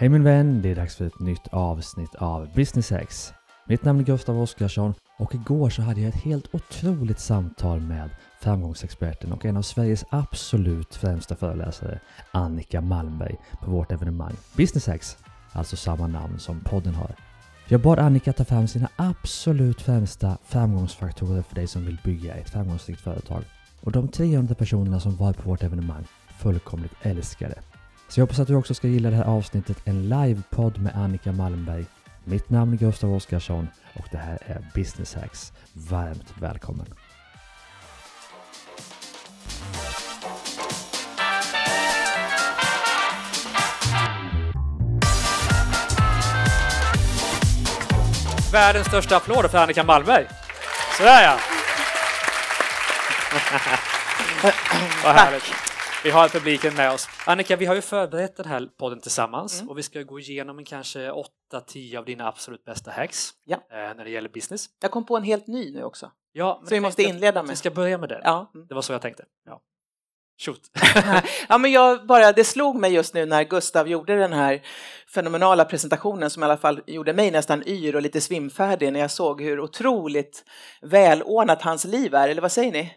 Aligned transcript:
Hej 0.00 0.08
min 0.08 0.24
vän, 0.24 0.62
det 0.62 0.70
är 0.70 0.74
dags 0.74 0.96
för 0.96 1.06
ett 1.06 1.20
nytt 1.20 1.48
avsnitt 1.50 2.14
av 2.14 2.48
Business 2.54 2.92
X. 2.92 3.32
Mitt 3.66 3.84
namn 3.84 4.00
är 4.00 4.04
Gustav 4.04 4.40
Oskarsson 4.40 4.94
och 5.18 5.34
igår 5.34 5.70
så 5.70 5.82
hade 5.82 6.00
jag 6.00 6.08
ett 6.08 6.22
helt 6.22 6.54
otroligt 6.54 7.20
samtal 7.20 7.80
med 7.80 8.10
framgångsexperten 8.40 9.32
och 9.32 9.44
en 9.44 9.56
av 9.56 9.62
Sveriges 9.62 10.04
absolut 10.10 10.94
främsta 10.94 11.36
föreläsare, 11.36 12.00
Annika 12.30 12.80
Malmberg, 12.80 13.36
på 13.62 13.70
vårt 13.70 13.92
evenemang 13.92 14.36
Business 14.56 14.88
X, 14.88 15.16
alltså 15.52 15.76
samma 15.76 16.06
namn 16.06 16.38
som 16.38 16.60
podden 16.60 16.94
har. 16.94 17.14
Jag 17.68 17.80
bad 17.80 17.98
Annika 17.98 18.32
ta 18.32 18.44
fram 18.44 18.68
sina 18.68 18.88
absolut 18.96 19.82
främsta 19.82 20.38
framgångsfaktorer 20.44 21.42
för 21.42 21.54
dig 21.54 21.66
som 21.66 21.86
vill 21.86 21.98
bygga 22.04 22.34
ett 22.34 22.50
framgångsrikt 22.50 23.00
företag. 23.00 23.44
Och 23.80 23.92
de 23.92 24.08
300 24.08 24.54
personerna 24.54 25.00
som 25.00 25.16
var 25.16 25.32
på 25.32 25.48
vårt 25.48 25.62
evenemang 25.62 26.04
fullkomligt 26.38 26.94
älskade. 27.02 27.54
Så 28.10 28.20
jag 28.20 28.22
hoppas 28.22 28.38
att 28.40 28.48
du 28.48 28.54
också 28.54 28.74
ska 28.74 28.88
gilla 28.88 29.10
det 29.10 29.16
här 29.16 29.24
avsnittet, 29.24 29.76
en 29.84 30.08
livepodd 30.08 30.78
med 30.78 30.96
Annika 30.96 31.32
Malmberg. 31.32 31.84
Mitt 32.24 32.50
namn 32.50 32.72
är 32.72 32.76
Gustav 32.76 33.14
Oskarsson 33.14 33.68
och 33.94 34.06
det 34.10 34.18
här 34.18 34.38
är 34.46 34.66
Business 34.74 35.14
Hacks. 35.14 35.52
Varmt 35.72 36.34
välkommen! 36.40 36.86
Världens 48.52 48.86
största 48.86 49.16
applåder 49.16 49.48
för 49.48 49.58
Annika 49.58 49.84
Malmberg. 49.84 50.26
Sådär 50.96 51.22
ja! 51.22 51.38
Vad 55.04 55.14
härligt. 55.14 55.69
Vi 56.04 56.10
har 56.10 56.28
publiken 56.28 56.74
med 56.74 56.92
oss. 56.92 57.08
Annika, 57.26 57.56
vi 57.56 57.66
har 57.66 57.74
ju 57.74 57.80
förberett 57.80 58.36
den 58.36 58.46
här 58.46 58.68
podden 58.78 59.00
tillsammans 59.00 59.60
Mm. 59.60 59.70
och 59.70 59.78
vi 59.78 59.82
ska 59.82 60.02
gå 60.02 60.20
igenom 60.20 60.58
en 60.58 60.64
kanske 60.64 61.10
8-10 61.52 61.96
av 61.98 62.04
dina 62.04 62.28
absolut 62.28 62.64
bästa 62.64 62.90
hacks 62.90 63.30
Ja. 63.44 63.56
eh, 63.56 63.76
när 63.96 64.04
det 64.04 64.10
gäller 64.10 64.28
business. 64.28 64.66
Jag 64.82 64.90
kom 64.90 65.06
på 65.06 65.16
en 65.16 65.22
helt 65.22 65.46
ny 65.46 65.72
nu 65.74 65.84
också. 65.84 66.10
Ja, 66.32 66.62
Så 66.64 66.74
vi 66.74 66.80
måste 66.80 67.02
inleda 67.02 67.40
att 67.40 67.46
Vi 67.46 67.48
med. 67.48 67.58
ska 67.58 67.70
börja 67.70 67.98
med 67.98 68.08
den. 68.08 68.20
Ja. 68.24 68.50
Det 68.68 68.74
var 68.74 68.82
så 68.82 68.92
jag 68.92 69.02
tänkte. 69.02 69.24
Ja. 69.46 69.60
Shoot. 70.46 70.60
ja, 71.48 71.58
men 71.58 71.72
jag 71.72 72.06
bara, 72.06 72.32
det 72.32 72.44
slog 72.44 72.76
mig 72.76 72.92
just 72.94 73.14
nu 73.14 73.26
när 73.26 73.44
Gustav 73.44 73.88
gjorde 73.88 74.16
den 74.16 74.32
här 74.32 74.62
fenomenala 75.14 75.64
presentationen 75.64 76.30
som 76.30 76.42
i 76.42 76.46
alla 76.46 76.56
fall 76.56 76.80
gjorde 76.86 77.12
mig 77.12 77.30
nästan 77.30 77.62
yr 77.68 77.96
och 77.96 78.02
lite 78.02 78.20
svimfärdig 78.20 78.92
när 78.92 79.00
jag 79.00 79.10
såg 79.10 79.42
hur 79.42 79.60
otroligt 79.60 80.44
välordnat 80.82 81.62
hans 81.62 81.84
liv 81.84 82.14
är, 82.14 82.28
eller 82.28 82.42
vad 82.42 82.52
säger 82.52 82.72
ni? 82.72 82.92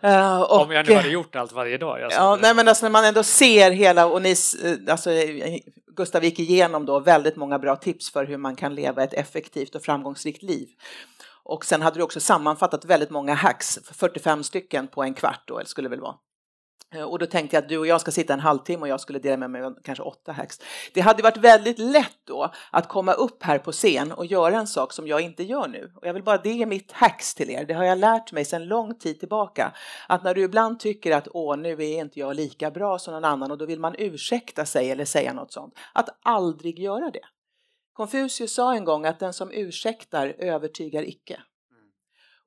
Eh, 0.00 0.40
och, 0.40 0.60
Om 0.60 0.70
jag 0.70 0.88
nu 0.88 0.94
hade 0.94 1.08
gjort 1.08 1.36
allt 1.36 1.52
varje 1.52 1.78
dag. 1.78 2.02
Alltså, 2.02 2.20
Ja, 2.20 2.38
nej 2.42 2.54
men 2.54 2.68
alltså 2.68 2.84
när 2.84 2.90
man 2.90 3.04
ändå 3.04 3.22
ser 3.22 3.70
hela, 3.70 4.06
och 4.06 4.22
ni, 4.22 4.30
eh, 4.64 4.92
alltså, 4.92 5.10
Gustav 5.96 6.24
gick 6.24 6.38
igenom 6.38 6.86
då 6.86 7.00
väldigt 7.00 7.36
många 7.36 7.58
bra 7.58 7.76
tips 7.76 8.12
för 8.12 8.24
hur 8.24 8.36
man 8.36 8.56
kan 8.56 8.74
leva 8.74 9.02
ett 9.04 9.14
effektivt 9.14 9.74
och 9.74 9.82
framgångsrikt 9.82 10.42
liv. 10.42 10.68
Och 11.42 11.64
sen 11.64 11.82
hade 11.82 11.98
du 11.98 12.02
också 12.02 12.20
sammanfattat 12.20 12.84
väldigt 12.84 13.10
många 13.10 13.34
hacks, 13.34 13.78
45 13.92 14.44
stycken 14.44 14.88
på 14.88 15.02
en 15.02 15.14
kvart 15.14 15.42
då, 15.44 15.58
eller 15.58 15.68
skulle 15.68 15.86
det 15.88 15.90
väl 15.90 16.00
vara. 16.00 16.14
Eh, 16.94 17.02
och 17.02 17.18
då 17.18 17.26
tänkte 17.26 17.56
jag 17.56 17.62
att 17.62 17.68
du 17.68 17.78
och 17.78 17.86
jag 17.86 18.00
ska 18.00 18.10
sitta 18.10 18.34
en 18.34 18.40
halvtimme 18.40 18.82
och 18.82 18.88
jag 18.88 19.00
skulle 19.00 19.18
dela 19.18 19.36
med 19.36 19.50
mig 19.50 19.62
av 19.62 19.78
kanske 19.84 20.02
åtta 20.02 20.32
hacks. 20.32 20.60
Det 20.94 21.00
hade 21.00 21.22
varit 21.22 21.36
väldigt 21.36 21.78
lätt 21.78 22.18
då 22.24 22.50
att 22.70 22.88
komma 22.88 23.12
upp 23.12 23.42
här 23.42 23.58
på 23.58 23.72
scen 23.72 24.12
och 24.12 24.26
göra 24.26 24.58
en 24.58 24.66
sak 24.66 24.92
som 24.92 25.06
jag 25.06 25.20
inte 25.20 25.42
gör 25.42 25.68
nu. 25.68 25.92
Och 25.96 26.06
jag 26.06 26.14
vill 26.14 26.22
bara, 26.22 26.38
det 26.38 26.62
är 26.62 26.66
mitt 26.66 26.92
hacks 26.92 27.34
till 27.34 27.50
er. 27.50 27.64
Det 27.64 27.74
har 27.74 27.84
jag 27.84 27.98
lärt 27.98 28.32
mig 28.32 28.44
sedan 28.44 28.64
lång 28.64 28.98
tid 28.98 29.20
tillbaka. 29.20 29.72
Att 30.08 30.24
när 30.24 30.34
du 30.34 30.42
ibland 30.42 30.80
tycker 30.80 31.16
att 31.16 31.28
åh, 31.30 31.56
nu 31.56 31.72
är 31.72 32.00
inte 32.00 32.20
jag 32.20 32.36
lika 32.36 32.70
bra 32.70 32.98
som 32.98 33.14
någon 33.14 33.24
annan 33.24 33.50
och 33.50 33.58
då 33.58 33.66
vill 33.66 33.80
man 33.80 33.94
ursäkta 33.98 34.66
sig 34.66 34.90
eller 34.90 35.04
säga 35.04 35.32
något 35.32 35.52
sånt. 35.52 35.74
Att 35.94 36.08
aldrig 36.22 36.78
göra 36.78 37.10
det. 37.10 37.24
Konfucius 37.92 38.54
sa 38.54 38.74
en 38.74 38.84
gång 38.84 39.06
att 39.06 39.18
den 39.18 39.32
som 39.32 39.50
ursäktar 39.52 40.34
övertygar 40.38 41.08
icke. 41.08 41.40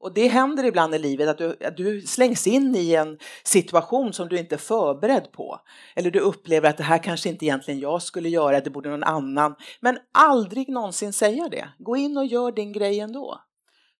Och 0.03 0.13
det 0.13 0.27
händer 0.27 0.63
ibland 0.63 0.95
i 0.95 0.99
livet 0.99 1.29
att 1.29 1.37
du, 1.37 1.57
att 1.65 1.77
du 1.77 2.01
slängs 2.01 2.47
in 2.47 2.75
i 2.75 2.93
en 2.93 3.17
situation 3.43 4.13
som 4.13 4.29
du 4.29 4.37
inte 4.37 4.55
är 4.55 4.59
förberedd 4.59 5.31
på. 5.31 5.59
Eller 5.95 6.11
du 6.11 6.19
upplever 6.19 6.69
att 6.69 6.77
det 6.77 6.83
här 6.83 7.03
kanske 7.03 7.29
inte 7.29 7.45
egentligen 7.45 7.79
jag 7.79 8.01
skulle 8.01 8.29
göra, 8.29 8.61
det 8.61 8.69
borde 8.69 8.89
någon 8.89 9.03
annan. 9.03 9.55
Men 9.81 9.97
aldrig 10.13 10.69
någonsin 10.69 11.13
säga 11.13 11.49
det. 11.49 11.69
Gå 11.79 11.97
in 11.97 12.17
och 12.17 12.25
gör 12.25 12.51
din 12.51 12.73
grej 12.73 12.99
ändå. 12.99 13.39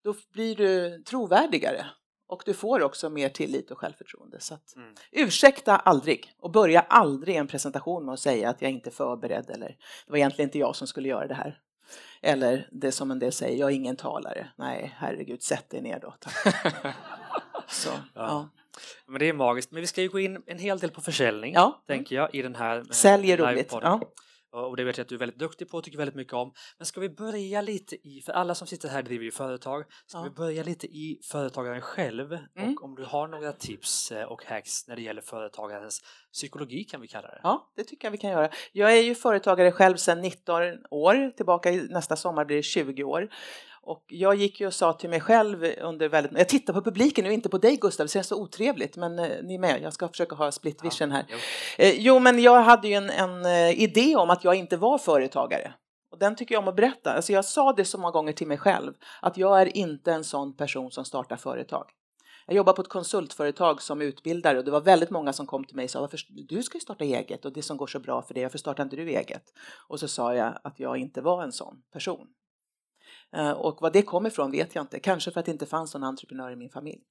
Då 0.03 0.15
blir 0.33 0.55
du 0.55 1.03
trovärdigare. 1.03 1.85
Och 2.27 2.43
du 2.45 2.53
får 2.53 2.81
också 2.81 3.09
mer 3.09 3.29
tillit 3.29 3.71
och 3.71 3.77
självförtroende. 3.77 4.39
Så 4.39 4.53
att, 4.53 4.75
Mm. 4.75 4.93
ursäkta 5.11 5.75
aldrig 5.75 6.31
och 6.41 6.51
börja 6.51 6.81
aldrig 6.81 7.35
en 7.35 7.47
presentation 7.47 8.05
med 8.05 8.13
att 8.13 8.19
säga 8.19 8.49
att 8.49 8.61
jag 8.61 8.71
inte 8.71 8.89
är 8.89 8.91
förberedd 8.91 9.49
eller 9.49 9.67
det 10.05 10.11
var 10.11 10.17
egentligen 10.17 10.47
inte 10.47 10.59
jag 10.59 10.75
som 10.75 10.87
skulle 10.87 11.09
göra 11.09 11.27
det 11.27 11.33
här. 11.33 11.59
Eller 12.21 12.67
det 12.71 12.91
som 12.91 13.11
en 13.11 13.19
del 13.19 13.31
säger, 13.31 13.57
jag 13.59 13.71
är 13.71 13.75
ingen 13.75 13.95
talare. 13.95 14.47
Nej, 14.55 14.93
herregud, 14.97 15.43
sätt 15.43 15.69
dig 15.69 15.81
ner 15.81 15.99
då. 15.99 16.15
Så, 17.67 17.89
ja. 18.13 18.49
Men 19.05 19.19
det 19.19 19.29
är 19.29 19.33
magiskt. 19.33 19.71
Men 19.71 19.81
vi 19.81 19.87
ska 19.87 20.01
ju 20.01 20.09
gå 20.09 20.19
in 20.19 20.43
en 20.47 20.59
hel 20.59 20.79
del 20.79 20.91
på 20.91 21.01
försäljning, 21.01 21.53
Ja. 21.53 21.81
tänker 21.87 22.15
jag, 22.15 22.35
i 22.35 22.41
den 22.41 22.55
här 22.55 22.77
eh, 22.77 22.83
Sälj 22.83 23.31
är 23.31 23.37
roligt. 23.37 23.69
Ja. 23.71 24.01
Och 24.53 24.77
det 24.77 24.83
vet 24.83 24.97
jag 24.97 25.03
att 25.05 25.09
du 25.09 25.15
är 25.15 25.19
väldigt 25.19 25.39
duktig 25.39 25.69
på 25.69 25.77
och 25.77 25.83
tycker 25.83 25.97
väldigt 25.97 26.15
mycket 26.15 26.33
om. 26.33 26.53
Men 26.77 26.85
ska 26.85 26.99
vi 27.01 27.09
börja 27.09 27.61
lite 27.61 27.95
i, 27.95 28.21
för 28.25 28.33
alla 28.33 28.55
som 28.55 28.67
sitter 28.67 28.89
här 28.89 29.01
driver 29.03 29.25
ju 29.25 29.31
företag, 29.31 29.83
ska 30.05 30.17
Ja. 30.17 30.23
vi 30.23 30.29
börja 30.29 30.63
lite 30.63 30.87
i 30.87 31.19
företagaren 31.31 31.81
själv? 31.81 32.33
Mm. 32.57 32.73
Och 32.73 32.83
om 32.83 32.95
du 32.95 33.03
har 33.03 33.27
några 33.27 33.51
tips 33.53 34.11
eh, 34.11 34.23
och 34.23 34.45
hacks 34.45 34.87
när 34.87 34.95
det 34.95 35.01
gäller 35.01 35.21
företagarens 35.21 36.01
psykologi 36.33 36.83
kan 36.83 37.01
vi 37.01 37.07
kalla 37.07 37.27
det. 37.27 37.39
ja, 37.43 37.71
det 37.75 37.83
tycker 37.83 38.05
jag 38.07 38.11
vi 38.11 38.17
kan 38.17 38.29
göra. 38.29 38.49
Jag 38.71 38.97
är 38.97 39.01
ju 39.01 39.15
företagare 39.15 39.71
själv 39.71 39.95
sedan 39.97 40.21
19 40.21 40.61
år, 40.91 41.29
tillbaka 41.37 41.71
nästa 41.71 42.15
sommar 42.15 42.45
blir 42.45 42.55
det 42.57 42.63
20 42.63 43.03
år. 43.03 43.29
Och 43.85 44.03
jag 44.07 44.35
gick 44.35 44.59
ju 44.59 44.67
och 44.67 44.73
sa 44.73 44.93
till 44.93 45.09
mig 45.09 45.21
själv 45.21 45.65
under 45.81 46.09
väldigt... 46.09 46.37
Jag 46.37 46.49
tittar 46.49 46.73
på 46.73 46.81
publiken 46.81 47.25
nu, 47.25 47.33
inte 47.33 47.49
på 47.49 47.57
dig 47.57 47.77
Gustav, 47.77 48.05
det 48.05 48.11
känns 48.11 48.27
så 48.27 48.41
otrevligt, 48.41 48.97
men 48.97 49.19
eh, 49.19 49.43
ni 49.43 49.57
med, 49.57 49.81
jag 49.81 49.93
ska 49.93 50.07
försöka 50.07 50.35
ha 50.35 50.51
split 50.51 50.83
vision 50.83 51.11
här. 51.11 51.25
Jo. 51.29 51.37
Eh, 51.77 51.93
Jo, 51.97 52.19
men 52.19 52.41
jag 52.41 52.61
hade 52.61 52.87
ju 52.87 52.93
en, 52.93 53.09
en 53.09 53.45
eh, 53.45 53.83
idé 53.83 54.15
om 54.15 54.29
att 54.29 54.43
jag 54.43 54.55
inte 54.55 54.77
var 54.77 54.97
företagare. 54.97 55.73
Och 56.11 56.19
den 56.19 56.35
tycker 56.35 56.55
jag 56.55 56.61
om 56.61 56.67
att 56.67 56.75
berätta. 56.75 57.13
Alltså 57.13 57.33
jag 57.33 57.45
sa 57.45 57.73
det 57.73 57.85
så 57.85 57.97
många 57.97 58.11
gånger 58.11 58.33
till 58.33 58.47
mig 58.47 58.57
själv, 58.57 58.93
att 59.21 59.37
jag 59.37 59.61
är 59.61 59.77
inte 59.77 60.11
en 60.11 60.23
sån 60.23 60.55
person 60.55 60.91
som 60.91 61.05
startar 61.05 61.37
företag. 61.37 61.85
Jag 62.45 62.55
jobbar 62.55 62.73
på 62.73 62.81
ett 62.81 62.89
konsultföretag 62.89 63.81
som 63.81 64.01
utbildare 64.01 64.57
och 64.57 64.65
det 64.65 64.71
var 64.71 64.81
väldigt 64.81 65.09
många 65.09 65.33
som 65.33 65.47
kom 65.47 65.65
till 65.65 65.75
mig 65.75 65.83
och 65.83 65.89
sa 65.89 66.01
varför, 66.01 66.19
du 66.47 66.63
ska 66.63 66.77
ju 66.77 66.81
starta 66.81 67.03
eget 67.03 67.45
och 67.45 67.53
det 67.53 67.61
som 67.61 67.77
går 67.77 67.87
så 67.87 67.99
bra 67.99 68.21
för 68.21 68.33
dig, 68.33 68.43
varför 68.43 68.57
startar 68.57 68.83
inte 68.83 68.95
du 68.95 69.09
eget? 69.09 69.43
Och 69.87 69.99
så 69.99 70.07
sa 70.07 70.35
jag 70.35 70.59
att 70.63 70.79
jag 70.79 70.97
inte 70.97 71.21
var 71.21 71.43
en 71.43 71.51
sån 71.51 71.81
person. 71.93 72.27
Eh, 73.35 73.51
och 73.51 73.77
vad 73.81 73.93
det 73.93 74.01
kom 74.01 74.25
ifrån 74.25 74.51
vet 74.51 74.75
jag 74.75 74.83
inte, 74.83 74.99
kanske 74.99 75.31
för 75.31 75.39
att 75.39 75.45
det 75.45 75.51
inte 75.51 75.65
fanns 75.65 75.93
någon 75.93 76.03
entreprenör 76.03 76.51
i 76.51 76.55
min 76.55 76.69
familj. 76.69 77.01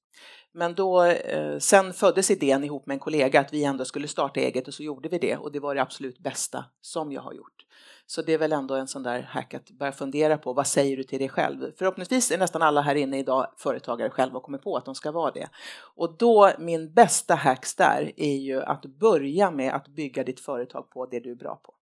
Men 0.52 0.74
då, 0.74 1.04
eh, 1.04 1.58
sen 1.58 1.92
föddes 1.92 2.30
idén 2.30 2.64
ihop 2.64 2.86
med 2.86 2.94
en 2.94 3.00
kollega 3.00 3.40
att 3.40 3.52
vi 3.52 3.64
ändå 3.64 3.84
skulle 3.84 4.08
starta 4.08 4.40
eget 4.40 4.68
och 4.68 4.74
så 4.74 4.82
gjorde 4.82 5.08
vi 5.08 5.18
det 5.18 5.36
och 5.36 5.52
det 5.52 5.60
var 5.60 5.74
det 5.74 5.82
absolut 5.82 6.18
bästa 6.18 6.64
som 6.80 7.12
jag 7.12 7.22
har 7.22 7.32
gjort. 7.32 7.66
Så 8.06 8.22
det 8.22 8.32
är 8.32 8.38
väl 8.38 8.52
ändå 8.52 8.74
en 8.74 8.88
sån 8.88 9.02
där 9.02 9.22
hack 9.22 9.54
att 9.54 9.70
börja 9.70 9.92
fundera 9.92 10.38
på 10.38 10.52
vad 10.52 10.66
säger 10.66 10.96
du 10.96 11.02
till 11.02 11.18
dig 11.18 11.28
själv? 11.28 11.72
Förhoppningsvis 11.78 12.30
är 12.30 12.38
nästan 12.38 12.62
alla 12.62 12.80
här 12.80 12.94
inne 12.94 13.18
idag 13.18 13.46
företagare 13.56 14.10
själva 14.10 14.36
och 14.36 14.42
kommer 14.42 14.58
på 14.58 14.76
att 14.76 14.84
de 14.84 14.94
ska 14.94 15.12
vara 15.12 15.30
det. 15.30 15.48
Och 15.94 16.16
då 16.18 16.50
min 16.58 16.92
bästa 16.92 17.34
hacks 17.34 17.74
där 17.74 18.12
är 18.16 18.36
ju 18.36 18.62
att 18.62 18.82
börja 18.82 19.50
med 19.50 19.74
att 19.74 19.88
bygga 19.88 20.24
ditt 20.24 20.40
företag 20.40 20.90
på 20.90 21.06
det 21.06 21.20
du 21.20 21.30
är 21.30 21.36
bra 21.36 21.56
på. 21.56 21.74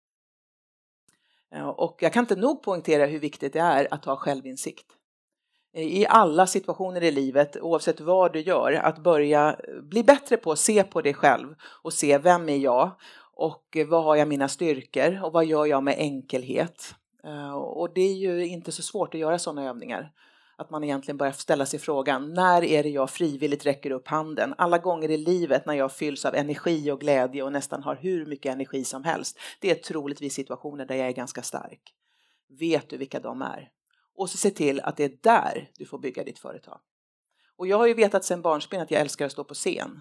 Eh, 1.54 1.68
och 1.68 1.96
jag 2.00 2.12
kan 2.12 2.22
inte 2.24 2.36
nog 2.36 2.62
poängtera 2.62 3.06
hur 3.06 3.18
viktigt 3.18 3.52
det 3.52 3.60
är 3.60 3.88
att 3.90 4.04
ha 4.04 4.16
självinsikt 4.16 4.86
eh, 5.74 5.82
i 5.82 6.06
alla 6.06 6.46
situationer 6.46 7.02
i 7.02 7.10
livet, 7.10 7.56
oavsett 7.56 8.00
vad 8.00 8.32
du 8.32 8.40
gör, 8.40 8.72
att 8.72 8.98
börja 8.98 9.56
eh, 9.68 9.82
bli 9.82 10.04
bättre 10.04 10.36
på 10.36 10.52
att 10.52 10.58
se 10.58 10.82
på 10.84 11.00
dig 11.00 11.14
själv 11.14 11.54
och 11.62 11.92
se 11.92 12.18
vem 12.18 12.48
är 12.48 12.56
jag 12.56 12.90
och 13.34 13.76
vad 13.86 14.04
har 14.04 14.16
jag 14.16 14.28
mina 14.28 14.48
styrkor 14.48 15.24
och 15.24 15.32
vad 15.32 15.44
gör 15.44 15.66
jag 15.66 15.82
med 15.82 15.94
enkelhet. 15.98 16.94
Och 17.54 17.94
det 17.94 18.00
är 18.00 18.14
ju 18.14 18.46
inte 18.46 18.72
så 18.72 18.82
svårt 18.82 19.14
att 19.14 19.20
göra 19.20 19.38
sådana 19.38 19.68
övningar. 19.68 20.12
Att 20.60 20.70
man 20.70 20.84
egentligen 20.84 21.16
börjar 21.16 21.32
ställa 21.32 21.66
sig 21.66 21.80
frågan, 21.80 22.34
när 22.34 22.64
är 22.64 22.82
det 22.82 22.88
jag 22.88 23.10
frivilligt 23.10 23.66
räcker 23.66 23.90
upp 23.90 24.08
handen? 24.08 24.54
Alla 24.58 24.78
gånger 24.78 25.10
i 25.10 25.16
livet 25.16 25.66
när 25.66 25.74
jag 25.74 25.92
fylls 25.92 26.24
av 26.24 26.34
energi 26.34 26.90
och 26.90 27.00
glädje 27.00 27.42
och 27.42 27.52
nästan 27.52 27.82
har 27.82 27.94
hur 27.94 28.26
mycket 28.26 28.52
energi 28.52 28.84
som 28.84 29.04
helst, 29.04 29.38
det 29.60 29.70
är 29.70 29.74
troligtvis 29.74 30.34
situationer 30.34 30.86
där 30.86 30.94
jag 30.94 31.08
är 31.08 31.12
ganska 31.12 31.42
stark. 31.42 31.94
Vet 32.48 32.90
du 32.90 32.96
vilka 32.96 33.20
de 33.20 33.42
är? 33.42 33.68
Och 34.16 34.30
så 34.30 34.36
se 34.36 34.50
till 34.50 34.80
att 34.80 34.96
det 34.96 35.04
är 35.04 35.12
där 35.22 35.70
du 35.78 35.86
får 35.86 35.98
bygga 35.98 36.24
ditt 36.24 36.38
företag. 36.38 36.80
Och 37.56 37.66
jag 37.66 37.78
har 37.78 37.86
ju 37.86 37.94
vetat 37.94 38.24
sedan 38.24 38.42
barnsben 38.42 38.80
att 38.80 38.90
jag 38.90 39.00
älskar 39.00 39.26
att 39.26 39.32
stå 39.32 39.44
på 39.44 39.54
scen. 39.54 40.00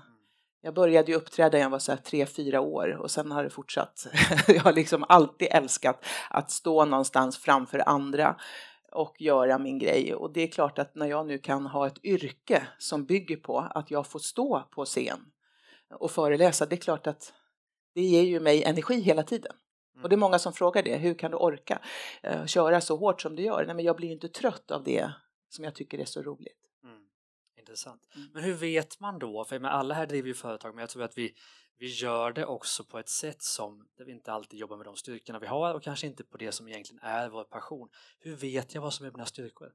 Jag 0.62 0.74
började 0.74 1.12
ju 1.12 1.18
uppträda 1.18 1.58
när 1.58 1.64
jag 1.64 1.70
var 1.70 1.80
så 1.80 1.92
här 1.92 2.00
tre, 2.00 2.26
fyra 2.26 2.62
år 2.62 2.98
och 3.02 3.12
sen 3.12 3.32
har 3.32 3.44
det 3.44 3.50
fortsatt. 3.50 4.08
jag 4.48 4.62
har 4.62 4.74
liksom 4.74 5.06
alltid 5.10 5.48
älskat 5.52 6.06
att 6.30 6.52
stå 6.52 6.86
någonstans 6.86 7.38
framför 7.38 7.90
andra 7.90 8.36
och 8.92 9.22
göra 9.22 9.58
min 9.58 9.80
grej. 9.80 10.16
Och 10.16 10.34
det 10.34 10.42
är 10.42 10.48
klart 10.48 10.80
att 10.80 10.96
när 10.96 11.06
jag 11.06 11.28
nu 11.28 11.38
kan 11.38 11.66
ha 11.66 11.88
ett 11.88 12.06
yrke 12.06 12.68
som 12.78 13.06
bygger 13.06 13.38
på 13.38 13.60
att 13.60 13.92
jag 13.92 14.08
får 14.08 14.20
stå 14.20 14.64
på 14.72 14.86
scen 14.86 15.20
och 15.94 16.12
föreläsa, 16.12 16.66
det 16.66 16.76
är 16.76 16.78
klart 16.78 17.08
att 17.08 17.34
det 17.96 18.02
ger 18.02 18.24
ju 18.24 18.40
mig 18.40 18.64
energi 18.64 19.02
hela 19.02 19.24
tiden. 19.24 19.54
Och 20.04 20.10
det 20.10 20.16
är 20.16 20.18
många 20.18 20.40
som 20.40 20.54
frågar 20.54 20.84
det, 20.84 20.98
hur 20.98 21.14
kan 21.14 21.32
du 21.32 21.38
orka 21.38 21.82
uh, 22.28 22.46
köra 22.46 22.82
så 22.82 22.96
hårt 22.96 23.22
som 23.22 23.36
du 23.36 23.44
gör? 23.44 23.66
Nej, 23.66 23.76
men 23.76 23.86
jag 23.86 23.96
blir 23.96 24.12
inte 24.12 24.30
trött 24.30 24.72
av 24.72 24.84
det 24.84 25.12
som 25.50 25.64
jag 25.64 25.76
tycker 25.76 26.00
är 26.00 26.06
så 26.06 26.22
roligt. 26.22 26.69
Intressant. 27.70 28.02
Mm. 28.16 28.28
Men 28.34 28.44
hur 28.44 28.54
vet 28.54 29.00
man 29.00 29.20
då, 29.20 29.46
för 29.46 29.60
med 29.60 29.74
alla 29.74 29.94
här 29.94 30.06
driver 30.06 30.28
ju 30.28 30.34
företag, 30.34 30.76
men 30.76 30.82
jag 30.82 30.90
tror 30.90 31.04
att 31.04 31.18
vi, 31.18 31.34
vi 31.78 31.88
gör 31.88 32.32
det 32.32 32.46
också 32.46 32.84
på 32.84 33.00
ett 33.00 33.10
sätt 33.10 33.42
som 33.42 33.88
där 33.98 34.06
vi 34.06 34.12
inte 34.12 34.32
alltid 34.32 34.60
jobbar 34.60 34.78
med 34.78 34.86
de 34.86 34.96
styrkorna 34.96 35.40
vi 35.40 35.48
har 35.48 35.74
och 35.74 35.84
kanske 35.84 36.08
inte 36.08 36.24
på 36.24 36.38
det 36.38 36.52
som 36.52 36.68
egentligen 36.68 37.04
är 37.04 37.30
vår 37.30 37.44
passion. 37.44 37.90
Hur 38.20 38.36
vet 38.36 38.76
jag 38.76 38.82
vad 38.82 38.94
som 38.94 39.06
är 39.06 39.12
mina 39.12 39.26
styrkor? 39.26 39.72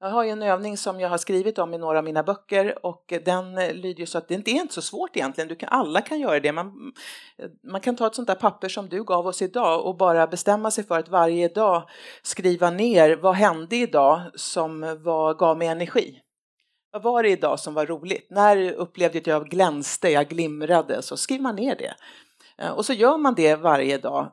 Jag 0.00 0.10
har 0.10 0.24
ju 0.24 0.30
en 0.30 0.42
övning 0.42 0.76
som 0.76 1.00
jag 1.00 1.08
har 1.08 1.18
skrivit 1.18 1.58
om 1.58 1.74
i 1.74 1.78
några 1.78 1.98
av 1.98 2.04
mina 2.04 2.22
böcker 2.22 2.86
och 2.86 3.12
den 3.24 3.54
lyder 3.54 4.00
ju 4.00 4.06
så 4.06 4.18
att 4.18 4.28
det 4.28 4.34
inte 4.34 4.50
är 4.50 4.54
inte 4.54 4.74
så 4.74 4.82
svårt 4.82 5.16
egentligen. 5.16 5.48
Du 5.48 5.56
kan, 5.56 5.68
alla 5.68 6.00
kan 6.00 6.20
göra 6.20 6.40
det. 6.40 6.52
Man, 6.52 6.92
man 7.62 7.80
kan 7.80 7.96
ta 7.96 8.06
ett 8.06 8.14
sånt 8.14 8.28
där 8.28 8.34
papper 8.34 8.68
som 8.68 8.88
du 8.88 9.04
gav 9.04 9.26
oss 9.26 9.42
idag 9.42 9.86
och 9.86 9.96
bara 9.96 10.26
bestämma 10.26 10.70
sig 10.70 10.84
för 10.84 10.98
att 10.98 11.08
varje 11.08 11.48
dag 11.48 11.88
skriva 12.22 12.70
ner 12.70 13.16
vad 13.16 13.34
hände 13.34 13.76
idag 13.76 14.20
som 14.34 14.80
var, 15.02 15.34
gav 15.34 15.58
mig 15.58 15.68
energi. 15.68 16.20
Vad 16.92 17.02
var 17.02 17.22
det 17.22 17.28
idag 17.28 17.60
som 17.60 17.74
var 17.74 17.86
roligt? 17.86 18.26
När 18.30 18.72
upplevde 18.72 19.18
jag 19.18 19.20
att 19.20 19.26
jag 19.26 19.48
glänste, 19.48 20.08
jag 20.08 20.28
glimrade? 20.28 21.02
Så 21.02 21.16
skriver 21.16 21.42
man 21.42 21.56
ner 21.56 21.76
det. 21.76 21.94
Eh, 22.58 22.70
och 22.70 22.86
så 22.86 22.92
gör 22.92 23.18
man 23.18 23.34
det 23.34 23.54
varje 23.54 23.98
dag 23.98 24.32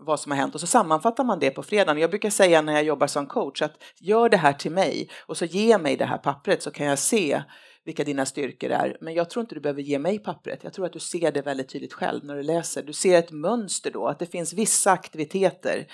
vad 0.00 0.20
som 0.20 0.32
har 0.32 0.38
hänt 0.38 0.54
och 0.54 0.60
så 0.60 0.66
sammanfattar 0.66 1.24
man 1.24 1.38
det 1.38 1.50
på 1.50 1.62
fredagen. 1.62 2.00
Jag 2.00 2.10
brukar 2.10 2.30
säga 2.30 2.62
när 2.62 2.72
jag 2.72 2.84
jobbar 2.84 3.06
som 3.06 3.26
coach 3.26 3.62
att 3.62 3.82
gör 4.00 4.28
det 4.28 4.36
här 4.36 4.52
till 4.52 4.72
mig 4.72 5.10
och 5.26 5.36
så 5.36 5.44
ge 5.44 5.78
mig 5.78 5.96
det 5.96 6.04
här 6.04 6.18
pappret 6.18 6.62
så 6.62 6.70
kan 6.70 6.86
jag 6.86 6.98
se 6.98 7.42
vilka 7.84 8.04
dina 8.04 8.26
styrkor 8.26 8.70
är. 8.70 8.96
Men 9.00 9.14
jag 9.14 9.30
tror 9.30 9.40
inte 9.40 9.54
du 9.54 9.60
behöver 9.60 9.82
ge 9.82 9.98
mig 9.98 10.18
pappret. 10.18 10.64
Jag 10.64 10.72
tror 10.72 10.86
att 10.86 10.92
du 10.92 10.98
ser 10.98 11.32
det 11.32 11.42
väldigt 11.42 11.68
tydligt 11.68 11.92
själv 11.92 12.24
när 12.24 12.36
du 12.36 12.42
läser. 12.42 12.82
Du 12.82 12.92
ser 12.92 13.18
ett 13.18 13.30
mönster 13.30 13.90
då, 13.90 14.06
att 14.06 14.18
det 14.18 14.26
finns 14.26 14.52
vissa 14.52 14.92
aktiviteter 14.92 15.86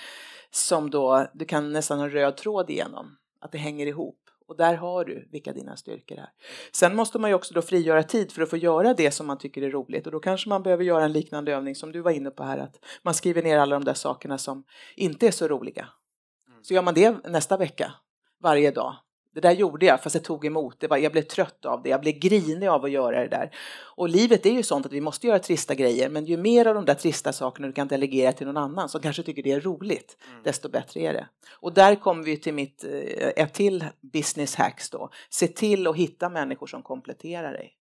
som 0.51 0.89
då 0.89 1.27
du 1.33 1.45
kan 1.45 1.73
nästan 1.73 1.97
ha 1.97 2.05
en 2.05 2.11
röd 2.11 2.37
tråd 2.37 2.69
igenom, 2.69 3.17
att 3.41 3.51
det 3.51 3.57
hänger 3.57 3.87
ihop. 3.87 4.24
Och 4.47 4.57
där 4.57 4.73
har 4.73 5.05
du 5.05 5.27
vilka 5.31 5.53
dina 5.53 5.77
styrkor 5.77 6.17
är. 6.17 6.29
Sen 6.73 6.95
måste 6.95 7.19
man 7.19 7.29
ju 7.29 7.33
också 7.33 7.53
då 7.53 7.61
frigöra 7.61 8.03
tid 8.03 8.31
för 8.31 8.41
att 8.41 8.49
få 8.49 8.57
göra 8.57 8.93
det 8.93 9.11
som 9.11 9.27
man 9.27 9.37
tycker 9.37 9.61
är 9.61 9.71
roligt 9.71 10.05
och 10.05 10.11
då 10.11 10.19
kanske 10.19 10.49
man 10.49 10.63
behöver 10.63 10.83
göra 10.83 11.05
en 11.05 11.11
liknande 11.11 11.53
övning 11.53 11.75
som 11.75 11.91
du 11.91 12.01
var 12.01 12.11
inne 12.11 12.31
på 12.31 12.43
här 12.43 12.57
att 12.57 12.79
man 13.03 13.13
skriver 13.13 13.43
ner 13.43 13.57
alla 13.57 13.75
de 13.75 13.85
där 13.85 13.93
sakerna 13.93 14.37
som 14.37 14.63
inte 14.95 15.27
är 15.27 15.31
så 15.31 15.47
roliga. 15.47 15.87
Så 16.61 16.73
gör 16.73 16.81
man 16.81 16.93
det 16.93 17.27
nästa 17.27 17.57
vecka, 17.57 17.93
varje 18.43 18.71
dag, 18.71 18.95
det 19.35 19.41
där 19.41 19.51
gjorde 19.51 19.85
jag 19.85 20.03
fast 20.03 20.13
det 20.13 20.19
tog 20.19 20.45
emot. 20.45 20.79
Det 20.79 20.87
var, 20.87 20.97
jag 20.97 21.11
blev 21.11 21.21
trött 21.21 21.65
av 21.65 21.83
det. 21.83 21.89
Jag 21.89 22.01
blev 22.01 22.13
grinig 22.13 22.67
av 22.67 22.85
att 22.85 22.91
göra 22.91 23.19
det 23.19 23.27
där. 23.27 23.55
Och 23.95 24.09
livet 24.09 24.45
är 24.45 24.51
ju 24.51 24.63
sånt 24.63 24.85
att 24.85 24.91
vi 24.91 25.01
måste 25.01 25.27
göra 25.27 25.39
trista 25.39 25.75
grejer. 25.75 26.09
Men 26.09 26.25
ju 26.25 26.37
mer 26.37 26.65
av 26.65 26.75
de 26.75 26.85
där 26.85 26.93
trista 26.93 27.33
sakerna 27.33 27.67
du 27.67 27.73
kan 27.73 27.87
delegera 27.87 28.31
till 28.31 28.47
någon 28.47 28.57
annan 28.57 28.89
som 28.89 29.01
kanske 29.01 29.23
tycker 29.23 29.43
det 29.43 29.51
är 29.51 29.61
roligt, 29.61 30.17
mm. 30.29 30.43
desto 30.43 30.69
bättre 30.69 30.99
är 30.99 31.13
det. 31.13 31.27
Och 31.51 31.73
där 31.73 31.95
kommer 31.95 32.23
vi 32.23 32.37
till 32.37 32.53
mitt, 32.53 32.83
eh, 32.83 33.43
ett 33.43 33.53
till 33.53 33.85
business 34.13 34.55
hacks 34.55 34.89
då. 34.89 35.09
Se 35.29 35.47
till 35.47 35.87
att 35.87 35.95
hitta 35.95 36.29
människor 36.29 36.67
som 36.67 36.81
kompletterar 36.81 37.53
dig. 37.53 37.73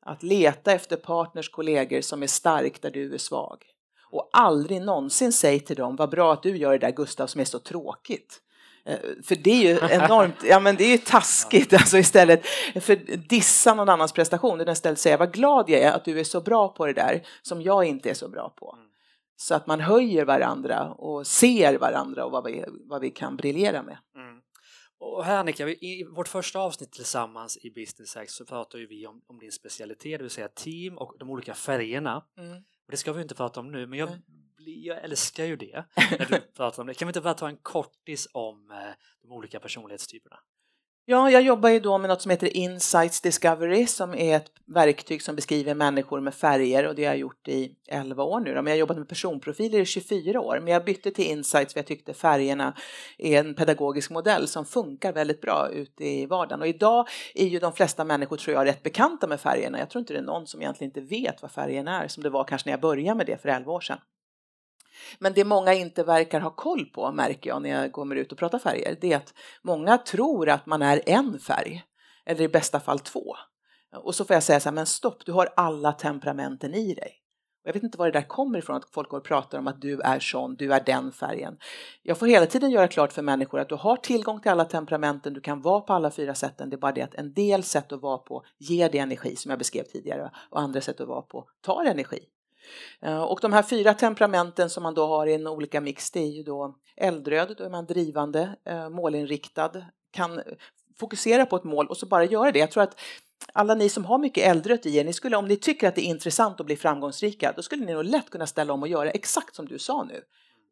Att 0.00 0.22
leta 0.22 0.72
efter 0.72 0.96
partners, 0.96 1.48
kollegor 1.48 2.00
som 2.00 2.22
är 2.22 2.26
stark 2.26 2.82
där 2.82 2.90
du 2.90 3.14
är 3.14 3.18
svag. 3.18 3.62
Och 4.10 4.30
aldrig 4.32 4.82
någonsin 4.82 5.32
säg 5.32 5.60
till 5.60 5.76
dem, 5.76 5.96
vad 5.96 6.10
bra 6.10 6.32
att 6.32 6.42
du 6.42 6.56
gör 6.56 6.72
det 6.72 6.78
där 6.78 6.92
Gustav 6.92 7.26
som 7.26 7.40
är 7.40 7.44
så 7.44 7.58
tråkigt. 7.58 8.42
Eh, 8.86 8.98
för 9.24 9.36
det 9.36 9.50
är 9.50 9.62
ju 9.62 9.94
enormt, 9.94 10.44
ja 10.44 10.60
men 10.60 10.76
det 10.76 10.84
är 10.84 10.90
ju 10.90 10.98
taskigt 10.98 11.72
alltså 11.72 11.98
istället 11.98 12.46
för 12.80 12.96
dissa 13.28 13.74
någon 13.74 13.88
annans 13.88 14.12
prestation, 14.12 14.60
utan 14.60 14.72
istället 14.72 14.98
säga 14.98 15.16
vad 15.16 15.32
glad 15.32 15.70
jag 15.70 15.80
är 15.80 15.92
att 15.92 16.04
du 16.04 16.20
är 16.20 16.24
så 16.24 16.40
bra 16.40 16.68
på 16.68 16.86
det 16.86 16.92
där 16.92 17.22
som 17.42 17.62
jag 17.62 17.84
inte 17.84 18.10
är 18.10 18.14
så 18.14 18.28
bra 18.28 18.54
på. 18.58 18.76
Mm. 18.76 18.86
Så 19.36 19.54
att 19.54 19.66
man 19.66 19.80
höjer 19.80 20.24
varandra 20.24 20.92
och 20.92 21.26
ser 21.26 21.78
varandra 21.78 22.24
och 22.24 22.32
vad 22.32 22.44
vi, 22.44 22.64
vad 22.88 23.00
vi 23.00 23.10
kan 23.10 23.36
briljera 23.36 23.82
med. 23.82 23.98
Mm. 24.16 24.40
Och 24.98 25.24
här 25.24 25.36
Annika, 25.36 25.68
i 25.68 26.06
vårt 26.16 26.28
första 26.28 26.58
avsnitt 26.58 26.92
tillsammans 26.92 27.58
i 27.62 27.70
Business 27.70 28.14
Hacks 28.14 28.34
så 28.34 28.44
pratar 28.44 28.78
ju 28.78 28.86
vi 28.86 29.06
om, 29.06 29.22
om 29.26 29.38
din 29.38 29.52
specialitet, 29.52 30.18
det 30.18 30.22
vill 30.22 30.30
säga 30.30 30.48
team 30.48 30.98
och 30.98 31.16
de 31.18 31.30
olika 31.30 31.54
färgerna. 31.54 32.24
Mm. 32.38 32.56
Och 32.56 32.90
det 32.90 32.96
ska 32.96 33.12
vi 33.12 33.22
inte 33.22 33.34
prata 33.34 33.60
om 33.60 33.72
nu, 33.72 33.86
men 33.86 33.98
jag 33.98 34.08
jag 34.70 35.04
älskar 35.04 35.44
ju 35.44 35.56
det 35.56 35.84
när 36.18 36.26
du 36.30 36.40
pratar 36.40 36.82
om 36.82 36.86
det. 36.86 36.94
Kan 36.94 37.08
vi 37.08 37.10
inte 37.10 37.20
bara 37.20 37.34
ta 37.34 37.48
en 37.48 37.56
kortis 37.56 38.28
om 38.32 38.70
eh, 38.70 38.76
de 39.22 39.32
olika 39.32 39.60
personlighetstyperna? 39.60 40.36
Ja, 41.08 41.30
jag 41.30 41.42
jobbar 41.42 41.68
ju 41.68 41.80
då 41.80 41.98
med 41.98 42.08
något 42.08 42.22
som 42.22 42.30
heter 42.30 42.56
Insights 42.56 43.20
Discovery 43.20 43.86
som 43.86 44.14
är 44.14 44.36
ett 44.36 44.50
verktyg 44.66 45.22
som 45.22 45.36
beskriver 45.36 45.74
människor 45.74 46.20
med 46.20 46.34
färger 46.34 46.86
och 46.86 46.94
det 46.94 47.04
har 47.04 47.12
jag 47.12 47.18
gjort 47.18 47.48
i 47.48 47.72
11 47.88 48.24
år 48.24 48.40
nu. 48.40 48.54
Men 48.54 48.66
jag 48.66 48.72
har 48.72 48.76
jobbat 48.76 48.98
med 48.98 49.08
personprofiler 49.08 49.78
i 49.80 49.84
24 49.84 50.40
år. 50.40 50.60
Men 50.62 50.72
jag 50.72 50.84
bytte 50.84 51.10
till 51.10 51.24
Insights 51.24 51.72
för 51.72 51.80
jag 51.80 51.86
tyckte 51.86 52.14
färgerna 52.14 52.76
är 53.18 53.40
en 53.40 53.54
pedagogisk 53.54 54.10
modell 54.10 54.48
som 54.48 54.66
funkar 54.66 55.12
väldigt 55.12 55.40
bra 55.40 55.68
ute 55.72 56.04
i 56.04 56.26
vardagen. 56.26 56.60
Och 56.60 56.68
idag 56.68 57.08
är 57.34 57.46
ju 57.46 57.58
de 57.58 57.72
flesta 57.72 58.04
människor 58.04 58.36
tror 58.36 58.56
jag 58.56 58.66
rätt 58.66 58.82
bekanta 58.82 59.26
med 59.26 59.40
färgerna. 59.40 59.78
Jag 59.78 59.90
tror 59.90 60.00
inte 60.00 60.12
det 60.12 60.18
är 60.18 60.22
någon 60.22 60.46
som 60.46 60.60
egentligen 60.62 60.90
inte 60.90 61.00
vet 61.00 61.42
vad 61.42 61.50
färgen 61.50 61.88
är 61.88 62.08
som 62.08 62.22
det 62.22 62.30
var 62.30 62.44
kanske 62.44 62.68
när 62.68 62.72
jag 62.72 62.80
började 62.80 63.16
med 63.16 63.26
det 63.26 63.42
för 63.42 63.48
11 63.48 63.72
år 63.72 63.80
sedan. 63.80 63.98
Men 65.18 65.32
det 65.32 65.44
många 65.44 65.74
inte 65.74 66.04
verkar 66.04 66.40
ha 66.40 66.50
koll 66.50 66.86
på 66.86 67.12
märker 67.12 67.50
jag 67.50 67.62
när 67.62 67.70
jag 67.70 67.92
kommer 67.92 68.16
ut 68.16 68.32
och 68.32 68.38
pratar 68.38 68.58
färger, 68.58 68.96
det 69.00 69.12
är 69.12 69.16
att 69.16 69.34
många 69.62 69.98
tror 69.98 70.48
att 70.48 70.66
man 70.66 70.82
är 70.82 71.00
en 71.06 71.38
färg, 71.38 71.82
eller 72.26 72.42
i 72.42 72.48
bästa 72.48 72.80
fall 72.80 72.98
två. 72.98 73.36
Och 73.96 74.14
så 74.14 74.24
får 74.24 74.34
jag 74.34 74.42
säga 74.42 74.60
så 74.60 74.68
här, 74.68 74.74
men 74.74 74.86
stopp, 74.86 75.26
du 75.26 75.32
har 75.32 75.48
alla 75.56 75.92
temperamenten 75.92 76.74
i 76.74 76.94
dig. 76.94 77.22
Jag 77.66 77.72
vet 77.72 77.82
inte 77.82 77.98
var 77.98 78.06
det 78.06 78.12
där 78.12 78.28
kommer 78.28 78.58
ifrån, 78.58 78.76
att 78.76 78.90
folk 78.90 79.08
går 79.08 79.18
och 79.18 79.24
pratar 79.24 79.58
om 79.58 79.66
att 79.66 79.80
du 79.80 80.00
är 80.00 80.20
sån, 80.20 80.56
du 80.56 80.72
är 80.72 80.82
den 80.86 81.12
färgen. 81.12 81.58
Jag 82.02 82.18
får 82.18 82.26
hela 82.26 82.46
tiden 82.46 82.70
göra 82.70 82.88
klart 82.88 83.12
för 83.12 83.22
människor 83.22 83.60
att 83.60 83.68
du 83.68 83.74
har 83.74 83.96
tillgång 83.96 84.40
till 84.40 84.50
alla 84.50 84.64
temperamenten, 84.64 85.34
du 85.34 85.40
kan 85.40 85.60
vara 85.60 85.80
på 85.80 85.92
alla 85.92 86.10
fyra 86.10 86.34
sätten. 86.34 86.70
Det 86.70 86.76
är 86.76 86.78
bara 86.78 86.92
det 86.92 87.02
att 87.02 87.14
en 87.14 87.32
del 87.32 87.62
sätt 87.62 87.92
att 87.92 88.00
vara 88.00 88.18
på 88.18 88.44
ger 88.58 88.90
dig 88.90 89.00
energi, 89.00 89.36
som 89.36 89.50
jag 89.50 89.58
beskrev 89.58 89.84
tidigare, 89.84 90.30
och 90.50 90.60
andra 90.60 90.80
sätt 90.80 91.00
att 91.00 91.08
vara 91.08 91.22
på 91.22 91.48
tar 91.60 91.84
energi. 91.84 92.18
Eh, 93.02 93.22
och 93.22 93.38
de 93.42 93.52
här 93.52 93.62
fyra 93.62 93.94
temperamenten 93.94 94.70
som 94.70 94.82
man 94.82 94.94
då 94.94 95.06
har 95.06 95.26
i 95.26 95.34
en 95.34 95.46
olika 95.46 95.80
mix, 95.80 96.10
det 96.10 96.20
är 96.20 96.30
ju 96.30 96.42
då 96.42 96.74
eldröd, 96.96 97.54
då 97.58 97.64
är 97.64 97.70
man 97.70 97.86
drivande, 97.86 98.56
eh, 98.64 98.88
målinriktad, 98.88 99.70
kan 100.10 100.40
fokusera 100.98 101.46
på 101.46 101.56
ett 101.56 101.64
mål 101.64 101.86
och 101.86 101.96
så 101.96 102.06
bara 102.06 102.24
göra 102.24 102.52
det. 102.52 102.58
Jag 102.58 102.70
tror 102.70 102.82
att 102.82 103.00
alla 103.52 103.74
ni 103.74 103.88
som 103.88 104.04
har 104.04 104.18
mycket 104.18 104.44
eldrött 104.44 104.86
i 104.86 104.96
er, 104.96 105.04
ni 105.04 105.12
skulle, 105.12 105.36
om 105.36 105.48
ni 105.48 105.56
tycker 105.56 105.88
att 105.88 105.94
det 105.94 106.00
är 106.06 106.10
intressant 106.10 106.60
att 106.60 106.66
bli 106.66 106.76
framgångsrika, 106.76 107.52
då 107.56 107.62
skulle 107.62 107.84
ni 107.84 107.92
nog 107.92 108.04
lätt 108.04 108.30
kunna 108.30 108.46
ställa 108.46 108.72
om 108.72 108.82
och 108.82 108.88
göra 108.88 109.10
exakt 109.10 109.56
som 109.56 109.66
du 109.66 109.78
sa 109.78 110.04
nu. 110.04 110.22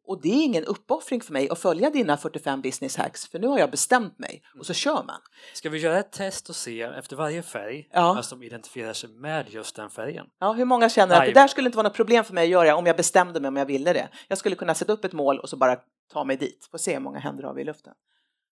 Och 0.07 0.21
det 0.21 0.29
är 0.29 0.43
ingen 0.43 0.63
uppoffring 0.65 1.21
för 1.21 1.33
mig 1.33 1.49
att 1.49 1.59
följa 1.59 1.89
dina 1.89 2.17
45 2.17 2.61
business 2.61 2.97
hacks, 2.97 3.27
för 3.27 3.39
nu 3.39 3.47
har 3.47 3.59
jag 3.59 3.71
bestämt 3.71 4.19
mig 4.19 4.43
och 4.59 4.65
så 4.65 4.73
kör 4.73 5.03
man. 5.03 5.21
Ska 5.53 5.69
vi 5.69 5.79
göra 5.79 5.99
ett 5.99 6.11
test 6.11 6.49
och 6.49 6.55
se 6.55 6.81
efter 6.81 7.15
varje 7.15 7.43
färg, 7.43 7.89
ja. 7.91 8.23
som 8.23 8.43
identifierar 8.43 8.93
sig 8.93 9.09
med 9.09 9.49
just 9.49 9.75
den 9.75 9.89
färgen? 9.89 10.25
Ja, 10.39 10.53
hur 10.53 10.65
många 10.65 10.89
känner 10.89 11.15
att 11.15 11.25
det 11.25 11.33
där 11.33 11.47
skulle 11.47 11.67
inte 11.67 11.77
vara 11.77 11.87
något 11.87 11.95
problem 11.95 12.23
för 12.23 12.33
mig 12.33 12.43
att 12.43 12.49
göra 12.49 12.75
om 12.75 12.85
jag 12.85 12.97
bestämde 12.97 13.39
mig 13.39 13.47
om 13.47 13.55
jag 13.55 13.65
ville 13.65 13.93
det? 13.93 14.09
Jag 14.27 14.37
skulle 14.37 14.55
kunna 14.55 14.75
sätta 14.75 14.93
upp 14.93 15.05
ett 15.05 15.13
mål 15.13 15.39
och 15.39 15.49
så 15.49 15.57
bara 15.57 15.77
ta 16.13 16.23
mig 16.23 16.37
dit. 16.37 16.67
Får 16.71 16.77
se 16.77 16.93
hur 16.93 16.99
många 16.99 17.19
händer 17.19 17.43
har 17.43 17.53
vi 17.53 17.61
i 17.61 17.65
luften. 17.65 17.93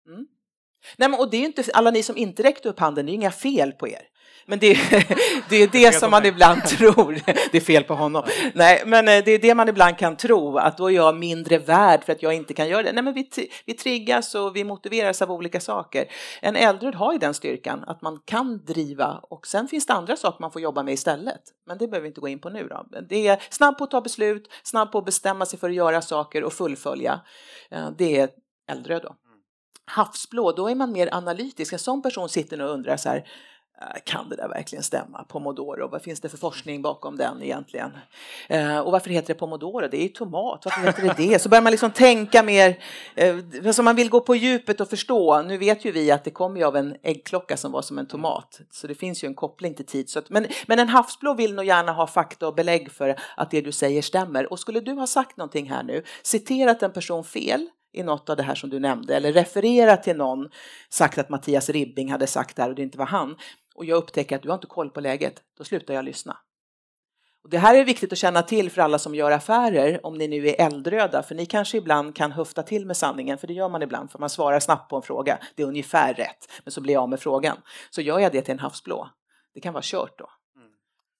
Mm. 0.09 0.26
Nej, 0.97 1.09
men, 1.09 1.21
och 1.21 1.31
det 1.31 1.37
är 1.37 1.45
inte 1.45 1.64
alla 1.75 1.90
ni 1.90 2.02
som 2.02 2.16
inte 2.16 2.43
räckte 2.43 2.69
upp 2.69 2.81
handen, 2.81 3.07
det 3.07 3.12
är 3.12 3.14
inga 3.14 3.31
fel 3.31 3.73
på 3.73 3.88
er. 3.88 4.02
Men 4.47 4.59
det, 4.59 4.75
det 5.49 5.57
är 5.57 5.69
det 5.73 5.95
som 5.95 6.11
man 6.11 6.26
ibland 6.26 6.64
tror. 6.66 7.21
Det 7.52 7.57
är 7.57 7.61
fel 7.61 7.85
på 7.85 7.95
honom. 7.95 8.23
Nej, 8.55 8.83
men 8.87 9.09
eh, 9.09 9.25
det 9.25 9.31
är 9.31 9.38
det 9.38 9.55
man 9.55 9.69
ibland 9.69 9.99
kan 9.99 10.16
tro, 10.16 10.59
att 10.59 10.76
då 10.76 10.90
är 10.90 10.95
jag 10.95 11.16
mindre 11.16 11.59
värd 11.59 12.05
för 12.05 12.12
att 12.12 12.23
jag 12.23 12.35
inte 12.35 12.55
kan 12.55 12.69
göra 12.69 12.83
det. 12.83 12.93
Nej, 12.93 13.02
men 13.02 13.14
vi, 13.14 13.28
vi 13.66 13.75
triggas 13.75 14.35
och 14.35 14.57
vi 14.57 14.64
motiveras 14.64 15.23
av 15.23 15.33
olika 15.33 15.61
saker. 15.61 16.05
En 16.43 16.57
äldre 16.57 16.93
har 16.97 17.12
ju 17.12 17.19
den 17.19 17.35
styrkan, 17.35 17.85
att 17.87 18.02
man 18.02 18.21
kan 18.25 18.64
driva 18.64 19.21
och 19.23 19.47
sen 19.47 19.69
finns 19.69 19.87
det 19.87 19.93
andra 19.93 20.16
saker 20.16 20.40
man 20.40 20.50
får 20.50 20.62
jobba 20.62 20.83
med 20.83 20.95
istället. 20.95 21.43
Men 21.66 21.78
det 21.78 21.88
behöver 21.88 22.02
vi 22.02 22.09
inte 22.09 22.21
gå 22.21 22.28
in 22.28 22.38
på 22.38 22.49
nu. 22.49 22.69
Då. 22.69 22.87
Det 23.09 23.26
är 23.26 23.43
snabb 23.50 23.78
på 23.78 23.85
att 23.85 23.90
ta 23.90 24.00
beslut, 24.00 24.50
snabb 24.62 24.93
på 24.93 24.99
att 24.99 25.05
bestämma 25.05 25.47
sig 25.47 25.59
för 25.59 25.69
att 25.69 25.75
göra 25.75 26.02
saker 26.02 26.45
och 26.45 26.52
fullfölja. 26.52 27.21
Eh, 27.71 27.90
det 27.99 28.19
är 28.19 28.28
äldre 28.69 28.99
då 28.99 29.16
havsblå, 29.87 30.52
då 30.52 30.69
är 30.69 30.75
man 30.75 30.93
mer 30.93 31.09
analytisk. 31.12 31.73
En 31.73 31.78
sån 31.78 32.02
person 32.02 32.28
sitter 32.28 32.61
och 32.61 32.71
undrar 32.71 32.97
så 32.97 33.09
här, 33.09 33.16
äh, 33.81 34.00
kan 34.05 34.28
det 34.28 34.37
där 34.37 34.49
verkligen 34.49 34.83
stämma? 34.83 35.25
Pomodoro, 35.25 35.88
vad 35.88 36.02
finns 36.02 36.21
det 36.21 36.28
för 36.28 36.38
forskning 36.38 36.83
bakom 36.83 37.16
den 37.16 37.43
egentligen? 37.43 37.90
Eh, 38.49 38.78
och 38.78 38.93
varför 38.93 39.11
heter 39.11 39.35
det 39.35 39.38
pomodoro? 39.38 39.88
Det 39.88 39.97
är 39.97 40.02
ju 40.02 40.09
tomat, 40.09 40.62
varför 40.64 40.83
heter 40.83 41.02
det 41.02 41.14
det? 41.16 41.38
Så 41.38 41.49
börjar 41.49 41.62
man 41.62 41.71
liksom 41.71 41.90
tänka 41.90 42.43
mer, 42.43 42.78
eh, 43.14 43.37
alltså 43.66 43.83
man 43.83 43.97
vill 43.97 44.11
gå 44.11 44.21
på 44.21 44.35
djupet 44.35 44.81
och 44.81 44.88
förstå. 44.88 45.43
Nu 45.43 45.59
vet 45.59 45.85
ju 45.85 45.93
vi 45.93 46.11
att 46.11 46.25
det 46.25 46.31
kommer 46.31 46.61
ju 46.61 46.66
av 46.66 46.76
en 46.76 46.97
äggklocka 47.02 47.57
som 47.57 47.73
var 47.73 47.83
som 47.83 47.99
en 47.99 48.07
tomat, 48.07 48.61
så 48.71 48.87
det 48.87 48.95
finns 48.95 49.25
ju 49.25 49.26
en 49.26 49.35
koppling 49.35 49.75
till 49.75 49.87
tid. 49.87 50.11
Så 50.11 50.19
att, 50.19 50.31
men, 50.31 50.47
men 50.66 50.78
en 50.78 50.88
havsblå 50.88 51.35
vill 51.35 51.55
nog 51.55 51.64
gärna 51.64 51.93
ha 51.93 52.07
fakta 52.07 52.49
och 52.49 52.55
belägg 52.55 52.93
för 52.93 53.16
att 53.37 53.50
det 53.50 53.61
du 53.61 53.73
säger 53.73 54.02
stämmer. 54.02 54.52
Och 54.52 54.59
skulle 54.59 54.81
du 54.81 54.93
ha 54.93 55.07
sagt 55.07 55.37
någonting 55.37 55.71
här 55.71 55.83
nu, 55.83 56.02
citerat 56.23 56.83
en 56.83 56.93
person 56.93 57.25
fel, 57.25 57.69
i 57.96 58.02
något 58.02 58.30
av 58.30 58.36
det 58.36 58.42
här 58.42 58.54
som 58.54 58.70
du 58.70 58.80
nämnde 58.80 59.16
eller 59.16 59.32
refererat 59.32 60.02
till 60.02 60.16
någon, 60.16 60.50
sagt 60.88 61.18
att 61.18 61.28
Mattias 61.28 61.70
Ribbing 61.70 62.10
hade 62.10 62.26
sagt 62.26 62.56
det 62.56 62.62
här 62.62 62.68
och 62.68 62.74
det 62.74 62.82
inte 62.82 62.98
var 62.98 63.06
han 63.06 63.36
och 63.76 63.84
jag 63.84 63.96
upptäcker 63.96 64.36
att 64.36 64.42
du 64.42 64.48
har 64.48 64.54
inte 64.54 64.66
koll 64.66 64.90
på 64.90 65.00
läget, 65.00 65.42
då 65.58 65.64
slutar 65.64 65.94
jag 65.94 66.04
lyssna. 66.04 66.36
Och 67.44 67.50
det 67.50 67.58
här 67.58 67.74
är 67.74 67.84
viktigt 67.84 68.12
att 68.12 68.18
känna 68.18 68.42
till 68.42 68.70
för 68.70 68.82
alla 68.82 68.98
som 68.98 69.14
gör 69.14 69.30
affärer, 69.30 70.06
om 70.06 70.14
ni 70.14 70.28
nu 70.28 70.48
är 70.48 70.66
eldröda, 70.66 71.22
för 71.22 71.34
ni 71.34 71.46
kanske 71.46 71.78
ibland 71.78 72.16
kan 72.16 72.32
höfta 72.32 72.62
till 72.62 72.86
med 72.86 72.96
sanningen, 72.96 73.38
för 73.38 73.46
det 73.46 73.52
gör 73.52 73.68
man 73.68 73.82
ibland, 73.82 74.10
för 74.10 74.18
man 74.18 74.30
svarar 74.30 74.60
snabbt 74.60 74.90
på 74.90 74.96
en 74.96 75.02
fråga, 75.02 75.38
det 75.54 75.62
är 75.62 75.66
ungefär 75.66 76.14
rätt, 76.14 76.50
men 76.64 76.72
så 76.72 76.80
blir 76.80 76.94
jag 76.94 77.02
av 77.02 77.08
med 77.08 77.20
frågan. 77.20 77.56
Så 77.90 78.00
gör 78.00 78.18
jag 78.18 78.32
det 78.32 78.42
till 78.42 78.52
en 78.52 78.58
havsblå, 78.58 79.10
det 79.54 79.60
kan 79.60 79.72
vara 79.74 79.82
kört 79.84 80.18
då. 80.18 80.30
Mm. 80.56 80.68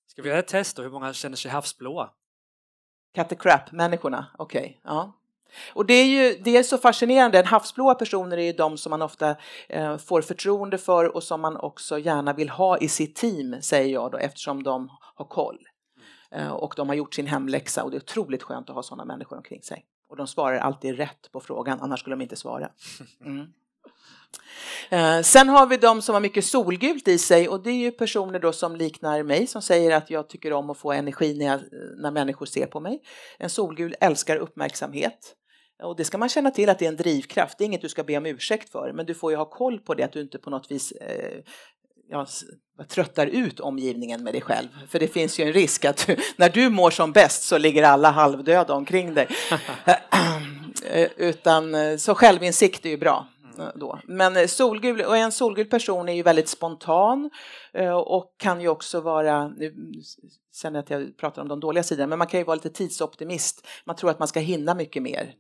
Ska 0.07 0.23
vi 0.23 0.29
göra 0.29 0.39
ett 0.39 0.49
test 0.49 0.77
då, 0.77 0.83
hur 0.83 0.91
många 0.91 1.13
känner 1.13 1.37
sig 1.37 1.51
havsblåa? 1.51 2.11
Cut 3.15 3.29
the 3.29 3.37
crap-människorna, 3.37 4.27
okej. 4.39 4.61
Okay. 4.61 4.77
Ja. 4.85 5.13
Och 5.73 5.87
det 5.87 5.95
är 5.95 6.05
ju 6.05 6.41
det 6.45 6.57
är 6.57 6.63
så 6.63 6.79
fascinerande. 6.79 7.43
Havsblåa 7.47 7.95
personer 7.95 8.37
är 8.37 8.43
ju 8.43 8.53
de 8.53 8.79
som 8.79 8.91
man 8.91 9.03
ofta 9.03 9.37
eh, 9.69 9.97
får 9.97 10.23
förtroende 10.23 10.79
för 10.79 11.17
och 11.17 11.23
som 11.23 11.41
man 11.41 11.57
också 11.57 11.99
gärna 11.99 12.33
vill 12.33 12.49
ha 12.49 12.79
i 12.79 12.89
sitt 12.89 13.15
team, 13.15 13.57
säger 13.63 13.93
jag 13.93 14.11
då, 14.13 14.19
eftersom 14.19 14.63
de 14.63 14.91
har 15.15 15.25
koll. 15.25 15.59
Eh, 16.31 16.53
och 16.53 16.75
de 16.77 16.89
har 16.89 16.97
gjort 16.97 17.15
sin 17.15 17.27
hemläxa 17.27 17.85
och 17.85 17.91
det 17.91 17.97
är 17.97 18.01
otroligt 18.03 18.43
skönt 18.43 18.69
att 18.69 18.75
ha 18.75 18.83
sådana 18.83 19.05
människor 19.05 19.37
omkring 19.37 19.63
sig. 19.63 19.85
Och 20.09 20.17
de 20.17 20.27
svarar 20.27 20.59
alltid 20.59 20.97
rätt 20.97 21.33
på 21.33 21.41
frågan, 21.41 21.81
annars 21.81 22.01
skulle 22.01 22.17
de 22.17 22.23
inte 22.23 22.37
svara. 22.37 22.71
Mm. 23.25 23.47
Eh, 24.91 25.21
sen 25.23 25.49
har 25.49 25.67
vi 25.67 25.77
de 25.77 26.03
som 26.03 26.15
har 26.15 26.21
mycket 26.21 26.45
solgult 26.45 27.09
i 27.09 27.19
sig 27.19 27.49
och 27.49 27.63
det 27.63 27.71
är 27.71 27.75
ju 27.75 27.91
personer 27.91 28.39
då 28.39 28.53
som 28.53 28.77
liknar 28.77 29.23
mig 29.23 29.47
som 29.47 29.63
säger 29.63 29.97
att 29.97 30.11
jag 30.11 30.29
tycker 30.29 30.53
om 30.53 30.71
att 30.71 30.79
få 30.79 30.93
energi 30.93 31.35
när, 31.39 31.47
jag, 31.47 31.61
när 31.97 32.11
människor 32.11 32.47
ser 32.47 32.67
på 32.67 32.81
mig. 32.81 33.03
En 33.39 33.51
solgul 33.51 33.95
älskar 34.01 34.37
uppmärksamhet. 34.37 35.35
Och 35.83 35.97
det 35.97 36.05
ska 36.05 36.19
man 36.19 36.29
känna 36.29 36.51
till 36.51 36.69
att 36.69 36.79
det 36.79 36.85
är 36.85 36.89
en 36.89 36.97
drivkraft. 36.97 37.59
Det 37.59 37.65
är 37.65 37.67
inget 37.67 37.83
du 37.83 37.89
ska 37.89 38.05
be 38.05 38.17
om 38.17 38.27
ursäkt 38.27 38.73
för, 38.73 38.93
men 38.93 39.07
du 39.07 39.15
får 39.15 39.31
ju 39.31 39.37
ha 39.37 39.45
koll 39.45 39.79
på 39.79 39.95
det 39.95 40.03
att 40.03 40.13
du 40.13 40.21
inte 40.21 40.39
på 40.39 40.51
något 40.51 40.71
vis 40.71 40.93
eh, 40.93 41.41
ja, 42.09 42.27
tröttar 42.89 43.27
ut 43.27 43.61
omgivningen 43.61 44.25
med 44.25 44.35
dig 44.35 44.41
själv. 44.41 44.69
För 44.89 44.99
det 44.99 45.09
finns 45.09 45.41
ju 45.41 45.45
en 45.45 45.53
risk 45.53 45.85
att 45.85 46.07
du, 46.07 46.17
när 46.37 46.49
du 46.49 46.71
mår 46.71 46.91
som 46.91 47.13
bäst 47.13 47.43
så 47.43 47.59
ligger 47.59 47.83
alla 47.83 48.11
halvdöda 48.11 48.75
omkring 48.75 49.15
dig. 49.15 49.29
Eh, 50.91 51.09
utan 51.17 51.75
eh, 51.75 51.97
så 51.97 52.15
självinsikt 52.15 52.87
är 52.87 52.91
ju 52.91 52.97
bra. 52.97 53.27
Eh, 53.59 53.69
då. 53.75 53.99
Men 54.05 54.37
eh, 54.37 54.47
solgul, 54.47 55.01
och 55.01 55.17
en 55.17 55.33
solgul 55.33 55.67
person 55.67 56.09
är 56.09 56.13
ju 56.13 56.23
väldigt 56.23 56.49
spontan 56.49 57.31
eh, 57.73 57.97
och 57.97 58.35
kan 58.37 58.61
ju 58.61 58.69
också 58.69 59.01
vara, 59.01 59.49
nu 59.49 59.75
sen 60.53 60.77
att 60.77 60.91
jag 60.91 61.17
pratar 61.17 61.43
om 61.43 61.49
de 61.49 61.61
dåliga 61.61 61.83
sidorna, 61.83 62.07
men 62.07 62.19
man 62.19 62.29
kan 62.29 62.41
ju 62.41 62.45
vara 62.45 62.55
lite 62.55 62.71
tidsoptimist. 62.71 63.67
Man 63.85 63.97
tror 63.97 64.11
att 64.11 64.19
man 64.19 64.29
ska 64.29 64.41
hinna 64.41 64.75
mycket 64.75 65.03
mer. 65.03 65.35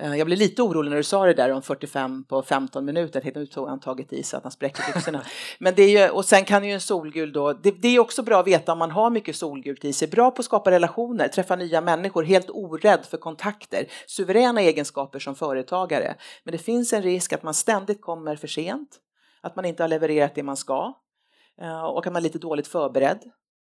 Eh, 0.00 0.16
jag 0.16 0.26
blev 0.26 0.38
lite 0.38 0.62
orolig 0.62 0.90
när 0.90 0.96
du 0.96 1.02
sa 1.02 1.26
det 1.26 1.34
där 1.34 1.52
om 1.52 1.62
45 1.62 2.24
på 2.24 2.42
15 2.42 2.84
minuter. 2.84 3.32
Nu 3.34 3.46
tog 3.46 3.68
han 3.68 3.80
tagit 3.80 4.12
i 4.12 4.22
så 4.22 4.36
att 4.36 4.42
han 4.42 4.52
spräcker 4.52 4.92
byxorna. 4.94 5.24
Men 5.58 5.74
det 5.74 5.82
är 5.82 5.88
ju, 5.88 6.10
och 6.10 6.24
sen 6.24 6.44
kan 6.44 6.64
ju 6.64 6.72
en 6.72 6.80
solgul 6.80 7.32
då, 7.32 7.52
det, 7.52 7.70
det, 7.70 7.88
är 7.88 7.98
också 7.98 8.22
bra 8.22 8.40
att 8.40 8.46
veta 8.46 8.72
om 8.72 8.78
man 8.78 8.90
har 8.90 9.10
mycket 9.10 9.36
solgult 9.36 9.84
i 9.84 9.92
sig. 9.92 10.08
Bra 10.08 10.30
på 10.30 10.40
att 10.40 10.44
skapa 10.44 10.70
relationer, 10.70 11.28
träffa 11.28 11.56
nya 11.56 11.80
människor, 11.80 12.22
helt 12.22 12.50
orädd 12.50 13.04
för 13.04 13.16
kontakter. 13.16 13.86
Suveräna 14.06 14.60
egenskaper 14.60 15.18
som 15.18 15.34
företagare. 15.34 16.14
Men 16.44 16.52
det 16.52 16.58
finns 16.58 16.92
en 16.92 17.02
risk 17.02 17.32
att 17.32 17.42
man 17.42 17.54
ständigt 17.54 18.00
kommer 18.00 18.36
för 18.36 18.48
sent, 18.48 18.98
att 19.40 19.56
man 19.56 19.64
inte 19.64 19.82
har 19.82 19.88
levererat 19.88 20.34
det 20.34 20.42
man 20.42 20.56
ska 20.56 20.94
eh, 21.60 21.84
och 21.84 22.06
att 22.06 22.12
man 22.12 22.16
är 22.16 22.20
lite 22.20 22.38
dåligt 22.38 22.68
förberedd. 22.68 23.18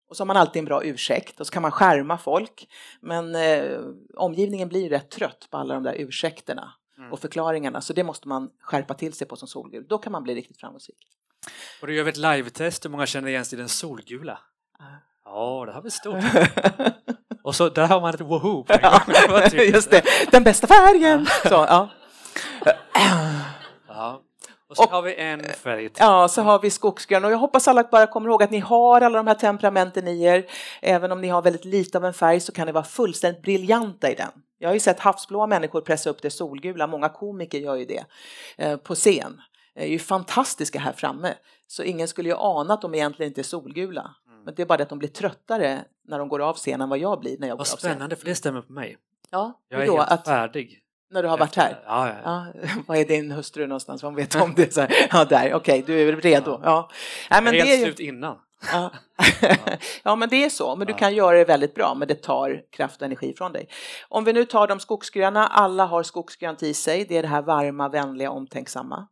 Och 0.08 0.16
så 0.16 0.20
har 0.20 0.26
man 0.26 0.36
alltid 0.36 0.60
en 0.60 0.64
bra 0.64 0.84
ursäkt 0.84 1.40
och 1.40 1.46
så 1.46 1.52
kan 1.52 1.62
man 1.62 1.70
skärma 1.70 2.18
folk. 2.18 2.68
Men 3.00 3.34
eh, 3.34 3.80
omgivningen 4.16 4.68
blir 4.68 4.90
rätt 4.90 5.10
trött 5.10 5.48
på 5.50 5.56
alla 5.56 5.74
de 5.74 5.82
där 5.82 5.94
ursäkterna 5.98 6.74
mm. 6.98 7.12
och 7.12 7.20
förklaringarna. 7.20 7.80
Så 7.80 7.92
det 7.92 8.04
måste 8.04 8.28
man 8.28 8.50
skärpa 8.60 8.94
till 8.94 9.12
sig 9.12 9.26
på 9.26 9.36
som 9.36 9.48
solgul. 9.48 9.86
Då 9.88 9.98
kan 9.98 10.12
man 10.12 10.22
bli 10.22 10.34
riktigt 10.34 10.60
framgångsrik. 10.60 10.98
Och 11.80 11.86
då 11.86 11.92
gör 11.92 12.04
vi 12.04 12.10
ett 12.10 12.16
live-test. 12.16 12.84
Hur 12.84 12.90
många 12.90 13.06
känner 13.06 13.28
igen 13.28 13.44
sig 13.44 13.58
i 13.58 13.60
den 13.60 13.68
solgula? 13.68 14.38
Uh. 14.80 14.86
Ja, 15.24 15.64
det 15.66 15.72
har 15.72 15.82
vi 15.82 15.90
stort. 15.90 16.24
och 17.42 17.54
så 17.54 17.68
där 17.68 17.86
har 17.86 18.00
man 18.00 18.14
ett 18.14 18.20
woho 18.20 18.64
på 18.64 18.74
ja, 18.82 19.02
Just 19.52 19.90
det, 19.90 20.02
den 20.30 20.44
bästa 20.44 20.66
färgen! 20.66 21.26
Så, 21.42 21.54
ja. 21.54 21.88
ja. 23.88 24.22
Och 24.68 24.76
så 24.76 24.84
och, 24.84 24.90
har 24.90 25.02
vi 25.02 25.14
en 25.14 25.44
färg 25.44 25.88
till. 25.88 25.96
Ja, 25.98 26.28
så 26.28 26.42
har 26.42 26.58
vi 26.58 26.70
skogsgrön. 26.70 27.24
Och 27.24 27.30
jag 27.30 27.38
hoppas 27.38 27.68
alla 27.68 27.84
bara 27.90 28.06
kommer 28.06 28.28
ihåg 28.28 28.42
att 28.42 28.50
ni 28.50 28.58
har 28.58 29.00
alla 29.00 29.18
de 29.18 29.26
här 29.26 29.34
temperamenten 29.34 30.08
i 30.08 30.22
er. 30.22 30.46
Även 30.82 31.12
om 31.12 31.20
ni 31.20 31.28
har 31.28 31.42
väldigt 31.42 31.64
lite 31.64 31.98
av 31.98 32.04
en 32.04 32.14
färg 32.14 32.40
så 32.40 32.52
kan 32.52 32.66
ni 32.66 32.72
vara 32.72 32.84
fullständigt 32.84 33.42
briljanta 33.42 34.10
i 34.10 34.14
den. 34.14 34.30
Jag 34.58 34.68
har 34.68 34.74
ju 34.74 34.80
sett 34.80 35.00
havsblåa 35.00 35.46
människor 35.46 35.80
pressa 35.80 36.10
upp 36.10 36.22
det 36.22 36.30
solgula. 36.30 36.86
Många 36.86 37.08
komiker 37.08 37.58
gör 37.58 37.74
ju 37.74 37.84
det 37.84 38.04
eh, 38.56 38.76
på 38.76 38.94
scen. 38.94 39.40
De 39.74 39.80
är 39.80 39.86
ju 39.86 39.98
fantastiska 39.98 40.78
här 40.78 40.92
framme. 40.92 41.34
Så 41.66 41.82
ingen 41.82 42.08
skulle 42.08 42.28
ju 42.28 42.34
ana 42.38 42.74
att 42.74 42.82
de 42.82 42.94
egentligen 42.94 43.30
inte 43.30 43.40
är 43.40 43.42
solgula. 43.42 44.14
Mm. 44.26 44.42
Men 44.44 44.54
det 44.54 44.62
är 44.62 44.66
bara 44.66 44.76
det 44.76 44.82
att 44.82 44.88
de 44.88 44.98
blir 44.98 45.08
tröttare 45.08 45.84
när 46.04 46.18
de 46.18 46.28
går 46.28 46.40
av 46.40 46.54
scenen 46.54 46.80
än 46.80 46.88
vad 46.88 46.98
jag 46.98 47.20
blir 47.20 47.38
när 47.38 47.48
jag 47.48 47.56
vad 47.56 47.66
går 47.66 47.72
av 47.72 47.76
scenen. 47.76 47.90
Vad 47.90 47.96
spännande, 47.96 48.16
för 48.16 48.24
det 48.24 48.34
stämmer 48.34 48.62
på 48.62 48.72
mig. 48.72 48.96
Ja, 49.30 49.60
jag 49.68 49.82
är 49.82 49.86
då, 49.86 49.96
helt 49.96 50.10
att, 50.10 50.24
färdig. 50.24 50.82
När 51.10 51.22
du 51.22 51.28
har 51.28 51.38
varit 51.38 51.56
här? 51.56 51.82
Ja, 51.86 52.08
ja, 52.08 52.14
ja. 52.24 52.68
Vad 52.86 52.98
är 52.98 53.04
din 53.04 53.30
hustru 53.30 53.66
någonstans? 53.66 54.02
Hon 54.02 54.14
vet 54.14 54.34
om 54.34 54.54
det? 54.54 54.74
Så 54.74 54.80
här. 54.80 55.08
Ja, 55.10 55.24
där. 55.24 55.54
Okej, 55.54 55.82
okay, 55.82 55.82
du 55.82 56.08
är 56.08 56.16
redo. 56.16 56.60
Ja. 56.64 56.90
Ja. 57.30 57.40
men 57.40 57.54
helt 57.54 57.66
det 57.66 57.74
är 57.74 57.84
slut 57.84 58.00
innan. 58.00 58.38
Ja. 58.72 58.90
ja, 60.02 60.16
men 60.16 60.28
det 60.28 60.44
är 60.44 60.48
så. 60.48 60.76
Men 60.76 60.86
du 60.86 60.94
kan 60.94 61.14
göra 61.14 61.36
det 61.36 61.44
väldigt 61.44 61.74
bra, 61.74 61.94
men 61.94 62.08
det 62.08 62.22
tar 62.22 62.62
kraft 62.70 63.00
och 63.00 63.06
energi 63.06 63.34
från 63.38 63.52
dig. 63.52 63.68
Om 64.08 64.24
vi 64.24 64.32
nu 64.32 64.44
tar 64.44 64.66
de 64.66 64.80
skogsgröna, 64.80 65.46
alla 65.46 65.84
har 65.84 66.02
skogsgrönt 66.02 66.62
i 66.62 66.74
sig. 66.74 67.04
Det 67.08 67.16
är 67.16 67.22
det 67.22 67.28
här 67.28 67.42
varma, 67.42 67.88
vänliga, 67.88 68.30
omtänksamma. 68.30 69.08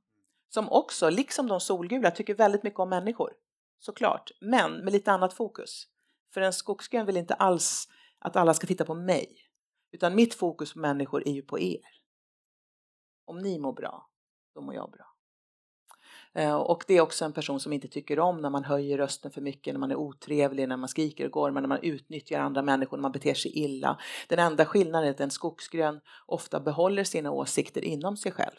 Som 0.49 0.69
också, 0.69 1.11
liksom 1.11 1.47
de 1.47 1.61
solgula, 1.61 2.11
tycker 2.11 2.35
väldigt 2.35 2.63
mycket 2.63 2.81
om 2.81 2.89
människor. 2.89 3.31
Såklart, 3.79 4.31
men 4.41 4.73
med 4.73 4.93
lite 4.93 5.13
annat 5.13 5.35
fokus. 5.35 5.85
För 6.35 6.41
en 6.41 6.53
skogsgrön 6.53 7.07
vill 7.07 7.17
inte 7.17 7.35
alls 7.35 7.89
att 8.21 8.37
alla 8.37 8.55
ska 8.55 8.67
titta 8.67 8.85
på 8.85 8.95
mig. 8.95 9.46
Utan 9.93 10.15
mitt 10.15 10.35
fokus 10.35 10.73
på 10.73 10.79
människor 10.79 11.29
är 11.29 11.33
ju 11.33 11.43
på 11.43 11.61
er. 11.61 12.01
Om 13.25 13.39
ni 13.39 13.59
mår 13.59 13.73
bra, 13.73 14.09
då 14.55 14.61
mår 14.61 14.75
jag 14.75 14.91
bra. 14.91 15.17
Eh, 16.35 16.55
och 16.55 16.85
det 16.87 16.97
är 16.97 17.01
också 17.01 17.25
en 17.25 17.33
person 17.33 17.61
som 17.61 17.73
inte 17.73 17.89
tycker 17.89 18.19
om 18.19 18.41
när 18.41 18.51
man 18.51 18.65
höjer 18.65 18.99
rösten 18.99 19.31
för 19.31 19.41
mycket, 19.41 19.75
när 19.75 19.79
man 19.79 19.91
är 19.91 19.97
otrevlig, 19.97 20.69
när 20.69 20.77
man 20.77 20.89
skriker 20.89 21.25
och 21.25 21.31
går, 21.31 21.51
när 21.51 21.67
man 21.67 21.83
utnyttjar 21.83 22.41
andra 22.41 22.63
människor, 22.63 22.97
när 22.97 23.03
man 23.03 23.13
beter 23.13 23.35
sig 23.35 23.59
illa. 23.59 23.99
Den 24.29 24.39
enda 24.39 24.65
skillnaden 24.65 25.09
är 25.09 25.11
att 25.11 25.21
en 25.21 25.31
skogsgrön 25.31 26.01
ofta 26.27 26.61
behåller 26.61 27.05
sina 27.05 27.31
åsikter 27.31 27.85
inom 27.85 28.17
sig 28.17 28.33
själv. 28.33 28.57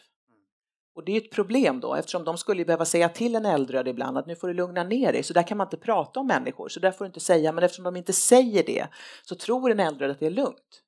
Och 0.94 1.04
det 1.04 1.12
är 1.12 1.16
ett 1.16 1.30
problem 1.30 1.80
då 1.80 1.94
eftersom 1.94 2.24
de 2.24 2.38
skulle 2.38 2.64
behöva 2.64 2.84
säga 2.84 3.08
till 3.08 3.34
en 3.34 3.46
äldröd 3.46 3.88
ibland 3.88 4.18
att 4.18 4.26
nu 4.26 4.36
får 4.36 4.48
du 4.48 4.54
lugna 4.54 4.84
ner 4.84 5.12
dig, 5.12 5.22
så 5.22 5.32
där 5.32 5.42
kan 5.42 5.58
man 5.58 5.66
inte 5.66 5.76
prata 5.76 6.20
om 6.20 6.26
människor, 6.26 6.68
så 6.68 6.80
där 6.80 6.92
får 6.92 7.04
du 7.04 7.06
inte 7.06 7.20
säga, 7.20 7.52
men 7.52 7.64
eftersom 7.64 7.84
de 7.84 7.96
inte 7.96 8.12
säger 8.12 8.66
det 8.66 8.88
så 9.22 9.34
tror 9.34 9.70
en 9.70 9.80
äldröd 9.80 10.10
att 10.10 10.20
det 10.20 10.26
är 10.26 10.30
lugnt. 10.30 10.82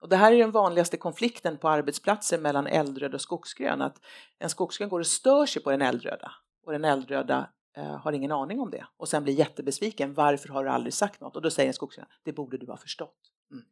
Och 0.00 0.08
det 0.08 0.16
här 0.16 0.32
är 0.32 0.38
den 0.38 0.50
vanligaste 0.50 0.96
konflikten 0.96 1.58
på 1.58 1.68
arbetsplatser 1.68 2.38
mellan 2.38 2.66
eldröd 2.66 3.14
och 3.14 3.20
skogsgrön. 3.20 3.82
Att 3.82 4.00
en 4.38 4.50
skogsgrön 4.50 4.88
går 4.88 5.00
och 5.00 5.06
stör 5.06 5.46
sig 5.46 5.62
på 5.62 5.70
den 5.70 5.82
eldröda 5.82 6.32
och 6.66 6.72
den 6.72 6.84
eldröda 6.84 7.48
eh, 7.76 7.96
har 7.96 8.12
ingen 8.12 8.32
aning 8.32 8.60
om 8.60 8.70
det 8.70 8.86
och 8.96 9.08
sen 9.08 9.24
blir 9.24 9.34
jättebesviken. 9.34 10.14
Varför 10.14 10.48
har 10.48 10.64
du 10.64 10.70
aldrig 10.70 10.94
sagt 10.94 11.20
något? 11.20 11.36
Och 11.36 11.42
då 11.42 11.50
säger 11.50 11.68
en 11.68 11.74
skogsgrön, 11.74 12.06
det 12.24 12.32
borde 12.32 12.58
du 12.58 12.66
ha 12.66 12.76
förstått. 12.76 13.16
Mm. 13.50 13.64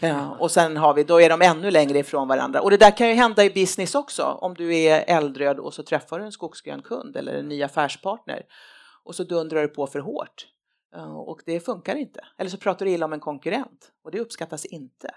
Ja, 0.00 0.36
och 0.38 0.50
sen 0.50 0.76
har 0.76 0.94
vi, 0.94 1.04
då 1.04 1.20
är 1.20 1.28
de 1.28 1.42
ännu 1.42 1.70
längre 1.70 1.98
ifrån 1.98 2.28
varandra. 2.28 2.60
Och 2.60 2.70
det 2.70 2.76
där 2.76 2.96
kan 2.96 3.08
ju 3.08 3.14
hända 3.14 3.44
i 3.44 3.50
business 3.50 3.94
också. 3.94 4.22
Om 4.22 4.54
du 4.54 4.76
är 4.76 5.04
eldröd 5.06 5.58
och 5.58 5.74
så 5.74 5.82
träffar 5.82 6.18
du 6.18 6.24
en 6.24 6.32
skogsgrön 6.32 6.82
kund 6.82 7.16
eller 7.16 7.34
en 7.34 7.48
ny 7.48 7.62
affärspartner 7.62 8.42
och 9.04 9.14
så 9.14 9.24
dundrar 9.24 9.62
du 9.62 9.68
på 9.68 9.86
för 9.86 9.98
hårt. 9.98 10.46
Och 11.26 11.40
det 11.46 11.60
funkar 11.60 11.96
inte. 11.96 12.20
Eller 12.38 12.50
så 12.50 12.56
pratar 12.56 12.86
du 12.86 12.92
illa 12.92 13.06
om 13.06 13.12
en 13.12 13.20
konkurrent 13.20 13.92
och 14.04 14.10
det 14.10 14.20
uppskattas 14.20 14.64
inte. 14.64 15.14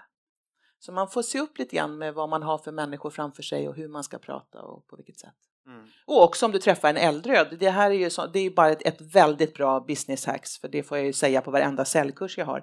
Så 0.84 0.92
man 0.92 1.08
får 1.08 1.22
se 1.22 1.40
upp 1.40 1.58
lite 1.58 1.76
grann 1.76 1.98
med 1.98 2.14
vad 2.14 2.28
man 2.28 2.42
har 2.42 2.58
för 2.58 2.72
människor 2.72 3.10
framför 3.10 3.42
sig 3.42 3.68
och 3.68 3.74
hur 3.74 3.88
man 3.88 4.04
ska 4.04 4.18
prata 4.18 4.62
och 4.62 4.86
på 4.86 4.96
vilket 4.96 5.18
sätt. 5.18 5.34
Mm. 5.66 5.86
Och 6.06 6.22
också 6.22 6.46
om 6.46 6.52
du 6.52 6.58
träffar 6.58 6.88
en 6.88 6.96
äldröd. 6.96 7.56
Det 7.60 7.70
här 7.70 7.90
är 7.90 7.94
ju, 7.94 8.10
så, 8.10 8.26
det 8.26 8.38
är 8.38 8.50
bara 8.50 8.70
ett, 8.70 8.86
ett, 8.86 9.00
väldigt 9.00 9.54
bra 9.54 9.80
business 9.80 10.26
hacks, 10.26 10.58
för 10.58 10.68
det 10.68 10.82
får 10.82 10.98
jag 10.98 11.06
ju 11.06 11.12
säga 11.12 11.40
på 11.40 11.50
varenda 11.50 11.84
säljkurs 11.84 12.38
jag 12.38 12.46
har. 12.46 12.62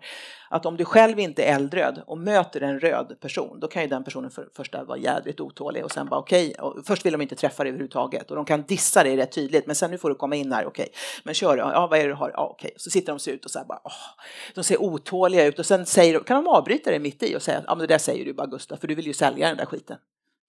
Att 0.49 0.65
om 0.65 0.77
du 0.77 0.85
själv 0.85 1.19
inte 1.19 1.43
är 1.43 1.55
eldröd 1.55 2.03
och 2.07 2.17
möter 2.17 2.61
en 2.61 2.79
röd 2.79 3.17
person, 3.19 3.59
då 3.59 3.67
kan 3.67 3.81
ju 3.81 3.87
den 3.87 4.03
personen 4.03 4.31
för, 4.31 4.49
första 4.55 4.83
vara 4.83 4.97
jädrigt 4.97 5.39
otålig 5.39 5.85
och 5.85 5.91
sen 5.91 6.07
bara 6.07 6.19
okej, 6.19 6.55
okay, 6.59 6.83
först 6.83 7.05
vill 7.05 7.11
de 7.11 7.21
inte 7.21 7.35
träffa 7.35 7.63
dig 7.63 7.69
överhuvudtaget 7.69 8.29
och 8.29 8.35
de 8.35 8.45
kan 8.45 8.63
dissa 8.63 9.03
dig 9.03 9.17
rätt 9.17 9.31
tydligt, 9.31 9.67
men 9.67 9.75
sen 9.75 9.91
nu 9.91 9.97
får 9.97 10.09
du 10.09 10.15
komma 10.15 10.35
in 10.35 10.51
här, 10.51 10.65
okej, 10.65 10.83
okay. 10.83 10.93
men 11.23 11.33
kör, 11.33 11.57
ja 11.57 11.87
vad 11.87 11.99
är 11.99 12.03
det 12.03 12.09
du 12.09 12.15
har, 12.15 12.31
ja 12.33 12.45
okej, 12.45 12.67
okay. 12.67 12.77
så 12.77 12.89
sitter 12.89 13.07
de 13.07 13.13
och 13.13 13.21
ser 13.21 13.31
ut 13.31 13.45
och 13.45 13.51
så 13.51 13.59
här 13.59 13.65
bara, 13.65 13.81
åh, 13.83 14.23
de 14.55 14.63
ser 14.63 14.81
otåliga 14.81 15.45
ut 15.45 15.59
och 15.59 15.65
sen 15.65 15.85
säger, 15.85 16.19
kan 16.19 16.43
de 16.43 16.49
avbryta 16.49 16.89
dig 16.89 16.99
mitt 16.99 17.23
i 17.23 17.35
och 17.35 17.41
säga, 17.41 17.63
ja 17.67 17.75
men 17.75 17.87
det 17.87 17.93
där 17.93 17.97
säger 17.97 18.25
du 18.25 18.33
bara 18.33 18.47
Gustav, 18.47 18.77
för 18.77 18.87
du 18.87 18.95
vill 18.95 19.07
ju 19.07 19.13
sälja 19.13 19.47
den 19.47 19.57
där 19.57 19.65
skiten. 19.65 19.97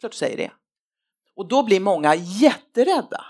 Klart 0.00 0.12
du 0.12 0.18
säger 0.18 0.36
det. 0.36 0.50
Och 1.36 1.48
då 1.48 1.62
blir 1.62 1.80
många 1.80 2.14
jätterädda 2.14 3.24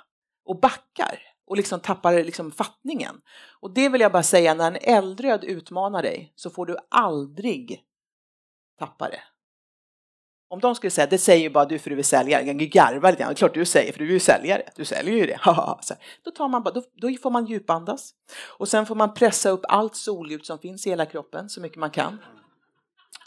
och 0.44 0.61
backar 0.61 1.18
och 1.47 1.56
liksom 1.56 1.80
tappar 1.80 2.25
liksom 2.25 2.52
fattningen. 2.52 3.21
Och 3.61 3.75
det 3.75 3.88
vill 3.88 4.00
jag 4.00 4.12
bara 4.12 4.23
säga, 4.23 4.54
när 4.54 4.66
en 4.73 4.78
eldröd 4.97 5.44
utmanar 5.44 6.02
dig 6.02 6.32
så 6.37 6.50
får 6.50 6.66
du 6.66 6.76
aldrig 6.90 7.82
tappa 8.78 9.09
det. 9.09 9.21
Om 10.49 10.61
de 10.61 10.75
skulle 10.75 10.90
säga, 10.90 11.06
det 11.06 11.18
säger 11.18 11.42
ju 11.42 11.50
bara 11.50 11.64
du 11.64 11.78
för 11.78 11.90
du 11.90 11.99
är 11.99 12.02
säljare, 12.02 12.42
jag 12.42 12.56
garvar 12.56 13.11
lite 13.11 13.23
grann, 13.23 13.35
klart 13.35 13.54
du 13.54 13.64
säger 13.64 13.92
för 13.92 13.99
du 13.99 14.09
är 14.09 14.12
ju 14.12 14.21
säljare, 14.21 14.62
du 14.76 14.85
säljer 14.85 15.14
ju 15.14 15.26
det. 15.26 15.40
då, 16.25 16.30
tar 16.30 16.49
man 16.49 16.62
då, 16.62 16.82
då 16.92 17.14
får 17.23 17.30
man 17.30 17.47
djupandas 17.47 18.14
och 18.59 18.68
sen 18.68 18.87
får 18.87 18.94
man 18.94 19.14
pressa 19.14 19.50
upp 19.50 19.64
allt 19.68 19.97
solljus 19.97 20.47
som 20.47 20.59
finns 20.59 20.87
i 20.87 20.90
hela 20.90 21.06
kroppen 21.06 21.49
så 21.49 21.61
mycket 21.61 21.78
man 21.78 21.90
kan. 21.90 22.18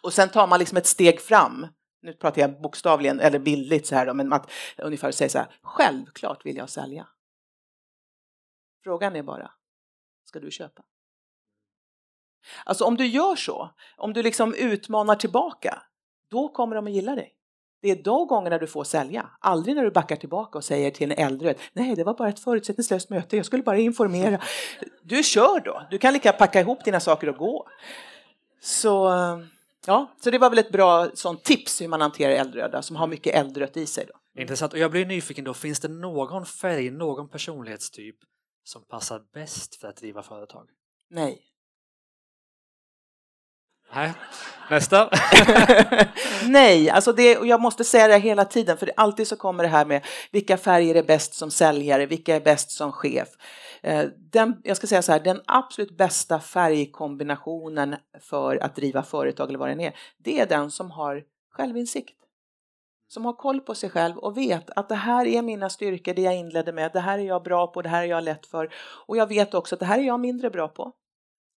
Och 0.03 0.13
sen 0.13 0.29
tar 0.29 0.47
man 0.47 0.59
liksom 0.59 0.77
ett 0.77 0.87
steg 0.87 1.21
fram. 1.21 1.67
Nu 2.05 2.13
pratar 2.13 2.41
jag 2.41 2.61
bokstavligen 2.61 3.19
eller 3.19 3.39
bildligt 3.39 3.87
så 3.87 3.95
här 3.95 4.05
då, 4.05 4.13
men 4.13 4.33
att 4.33 4.51
ungefär 4.77 5.11
säga 5.11 5.29
så 5.29 5.37
här, 5.37 5.47
självklart 5.61 6.45
vill 6.45 6.57
jag 6.57 6.69
sälja. 6.69 7.07
Frågan 8.83 9.15
är 9.15 9.23
bara, 9.23 9.51
ska 10.25 10.39
du 10.39 10.51
köpa? 10.51 10.83
Alltså 12.65 12.85
om 12.85 12.97
du 12.97 13.05
gör 13.05 13.35
så, 13.35 13.69
om 13.97 14.13
du 14.13 14.23
liksom 14.23 14.53
utmanar 14.53 15.15
tillbaka, 15.15 15.81
då 16.31 16.47
kommer 16.47 16.75
de 16.75 16.87
att 16.87 16.93
gilla 16.93 17.15
dig. 17.15 17.31
Det 17.81 17.91
är 17.91 18.03
de 18.03 18.27
gångerna 18.27 18.57
du 18.57 18.67
får 18.67 18.83
sälja, 18.83 19.29
aldrig 19.39 19.75
när 19.75 19.83
du 19.83 19.91
backar 19.91 20.15
tillbaka 20.15 20.57
och 20.57 20.63
säger 20.63 20.91
till 20.91 21.11
en 21.11 21.17
äldre 21.17 21.55
nej 21.73 21.95
det 21.95 22.03
var 22.03 22.13
bara 22.13 22.29
ett 22.29 22.39
förutsättningslöst 22.39 23.09
möte, 23.09 23.37
jag 23.37 23.45
skulle 23.45 23.63
bara 23.63 23.77
informera. 23.77 24.41
Du 25.01 25.23
kör 25.23 25.59
då, 25.59 25.87
du 25.89 25.97
kan 25.97 26.13
lika 26.13 26.31
packa 26.31 26.59
ihop 26.59 26.85
dina 26.85 26.99
saker 26.99 27.29
och 27.29 27.37
gå. 27.37 27.67
Så, 28.61 29.07
eh, 29.07 29.39
ja, 29.87 30.15
så 30.21 30.31
det 30.31 30.37
var 30.37 30.49
väl 30.49 30.59
ett 30.59 30.71
bra 30.71 31.09
sånt 31.13 31.43
tips 31.43 31.81
hur 31.81 31.87
man 31.87 32.01
hanterar 32.01 32.31
eldröda 32.31 32.81
som 32.81 32.95
har 32.95 33.07
mycket 33.07 33.35
eldrött 33.35 33.77
i 33.77 33.85
sig. 33.85 34.05
Då. 34.05 34.41
Intressant, 34.41 34.73
och 34.73 34.79
jag 34.79 34.91
blir 34.91 35.05
nyfiken 35.05 35.45
då, 35.45 35.53
finns 35.53 35.79
det 35.79 35.87
någon 35.87 36.45
färg, 36.45 36.91
någon 36.91 37.29
personlighetstyp 37.29 38.15
som 38.63 38.85
passar 38.85 39.21
bäst 39.33 39.75
för 39.75 39.87
att 39.87 39.95
driva 39.95 40.23
företag? 40.23 40.69
Nej. 41.09 41.41
Nej. 43.95 44.13
Nästa. 44.69 45.09
Nej, 46.47 46.89
alltså 46.89 47.13
det, 47.13 47.31
jag 47.31 47.61
måste 47.61 47.83
säga 47.83 48.07
det 48.07 48.17
hela 48.17 48.45
tiden 48.45 48.77
för 48.77 48.91
alltid 48.97 49.27
så 49.27 49.35
kommer 49.35 49.63
det 49.63 49.69
här 49.69 49.85
med 49.85 50.05
vilka 50.31 50.57
färger 50.57 50.95
är 50.95 51.03
bäst 51.03 51.33
som 51.33 51.51
säljare, 51.51 52.05
vilka 52.05 52.35
är 52.35 52.39
bäst 52.39 52.71
som 52.71 52.91
chef. 52.91 53.27
Eh, 53.83 54.05
den, 54.31 54.61
jag 54.63 54.77
ska 54.77 54.87
säga 54.87 55.01
så 55.01 55.11
här, 55.11 55.19
den 55.19 55.41
absolut 55.45 55.97
bästa 55.97 56.39
färgkombinationen 56.39 57.95
för 58.19 58.63
att 58.63 58.75
driva 58.75 59.03
företag 59.03 59.49
eller 59.49 59.59
vad 59.59 59.77
det 59.77 59.85
är, 59.85 59.95
det 60.17 60.39
är 60.39 60.45
den 60.45 60.71
som 60.71 60.91
har 60.91 61.23
självinsikt. 61.51 62.15
Som 63.07 63.25
har 63.25 63.33
koll 63.33 63.59
på 63.59 63.75
sig 63.75 63.89
själv 63.89 64.17
och 64.17 64.37
vet 64.37 64.69
att 64.69 64.89
det 64.89 64.95
här 64.95 65.25
är 65.25 65.41
mina 65.41 65.69
styrkor, 65.69 66.13
det 66.13 66.21
jag 66.21 66.35
inledde 66.35 66.73
med, 66.73 66.91
det 66.93 66.99
här 66.99 67.19
är 67.19 67.23
jag 67.23 67.43
bra 67.43 67.67
på, 67.67 67.81
det 67.81 67.89
här 67.89 68.03
är 68.03 68.07
jag 68.07 68.23
lätt 68.23 68.45
för. 68.45 68.73
Och 69.07 69.17
jag 69.17 69.27
vet 69.27 69.53
också 69.53 69.75
att 69.75 69.79
det 69.79 69.85
här 69.85 69.99
är 69.99 70.03
jag 70.03 70.19
mindre 70.19 70.49
bra 70.49 70.67
på. 70.67 70.93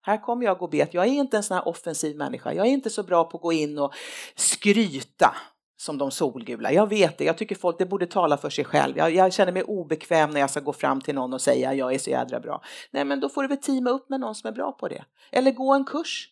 Här 0.07 0.21
kommer 0.21 0.45
jag 0.45 0.57
gå 0.57 0.67
bet. 0.67 0.93
Jag 0.93 1.05
är 1.05 1.11
inte 1.11 1.37
en 1.37 1.43
sån 1.43 1.55
här 1.55 1.67
offensiv 1.67 2.17
människa. 2.17 2.53
Jag 2.53 2.67
är 2.67 2.71
inte 2.71 2.89
så 2.89 3.03
bra 3.03 3.23
på 3.23 3.37
att 3.37 3.43
gå 3.43 3.53
in 3.53 3.79
och 3.79 3.93
skryta 4.35 5.35
som 5.77 5.97
de 5.97 6.11
solgula. 6.11 6.71
Jag 6.71 6.89
vet 6.89 7.17
det. 7.17 7.23
Jag 7.23 7.37
tycker 7.37 7.55
folk 7.55 7.77
det 7.77 7.85
borde 7.85 8.05
tala 8.05 8.37
för 8.37 8.49
sig 8.49 8.65
själv. 8.65 8.97
Jag, 8.97 9.11
jag, 9.11 9.33
känner 9.33 9.51
mig 9.51 9.63
obekväm 9.63 10.31
när 10.31 10.39
jag 10.39 10.49
ska 10.49 10.59
gå 10.59 10.73
fram 10.73 11.01
till 11.01 11.15
någon 11.15 11.33
och 11.33 11.41
säga 11.41 11.73
jag 11.73 11.93
är 11.93 11.99
så 11.99 12.09
jädra 12.09 12.39
bra. 12.39 12.63
Nej, 12.91 13.05
men 13.05 13.19
då 13.19 13.29
får 13.29 13.41
du 13.41 13.47
väl 13.47 13.57
teama 13.57 13.89
upp 13.89 14.09
med 14.09 14.19
någon 14.19 14.35
som 14.35 14.47
är 14.47 14.51
bra 14.51 14.71
på 14.71 14.87
det. 14.87 15.03
Eller 15.31 15.51
gå 15.51 15.73
en 15.73 15.85
kurs. 15.85 16.29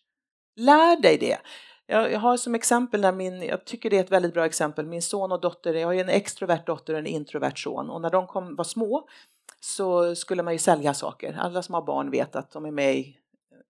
Lär 0.56 1.00
dig 1.00 1.18
det. 1.18 1.38
Jag, 1.86 2.12
jag 2.12 2.20
har 2.20 2.36
som 2.36 2.54
exempel 2.54 3.00
när 3.00 3.12
min, 3.12 3.42
jag 3.42 3.64
tycker 3.64 3.90
det 3.90 3.96
är 3.96 4.04
ett 4.04 4.12
väldigt 4.12 4.34
bra 4.34 4.46
exempel, 4.46 4.86
min 4.86 5.02
son 5.02 5.32
och 5.32 5.40
dotter, 5.40 5.74
jag 5.74 5.88
har 5.88 5.92
ju 5.92 6.00
en 6.00 6.08
extrovert 6.08 6.66
dotter 6.66 6.92
och 6.92 6.98
en 6.98 7.06
introvert 7.06 7.56
son 7.56 7.90
och 7.90 8.00
när 8.00 8.10
de 8.10 8.26
kom, 8.26 8.56
var 8.56 8.64
små 8.64 9.08
så 9.60 10.14
skulle 10.14 10.42
man 10.42 10.52
ju 10.52 10.58
sälja 10.58 10.94
saker. 10.94 11.38
Alla 11.40 11.62
som 11.62 11.74
har 11.74 11.82
barn 11.82 12.10
vet 12.10 12.36
att 12.36 12.50
de 12.50 12.64
är 12.64 12.70
med 12.70 12.96
i 12.96 13.16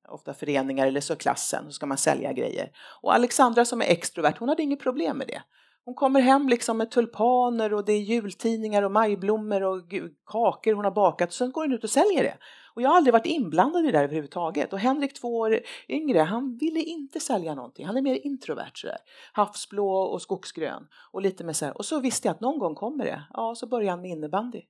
ofta 0.08 0.34
föreningar 0.34 0.86
eller 0.86 1.00
så 1.00 1.16
klassen, 1.16 1.64
så 1.66 1.72
ska 1.72 1.86
man 1.86 1.98
sälja 1.98 2.32
grejer. 2.32 2.70
Och 3.02 3.14
Alexandra 3.14 3.64
som 3.64 3.82
är 3.82 3.86
extrovert, 3.86 4.38
hon 4.38 4.48
hade 4.48 4.62
inget 4.62 4.80
problem 4.80 5.18
med 5.18 5.26
det. 5.26 5.42
Hon 5.84 5.94
kommer 5.94 6.20
hem 6.20 6.48
liksom 6.48 6.78
med 6.78 6.90
tulpaner 6.90 7.74
och 7.74 7.84
det 7.84 7.92
är 7.92 8.00
jultidningar 8.00 8.82
och 8.82 8.92
majblommor 8.92 9.62
och 9.62 9.82
kakor 10.26 10.72
hon 10.72 10.84
har 10.84 10.92
bakat 10.92 11.28
och 11.28 11.34
sen 11.34 11.52
går 11.52 11.62
hon 11.62 11.72
ut 11.72 11.84
och 11.84 11.90
säljer 11.90 12.22
det. 12.22 12.38
Och 12.74 12.82
jag 12.82 12.88
har 12.88 12.96
aldrig 12.96 13.12
varit 13.12 13.26
inblandad 13.26 13.82
i 13.82 13.86
det 13.86 13.98
där 13.98 14.04
överhuvudtaget. 14.04 14.72
Och 14.72 14.78
Henrik, 14.78 15.14
två 15.14 15.38
år 15.38 15.60
yngre, 15.88 16.20
han 16.20 16.56
ville 16.56 16.80
inte 16.80 17.20
sälja 17.20 17.54
någonting. 17.54 17.86
Han 17.86 17.96
är 17.96 18.02
mer 18.02 18.26
introvert 18.26 18.70
sådär. 18.74 18.98
Havsblå 19.32 19.88
och 19.88 20.22
skogsgrön 20.22 20.86
och 21.12 21.22
lite 21.22 21.44
med 21.44 21.56
så 21.56 21.64
här. 21.64 21.76
Och 21.76 21.84
så 21.84 22.00
visste 22.00 22.28
jag 22.28 22.34
att 22.34 22.40
någon 22.40 22.58
gång 22.58 22.74
kommer 22.74 23.04
det. 23.04 23.22
Ja, 23.32 23.54
så 23.54 23.66
börjar 23.66 23.90
han 23.90 24.00
med 24.00 24.10
innebandy. 24.10 24.62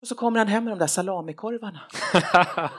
Och 0.00 0.08
så 0.08 0.14
kommer 0.14 0.38
han 0.38 0.48
hem 0.48 0.64
med 0.64 0.72
de 0.72 0.78
där 0.78 0.86
salamikorvarna. 0.86 1.80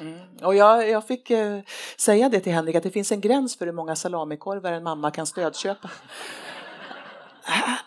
Mm. 0.00 0.18
Och 0.42 0.54
jag, 0.54 0.88
jag 0.88 1.06
fick 1.06 1.30
eh, 1.30 1.60
säga 1.96 2.28
det 2.28 2.40
till 2.40 2.52
Henrik 2.52 2.76
att 2.76 2.82
det 2.82 2.90
finns 2.90 3.12
en 3.12 3.20
gräns 3.20 3.56
för 3.56 3.66
hur 3.66 3.72
många 3.72 3.96
salamikorvar 3.96 4.72
en 4.72 4.82
mamma 4.82 5.10
kan 5.10 5.26
stödköpa. 5.26 5.90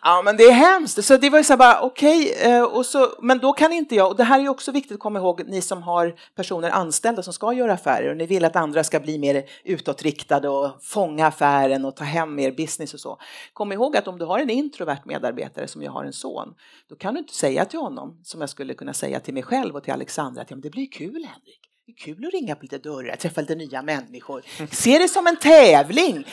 Ja, 0.01 0.21
men 0.25 0.37
det 0.37 0.43
är 0.43 0.51
hemskt. 0.51 1.05
Så 1.05 1.17
det 1.17 1.29
var 1.29 1.37
ju 1.37 1.43
så 1.43 1.57
bara, 1.57 1.81
okej, 1.81 2.33
eh, 2.41 2.63
okay, 2.63 3.07
men 3.21 3.39
då 3.39 3.53
kan 3.53 3.73
inte 3.73 3.95
jag, 3.95 4.07
och 4.07 4.15
det 4.15 4.23
här 4.23 4.39
är 4.39 4.49
också 4.49 4.71
viktigt 4.71 4.91
att 4.91 4.99
komma 4.99 5.19
ihåg, 5.19 5.41
ni 5.47 5.61
som 5.61 5.83
har 5.83 6.15
personer 6.35 6.69
anställda 6.69 7.23
som 7.23 7.33
ska 7.33 7.53
göra 7.53 7.73
affärer 7.73 8.09
och 8.09 8.17
ni 8.17 8.25
vill 8.25 8.45
att 8.45 8.55
andra 8.55 8.83
ska 8.83 8.99
bli 8.99 9.19
mer 9.19 9.43
utåtriktade 9.63 10.49
och 10.49 10.83
fånga 10.83 11.27
affären 11.27 11.85
och 11.85 11.95
ta 11.95 12.03
hem 12.03 12.35
mer 12.35 12.51
business 12.51 12.93
och 12.93 12.99
så. 12.99 13.17
Kom 13.53 13.71
ihåg 13.71 13.97
att 13.97 14.07
om 14.07 14.19
du 14.19 14.25
har 14.25 14.39
en 14.39 14.49
introvert 14.49 15.01
medarbetare 15.05 15.67
som 15.67 15.83
jag 15.83 15.91
har 15.91 16.05
en 16.05 16.13
son, 16.13 16.53
då 16.89 16.95
kan 16.95 17.13
du 17.13 17.19
inte 17.19 17.35
säga 17.35 17.65
till 17.65 17.79
honom, 17.79 18.19
som 18.23 18.41
jag 18.41 18.49
skulle 18.49 18.73
kunna 18.73 18.93
säga 18.93 19.19
till 19.19 19.33
mig 19.33 19.43
själv 19.43 19.75
och 19.75 19.83
till 19.83 19.93
Alexandra, 19.93 20.41
att 20.41 20.49
ja, 20.49 20.55
men 20.55 20.61
det 20.61 20.69
blir 20.69 20.91
kul 20.91 21.13
Henrik. 21.13 21.72
Det 21.85 21.91
är 21.91 21.95
kul 21.95 22.25
att 22.25 22.33
ringa 22.33 22.55
på 22.55 22.61
lite 22.61 22.77
dörrar, 22.77 23.15
träffa 23.15 23.41
lite 23.41 23.55
nya 23.55 23.81
människor. 23.81 24.41
Se 24.71 24.99
det 24.99 25.07
som 25.07 25.27
en 25.27 25.37
tävling. 25.37 26.25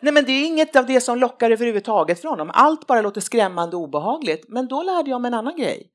Nej, 0.00 0.12
men 0.12 0.24
det 0.24 0.32
är 0.32 0.46
inget 0.46 0.76
av 0.76 0.86
det 0.86 1.00
som 1.00 1.18
lockar 1.18 1.50
överhuvudtaget 1.50 2.20
för 2.20 2.28
honom. 2.28 2.50
Allt 2.54 2.86
bara 2.86 3.02
låter 3.02 3.20
skrämmande 3.20 3.76
och 3.76 3.82
obehagligt. 3.82 4.44
Men 4.48 4.68
då 4.68 4.82
lärde 4.82 5.10
jag 5.10 5.20
mig 5.20 5.28
en 5.28 5.34
annan 5.34 5.56
grej. 5.56 5.90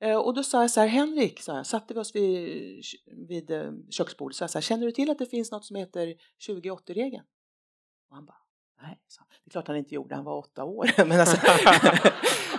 Eh, 0.00 0.16
och 0.16 0.34
då 0.34 0.42
sa 0.42 0.60
jag 0.60 0.70
så 0.70 0.80
här, 0.80 0.86
Henrik, 0.86 1.40
sa 1.40 1.56
jag, 1.56 1.66
satte 1.66 1.94
vi 1.94 2.00
oss 2.00 2.14
vid, 2.14 2.84
vid 3.28 3.50
eh, 3.50 3.72
köksbordet, 3.90 4.36
sa 4.36 4.42
jag 4.42 4.50
så 4.50 4.58
här, 4.58 4.62
känner 4.62 4.86
du 4.86 4.92
till 4.92 5.10
att 5.10 5.18
det 5.18 5.26
finns 5.26 5.50
något 5.50 5.64
som 5.64 5.76
heter 5.76 6.14
20-80-regeln? 6.48 7.24
Och 8.10 8.16
han 8.16 8.26
bara, 8.26 8.36
nej, 8.82 8.98
så. 9.08 9.22
det 9.44 9.48
är 9.48 9.50
klart 9.50 9.68
han 9.68 9.76
inte 9.76 9.94
gjorde, 9.94 10.14
han 10.14 10.24
var 10.24 10.38
åtta 10.38 10.64
år. 10.64 10.90
men 11.06 11.20
alltså, 11.20 11.36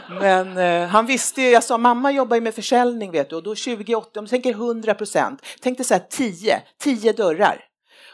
men 0.09 0.57
eh, 0.57 0.87
han 0.87 1.05
visste 1.05 1.41
ju, 1.41 1.49
jag 1.49 1.63
sa 1.63 1.77
mamma 1.77 2.11
jobbar 2.11 2.35
ju 2.35 2.41
med 2.41 2.55
försäljning 2.55 3.11
vet 3.11 3.29
du 3.29 3.35
och 3.35 3.43
då 3.43 3.55
20, 3.55 3.95
80, 3.95 4.19
om 4.19 4.25
du 4.25 4.29
tänker 4.29 4.51
100 4.51 4.93
procent, 4.93 5.41
tänk 5.61 5.77
dig 5.77 5.85
så 5.85 5.93
här 5.93 6.05
10, 6.09 6.61
10 6.77 7.13
dörrar. 7.13 7.63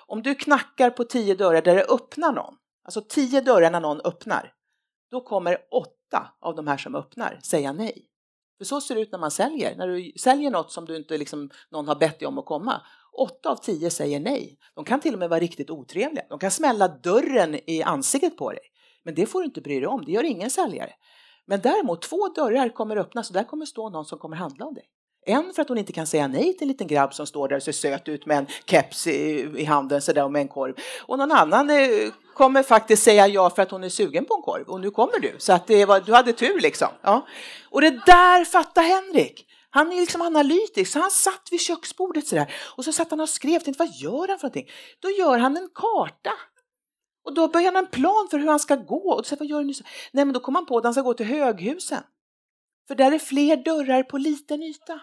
Om 0.07 0.21
du 0.21 0.35
knackar 0.35 0.89
på 0.89 1.03
10 1.03 1.35
dörrar 1.35 1.61
där 1.61 1.75
det 1.75 1.83
öppnar 1.83 2.31
någon, 2.33 2.53
alltså 2.85 3.01
10 3.01 3.41
dörrar 3.41 3.71
när 3.71 3.81
någon 3.81 4.01
öppnar, 4.01 4.51
då 5.11 5.21
kommer 5.21 5.57
8 5.71 5.91
av 6.41 6.55
de 6.55 6.67
här 6.67 6.77
som 6.77 6.95
öppnar 6.95 7.39
säga 7.43 7.73
nej. 7.73 8.09
För 8.57 8.65
så 8.65 8.81
ser 8.81 8.95
det 8.95 9.01
ut 9.01 9.11
när 9.11 9.19
man 9.19 9.31
säljer. 9.31 9.75
När 9.75 9.87
du 9.87 10.11
säljer 10.19 10.51
något 10.51 10.71
som 10.71 10.85
du 10.85 10.95
inte 10.95 11.17
liksom, 11.17 11.49
någon 11.71 11.87
har 11.87 11.95
bett 11.95 12.19
dig 12.19 12.27
om 12.27 12.37
att 12.37 12.45
komma. 12.45 12.81
8 13.17 13.49
av 13.49 13.55
10 13.55 13.89
säger 13.89 14.19
nej. 14.19 14.57
De 14.75 14.85
kan 14.85 14.99
till 14.99 15.13
och 15.13 15.19
med 15.19 15.29
vara 15.29 15.39
riktigt 15.39 15.69
otrevliga. 15.69 16.23
De 16.29 16.39
kan 16.39 16.51
smälla 16.51 16.87
dörren 16.87 17.69
i 17.69 17.83
ansiktet 17.83 18.37
på 18.37 18.51
dig. 18.51 18.59
Men 19.03 19.15
det 19.15 19.25
får 19.25 19.39
du 19.39 19.45
inte 19.45 19.61
bry 19.61 19.79
dig 19.79 19.87
om. 19.87 20.05
Det 20.05 20.11
gör 20.11 20.23
ingen 20.23 20.49
säljare. 20.49 20.91
Men 21.47 21.61
däremot, 21.61 22.01
två 22.01 22.27
dörrar 22.27 22.69
kommer 22.69 22.97
öppnas 22.97 23.29
och 23.29 23.33
där 23.33 23.43
kommer 23.43 23.65
stå 23.65 23.89
någon 23.89 24.05
som 24.05 24.19
kommer 24.19 24.37
handla 24.37 24.65
om 24.65 24.73
dig. 24.73 24.83
En 25.25 25.53
för 25.53 25.61
att 25.61 25.69
hon 25.69 25.77
inte 25.77 25.93
kan 25.93 26.07
säga 26.07 26.27
nej 26.27 26.53
till 26.53 26.61
en 26.61 26.67
liten 26.67 26.87
grabb 26.87 27.13
som 27.13 27.27
står 27.27 27.47
där 27.47 27.55
och 27.55 27.63
ser 27.63 27.71
söt 27.71 28.07
ut 28.07 28.25
med 28.25 28.37
en 28.37 28.47
keps 28.65 29.07
i, 29.07 29.49
i 29.57 29.63
handen 29.63 30.01
sådär 30.01 30.23
och 30.23 30.31
med 30.31 30.41
en 30.41 30.47
korv. 30.47 30.75
Och 31.01 31.17
någon 31.17 31.31
annan 31.31 31.69
eh, 31.69 32.11
kommer 32.33 32.63
faktiskt 32.63 33.03
säga 33.03 33.27
ja 33.27 33.49
för 33.49 33.61
att 33.61 33.71
hon 33.71 33.83
är 33.83 33.89
sugen 33.89 34.25
på 34.25 34.35
en 34.35 34.41
korv 34.41 34.67
och 34.67 34.81
nu 34.81 34.91
kommer 34.91 35.19
du. 35.19 35.35
Så 35.37 35.53
att 35.53 35.67
det 35.67 35.85
var, 35.85 35.99
du 35.99 36.13
hade 36.13 36.33
tur 36.33 36.59
liksom. 36.59 36.87
Ja. 37.01 37.27
Och 37.69 37.81
det 37.81 37.89
där 37.89 38.45
fattar 38.45 38.83
Henrik. 38.83 39.45
Han 39.69 39.91
är 39.91 39.95
liksom 39.95 40.21
analytisk, 40.21 40.91
så 40.91 40.99
han 40.99 41.11
satt 41.11 41.47
vid 41.51 41.61
köksbordet 41.61 42.27
sådär 42.27 42.53
och 42.75 42.85
så 42.85 42.91
satt 42.91 43.09
han 43.09 43.19
och 43.19 43.29
skrev, 43.29 43.59
tänkte, 43.59 43.83
vad 43.83 43.95
gör 43.95 44.27
han 44.27 44.39
för 44.39 44.47
någonting? 44.47 44.69
Då 44.99 45.09
gör 45.09 45.37
han 45.37 45.57
en 45.57 45.69
karta 45.75 46.31
och 47.23 47.33
då 47.33 47.47
börjar 47.47 47.65
han 47.65 47.85
en 47.85 47.91
plan 47.91 48.27
för 48.31 48.37
hur 48.37 48.47
han 48.47 48.59
ska 48.59 48.75
gå. 48.75 49.13
Och 49.13 49.25
så, 49.25 49.35
vad 49.35 49.47
gör 49.47 49.63
nu? 49.63 49.73
Nej, 50.11 50.25
men 50.25 50.33
då 50.33 50.39
kommer 50.39 50.59
han 50.59 50.65
på 50.65 50.77
att 50.77 50.83
han 50.83 50.93
ska 50.93 51.01
gå 51.01 51.13
till 51.13 51.25
höghusen. 51.25 52.03
För 52.87 52.95
där 52.95 53.11
är 53.11 53.19
fler 53.19 53.57
dörrar 53.57 54.03
på 54.03 54.17
liten 54.17 54.63
yta. 54.63 55.01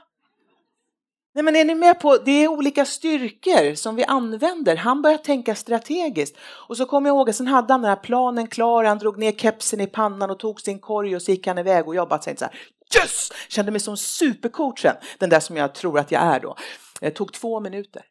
Nej, 1.34 1.44
men 1.44 1.56
är 1.56 1.64
ni 1.64 1.74
med 1.74 2.00
på, 2.00 2.16
det 2.16 2.30
är 2.30 2.48
olika 2.48 2.84
styrkor 2.84 3.74
som 3.74 3.96
vi 3.96 4.04
använder. 4.04 4.76
Han 4.76 5.02
börjar 5.02 5.18
tänka 5.18 5.54
strategiskt. 5.54 6.36
Och 6.68 6.76
så 6.76 6.86
kommer 6.86 7.08
jag 7.10 7.16
ihåg 7.16 7.30
att 7.30 7.36
sen 7.36 7.46
hade 7.46 7.72
han 7.72 7.82
den 7.82 7.88
här 7.88 7.96
planen 7.96 8.46
klar, 8.46 8.84
han 8.84 8.98
drog 8.98 9.18
ner 9.18 9.32
kepsen 9.32 9.80
i 9.80 9.86
pannan 9.86 10.30
och 10.30 10.38
tog 10.38 10.60
sin 10.60 10.78
korg 10.78 11.16
och 11.16 11.22
så 11.22 11.30
gick 11.30 11.46
han 11.46 11.58
iväg 11.58 11.88
och 11.88 11.94
jobbade. 11.94 12.22
Tänkte 12.22 12.44
så 12.44 12.50
här, 12.50 13.02
yes! 13.02 13.32
Kände 13.48 13.72
mig 13.72 13.80
som 13.80 13.96
supercoachen, 13.96 14.96
den 15.18 15.30
där 15.30 15.40
som 15.40 15.56
jag 15.56 15.74
tror 15.74 15.98
att 15.98 16.10
jag 16.12 16.22
är 16.22 16.40
då. 16.40 16.56
Det 17.00 17.10
tog 17.10 17.32
två 17.32 17.60
minuter. 17.60 18.02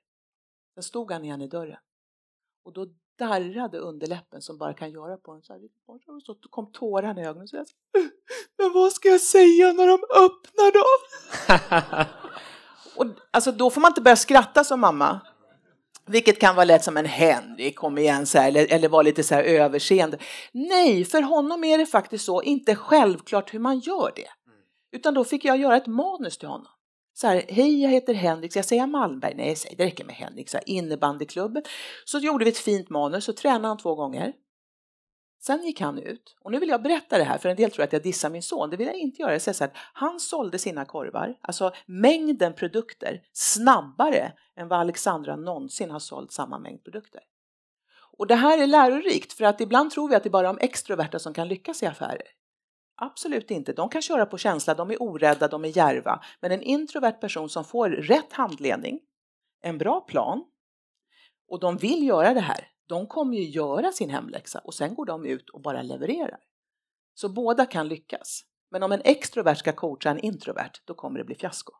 Sen 0.75 0.83
stod 0.83 1.11
han 1.11 1.25
igen 1.25 1.41
i 1.41 1.47
dörren. 1.47 1.77
Och 2.65 2.73
då 2.73 2.87
darrade 3.19 3.77
underläppen 3.77 4.41
som 4.41 4.57
bara 4.57 4.73
kan 4.73 4.91
göra 4.91 5.17
på 5.17 5.31
en. 5.31 5.41
Så, 5.41 5.53
här, 5.53 5.61
så 6.25 6.35
kom 6.49 6.71
tårarna 6.71 7.21
i 7.21 7.25
ögonen. 7.25 7.47
Så 7.47 7.55
jag, 7.55 7.65
men 8.57 8.73
vad 8.73 8.93
ska 8.93 9.09
jag 9.09 9.21
säga 9.21 9.73
när 9.73 9.87
de 9.87 9.93
öppnar 10.25 10.71
då? 10.73 10.85
och, 12.95 13.05
alltså, 13.31 13.51
då 13.51 13.69
får 13.69 13.81
man 13.81 13.91
inte 13.91 14.01
börja 14.01 14.15
skratta 14.15 14.63
som 14.63 14.79
mamma. 14.79 15.19
Vilket 16.05 16.39
kan 16.39 16.55
vara 16.55 16.65
lätt 16.65 16.83
som 16.83 16.97
en 16.97 17.05
Henrik, 17.05 17.75
kom 17.75 17.97
igen, 17.97 18.25
så 18.25 18.37
här, 18.37 18.47
eller, 18.47 18.73
eller 18.73 18.89
vara 18.89 19.01
lite 19.01 19.23
så 19.23 19.35
här 19.35 19.43
överseende. 19.43 20.17
Nej, 20.51 21.05
för 21.05 21.21
honom 21.21 21.63
är 21.63 21.77
det 21.77 21.85
faktiskt 21.85 22.25
så, 22.25 22.41
inte 22.41 22.75
självklart 22.75 23.53
hur 23.53 23.59
man 23.59 23.79
gör 23.79 24.11
det. 24.15 24.27
Utan 24.91 25.13
då 25.13 25.23
fick 25.23 25.45
jag 25.45 25.57
göra 25.57 25.77
ett 25.77 25.87
manus 25.87 26.37
till 26.37 26.47
honom. 26.47 26.67
Så 27.21 27.27
här, 27.27 27.45
hej 27.49 27.81
jag 27.81 27.89
heter 27.89 28.13
Henrik, 28.13 28.51
ska 28.51 28.57
jag 28.57 28.65
säga 28.65 28.87
Malmberg? 28.87 29.33
Nej, 29.35 29.55
säg, 29.55 29.75
det 29.77 29.85
räcker 29.85 30.05
med 30.05 30.15
Henrik. 30.15 30.49
Så 30.49 30.57
här, 30.57 30.69
innebandyklubben. 30.69 31.63
Så 32.05 32.19
gjorde 32.19 32.45
vi 32.45 32.51
ett 32.51 32.57
fint 32.57 32.89
manus 32.89 33.29
och 33.29 33.37
tränade 33.37 33.67
han 33.67 33.77
två 33.77 33.95
gånger. 33.95 34.33
Sen 35.41 35.65
gick 35.65 35.81
han 35.81 35.99
ut, 35.99 36.35
och 36.41 36.51
nu 36.51 36.59
vill 36.59 36.69
jag 36.69 36.83
berätta 36.83 37.17
det 37.17 37.23
här, 37.23 37.37
för 37.37 37.49
en 37.49 37.55
del 37.55 37.71
tror 37.71 37.83
att 37.83 37.93
jag 37.93 38.03
dissar 38.03 38.29
min 38.29 38.43
son. 38.43 38.69
Det 38.69 38.77
vill 38.77 38.87
jag 38.87 38.95
inte 38.95 39.21
göra. 39.21 39.31
Jag 39.31 39.41
säger 39.41 39.53
så 39.53 39.63
här, 39.63 39.73
han 39.93 40.19
sålde 40.19 40.57
sina 40.57 40.85
korvar, 40.85 41.37
alltså 41.41 41.71
mängden 41.85 42.53
produkter, 42.53 43.21
snabbare 43.33 44.33
än 44.55 44.67
vad 44.67 44.79
Alexandra 44.79 45.35
någonsin 45.35 45.91
har 45.91 45.99
sålt 45.99 46.31
samma 46.31 46.59
mängd 46.59 46.83
produkter. 46.83 47.21
Och 48.17 48.27
det 48.27 48.35
här 48.35 48.57
är 48.57 48.67
lärorikt, 48.67 49.33
för 49.33 49.43
att 49.43 49.61
ibland 49.61 49.91
tror 49.91 50.09
vi 50.09 50.15
att 50.15 50.23
det 50.23 50.29
är 50.29 50.31
bara 50.31 50.53
de 50.53 50.57
extroverta 50.61 51.19
som 51.19 51.33
kan 51.33 51.47
lyckas 51.47 51.83
i 51.83 51.85
affärer. 51.85 52.27
Absolut 53.01 53.51
inte. 53.51 53.73
De 53.73 53.89
kan 53.89 54.01
köra 54.01 54.25
på 54.25 54.37
känsla, 54.37 54.73
de 54.73 54.91
är 54.91 55.01
orädda, 55.01 55.47
de 55.47 55.65
är 55.65 55.77
järva. 55.77 56.23
Men 56.39 56.51
en 56.51 56.61
introvert 56.61 57.21
person 57.21 57.49
som 57.49 57.65
får 57.65 57.89
rätt 57.89 58.33
handledning, 58.33 58.99
en 59.61 59.77
bra 59.77 60.01
plan 60.01 60.45
och 61.49 61.59
de 61.59 61.77
vill 61.77 62.07
göra 62.07 62.33
det 62.33 62.39
här, 62.39 62.67
de 62.87 63.07
kommer 63.07 63.37
ju 63.37 63.43
göra 63.43 63.91
sin 63.91 64.09
hemläxa 64.09 64.59
och 64.59 64.73
sen 64.73 64.95
går 64.95 65.05
de 65.05 65.25
ut 65.25 65.49
och 65.49 65.61
bara 65.61 65.81
levererar. 65.81 66.39
Så 67.13 67.29
båda 67.29 67.65
kan 67.65 67.87
lyckas. 67.87 68.41
Men 68.71 68.83
om 68.83 68.91
en 68.91 69.01
extrovert 69.03 69.55
ska 69.55 69.73
coacha 69.73 70.09
en 70.09 70.19
introvert, 70.19 70.71
då 70.85 70.93
kommer 70.93 71.19
det 71.19 71.25
bli 71.25 71.35
fiasko. 71.35 71.73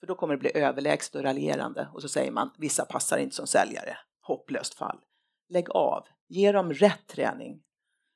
För 0.00 0.06
då 0.06 0.14
kommer 0.14 0.34
det 0.34 0.40
bli 0.40 0.56
överlägset 0.56 1.14
och 1.14 1.22
raljerande 1.22 1.88
och 1.94 2.02
så 2.02 2.08
säger 2.08 2.30
man 2.30 2.50
vissa 2.58 2.84
passar 2.84 3.18
inte 3.18 3.36
som 3.36 3.46
säljare. 3.46 3.98
Hopplöst 4.20 4.74
fall. 4.74 5.00
Lägg 5.48 5.70
av, 5.70 6.06
ge 6.28 6.52
dem 6.52 6.72
rätt 6.72 7.06
träning. 7.06 7.62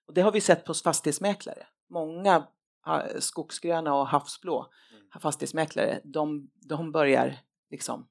Och 0.07 0.15
det 0.15 0.21
har 0.21 0.33
vi 0.33 0.41
sett 0.41 0.65
på 0.65 0.75
fastighetsmäklare. 0.75 1.67
Många 1.89 2.47
skogsgröna 3.19 3.95
och 3.95 4.07
havsblå 4.07 4.67
mm. 4.93 5.21
fastighetsmäklare, 5.21 6.01
de, 6.05 6.51
de 6.55 6.93
börjar 6.93 7.39
liksom 7.71 8.09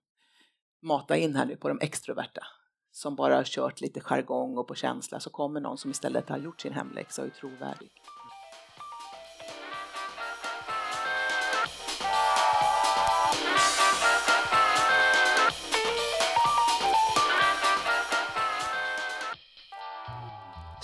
mata 0.81 1.17
in 1.17 1.35
här 1.35 1.45
nu 1.45 1.55
på 1.55 1.67
de 1.67 1.79
extroverta 1.81 2.41
som 2.91 3.15
bara 3.15 3.35
har 3.35 3.43
kört 3.43 3.81
lite 3.81 3.99
jargong 3.99 4.57
och 4.57 4.67
på 4.67 4.75
känsla 4.75 5.19
så 5.19 5.29
kommer 5.29 5.59
någon 5.59 5.77
som 5.77 5.91
istället 5.91 6.29
har 6.29 6.37
gjort 6.37 6.61
sin 6.61 6.73
hemläxa 6.73 7.21
och 7.21 7.27
är 7.27 7.31
trovärdig. 7.31 7.91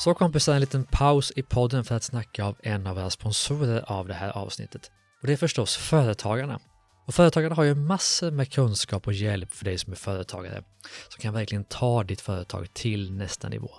Så 0.04 0.14
kompisar, 0.14 0.54
en 0.54 0.62
liten 0.62 0.84
paus 0.84 1.32
i 1.36 1.44
podden 1.44 1.84
för 1.84 1.96
att 1.96 2.04
snacka 2.04 2.46
av 2.46 2.56
en 2.64 2.88
av 2.88 2.96
våra 2.96 3.10
sponsorer 3.10 3.92
av 3.92 4.08
det 4.08 4.14
här 4.14 4.30
avsnittet. 4.30 4.92
Och 5.22 5.28
det 5.28 5.34
är 5.34 5.38
förstås 5.38 5.78
Företagarna. 5.78 6.60
Och 7.08 7.16
Företagarna 7.16 7.56
har 7.56 7.64
ju 7.64 7.76
massor 7.76 8.32
med 8.32 8.52
kunskap 8.52 9.08
och 9.08 9.14
hjälp 9.14 9.52
för 9.52 9.66
dig 9.66 9.78
som 9.78 9.94
är 9.94 9.98
företagare 9.98 10.64
som 11.10 11.22
kan 11.22 11.34
verkligen 11.34 11.64
ta 11.64 12.04
ditt 12.04 12.22
företag 12.22 12.74
till 12.74 13.14
nästa 13.14 13.50
nivå. 13.50 13.70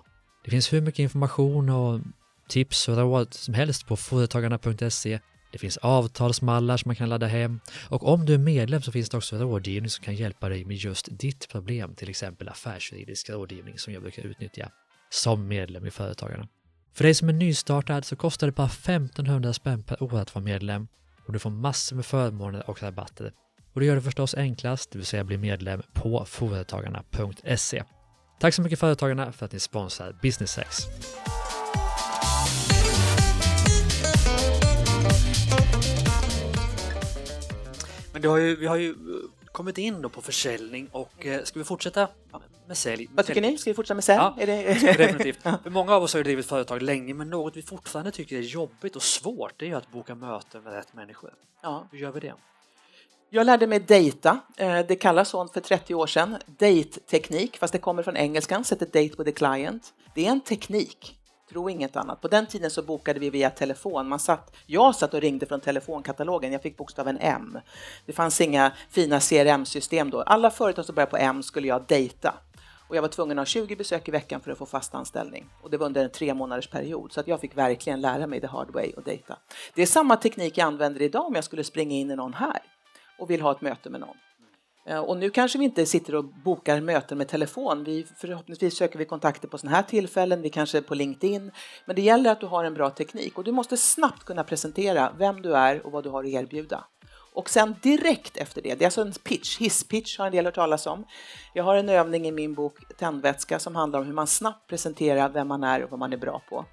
Det 0.45 0.51
finns 0.51 0.73
hur 0.73 0.81
mycket 0.81 0.99
information 0.99 1.69
och 1.69 2.01
tips 2.49 2.89
och 2.89 2.97
råd 2.97 3.35
som 3.35 3.55
helst 3.55 3.87
på 3.87 3.97
företagarna.se. 3.97 5.21
Det 5.53 5.59
finns 5.59 5.77
avtalsmallar 5.77 6.77
som 6.77 6.89
man 6.89 6.97
kan 6.97 7.09
ladda 7.09 7.27
hem 7.27 7.61
och 7.89 8.09
om 8.09 8.27
du 8.27 8.35
är 8.35 8.39
medlem 8.39 8.83
så 8.83 8.93
finns 8.93 9.09
det 9.09 9.17
också 9.17 9.37
rådgivning 9.37 9.91
som 9.91 10.05
kan 10.05 10.15
hjälpa 10.15 10.49
dig 10.49 10.65
med 10.65 10.77
just 10.77 11.09
ditt 11.11 11.49
problem, 11.49 11.95
till 11.95 12.11
exempel 12.11 12.49
affärsjuridisk 12.49 13.31
rådgivning 13.31 13.79
som 13.79 13.93
jag 13.93 14.03
brukar 14.03 14.23
utnyttja 14.23 14.71
som 15.13 15.49
medlem 15.49 15.87
i 15.87 15.91
Företagarna. 15.91 16.49
För 16.95 17.05
dig 17.05 17.15
som 17.15 17.29
är 17.29 17.33
nystartad 17.33 18.05
så 18.05 18.17
kostar 18.17 18.47
det 18.47 18.53
bara 18.53 18.67
1500 18.67 19.53
spänn 19.53 19.83
per 19.83 20.03
år 20.03 20.19
att 20.19 20.35
vara 20.35 20.45
medlem 20.45 20.89
och 21.27 21.33
du 21.33 21.39
får 21.39 21.51
massor 21.51 21.97
med 21.97 22.07
förmåner 22.07 22.71
och 22.71 22.83
rabatter. 22.83 23.33
Och 23.73 23.81
det 23.81 23.87
gör 23.87 23.95
det 23.95 24.03
förstås 24.03 24.35
enklast, 24.35 24.91
det 24.91 24.99
vill 24.99 25.07
säga 25.07 25.25
bli 25.25 25.39
medlem 25.39 25.83
på 25.93 26.25
företagarna.se. 26.25 27.83
Tack 28.41 28.55
så 28.55 28.63
mycket 28.63 28.79
Företagarna 28.79 29.33
för 29.33 29.47
att 29.47 29.53
ni 29.53 29.61
sponsrar 29.61 30.19
Business 30.23 30.53
Sex. 30.53 30.77
Men 38.13 38.25
har 38.25 38.39
ju, 38.39 38.57
vi 38.57 38.67
har 38.67 38.77
ju 38.77 38.95
kommit 39.53 39.79
in 39.79 40.03
då 40.03 40.09
på 40.09 40.23
försäljning 40.23 40.89
och 40.93 41.27
eh, 41.27 41.43
ska 41.43 41.59
vi 41.59 41.65
fortsätta 41.65 42.09
med 42.67 42.77
sälj? 42.77 43.09
Vad 43.15 43.27
tycker 43.27 43.41
ni? 43.41 43.59
Ska 43.59 43.71
vi 43.71 43.75
fortsätta 43.75 43.95
med 43.95 44.05
sälj? 44.05 44.19
Ja, 44.19 44.37
är 44.39 44.47
det... 44.47 44.63
definitivt. 44.97 45.43
För 45.63 45.71
många 45.71 45.95
av 45.95 46.03
oss 46.03 46.13
har 46.13 46.19
ju 46.19 46.25
drivit 46.25 46.47
företag 46.47 46.83
länge 46.83 47.15
men 47.15 47.31
något 47.31 47.57
vi 47.57 47.63
fortfarande 47.63 48.11
tycker 48.11 48.37
är 48.37 48.41
jobbigt 48.41 48.97
och 48.97 49.03
svårt 49.03 49.53
det 49.57 49.65
är 49.65 49.69
ju 49.69 49.75
att 49.75 49.93
boka 49.93 50.15
möten 50.15 50.63
med 50.63 50.73
rätt 50.73 50.95
människor. 50.95 51.35
Ja. 51.63 51.87
Hur 51.91 51.99
gör 51.99 52.13
vi 52.13 52.21
det? 52.21 52.35
Jag 53.31 53.47
lärde 53.47 53.67
mig 53.67 53.81
data. 53.81 54.39
Eh, 54.57 54.87
det 54.89 54.97
kallas 54.97 55.29
sånt 55.29 55.53
för 55.53 55.61
30 55.61 55.95
år 55.95 56.07
sedan. 56.07 56.37
Date-teknik, 56.47 57.59
fast 57.59 57.73
det 57.73 57.79
kommer 57.79 58.03
från 58.03 58.17
engelskan, 58.17 58.65
sätter 58.65 58.87
date 58.87 59.23
with 59.23 59.31
a 59.31 59.33
client. 59.37 59.93
Det 60.15 60.27
är 60.27 60.31
en 60.31 60.41
teknik 60.41 61.19
Tro 61.53 61.71
inget 61.71 61.97
annat. 61.97 62.21
På 62.21 62.29
den 62.29 62.47
tiden 62.47 62.71
så 62.71 62.83
bokade 62.83 63.21
vi 63.21 63.31
via 63.31 63.51
telefon. 63.51 64.09
Man 64.09 64.19
satt, 64.19 64.57
jag 64.67 64.95
satt 64.95 65.15
och 65.15 65.21
ringde 65.21 65.47
från 65.47 65.61
telefonkatalogen. 65.61 66.53
Jag 66.53 66.63
fick 66.63 66.77
bokstaven 66.77 67.19
M. 67.21 67.59
Det 68.07 68.13
fanns 68.13 68.41
inga 68.41 68.73
fina 68.91 69.21
CRM-system 69.21 70.11
då. 70.11 70.23
Alla 70.23 70.51
företag 70.51 70.85
som 70.85 70.95
började 70.95 71.11
på 71.11 71.17
M 71.17 71.43
skulle 71.43 71.69
jag 71.69 71.85
dejta. 71.87 72.35
Och 72.89 72.97
jag 72.97 73.03
var 73.03 73.09
tvungen 73.09 73.39
att 73.39 73.41
ha 73.41 73.47
20 73.47 73.77
besök 73.77 74.09
i 74.09 74.11
veckan 74.11 74.41
för 74.41 74.51
att 74.51 74.59
få 74.59 74.67
fast 74.67 74.95
anställning. 74.95 75.47
Och 75.63 75.71
det 75.71 75.77
var 75.77 75.87
under 75.87 76.05
en 76.05 76.11
tre 76.11 76.35
månaders 76.35 76.69
period. 76.69 77.13
Så 77.13 77.21
att 77.21 77.29
jag 77.29 77.41
fick 77.41 77.57
verkligen 77.57 78.01
lära 78.01 78.27
mig 78.27 78.41
the 78.41 78.47
hard 78.47 78.71
way 78.71 78.93
och 78.97 79.03
dejta. 79.03 79.37
Det 79.75 79.83
är 79.83 79.87
samma 79.87 80.17
teknik 80.17 80.59
jag 80.59 80.67
använder 80.67 81.03
idag 81.03 81.27
om 81.27 81.35
jag 81.35 81.45
skulle 81.45 81.65
springa 81.65 81.97
in 81.97 82.11
i 82.11 82.17
någon 82.17 82.35
här 82.35 82.63
och 83.19 83.31
vill 83.31 83.41
ha 83.41 83.53
ett 83.53 83.61
möte 83.61 83.91
med 83.91 84.01
någon. 84.01 84.17
Eh, 84.87 84.99
och 84.99 85.17
nu 85.17 85.31
kanske 85.31 85.59
vi 85.59 85.65
inte 85.65 85.87
sitter 85.87 86.15
och 86.15 86.25
bokar 86.25 86.81
möten 86.81 87.19
med 87.19 87.29
telefon. 87.29 87.85
Vi, 87.85 88.07
förhoppningsvis 88.17 88.77
söker 88.77 88.99
vi 88.99 89.05
kontakter 89.05 89.49
på 89.49 89.59
sådana 89.59 89.77
här 89.77 89.83
tillfällen, 89.83 90.43
vi 90.43 90.51
kanske 90.51 90.79
är 90.79 90.83
på 90.83 90.95
LinkedIn. 90.95 91.51
Men 91.85 91.97
det 91.97 92.03
gäller 92.03 92.31
att 92.31 92.41
du 92.41 92.47
har 92.47 92.65
en 92.65 92.75
bra 92.75 92.91
teknik 92.91 93.39
och 93.39 93.45
du 93.45 93.53
måste 93.53 93.77
snabbt 93.77 94.25
kunna 94.25 94.45
presentera 94.45 95.13
vem 95.19 95.43
du 95.43 95.57
är 95.57 95.87
och 95.87 95.93
vad 95.93 96.05
du 96.05 96.11
har 96.11 96.25
att 96.25 96.31
erbjuda. 96.31 96.85
Och 97.35 97.51
sen 97.51 97.77
direkt 97.83 98.37
efter 98.37 98.63
det, 98.63 98.75
det 98.75 98.85
är 98.85 98.87
alltså 98.87 99.01
en 99.01 99.13
pitch, 99.13 99.59
hisspitch 99.59 100.19
har 100.19 100.27
en 100.27 100.33
del 100.33 100.45
hört 100.45 100.55
talas 100.55 100.87
om. 100.87 101.05
Jag 101.55 101.65
har 101.65 101.77
en 101.77 101.89
övning 101.89 102.27
i 102.27 102.33
min 102.33 102.55
bok 102.55 102.79
Tändvätska 102.99 103.59
som 103.59 103.77
handlar 103.77 104.01
om 104.01 104.07
hur 104.07 104.13
man 104.13 104.27
snabbt 104.27 104.69
presenterar 104.69 105.29
vem 105.29 105.49
man 105.49 105.65
är 105.65 105.85
och 105.85 105.91
vad 105.91 106.01
man 106.01 106.13
är 106.13 106.17
bra 106.17 106.43
på. 106.49 106.65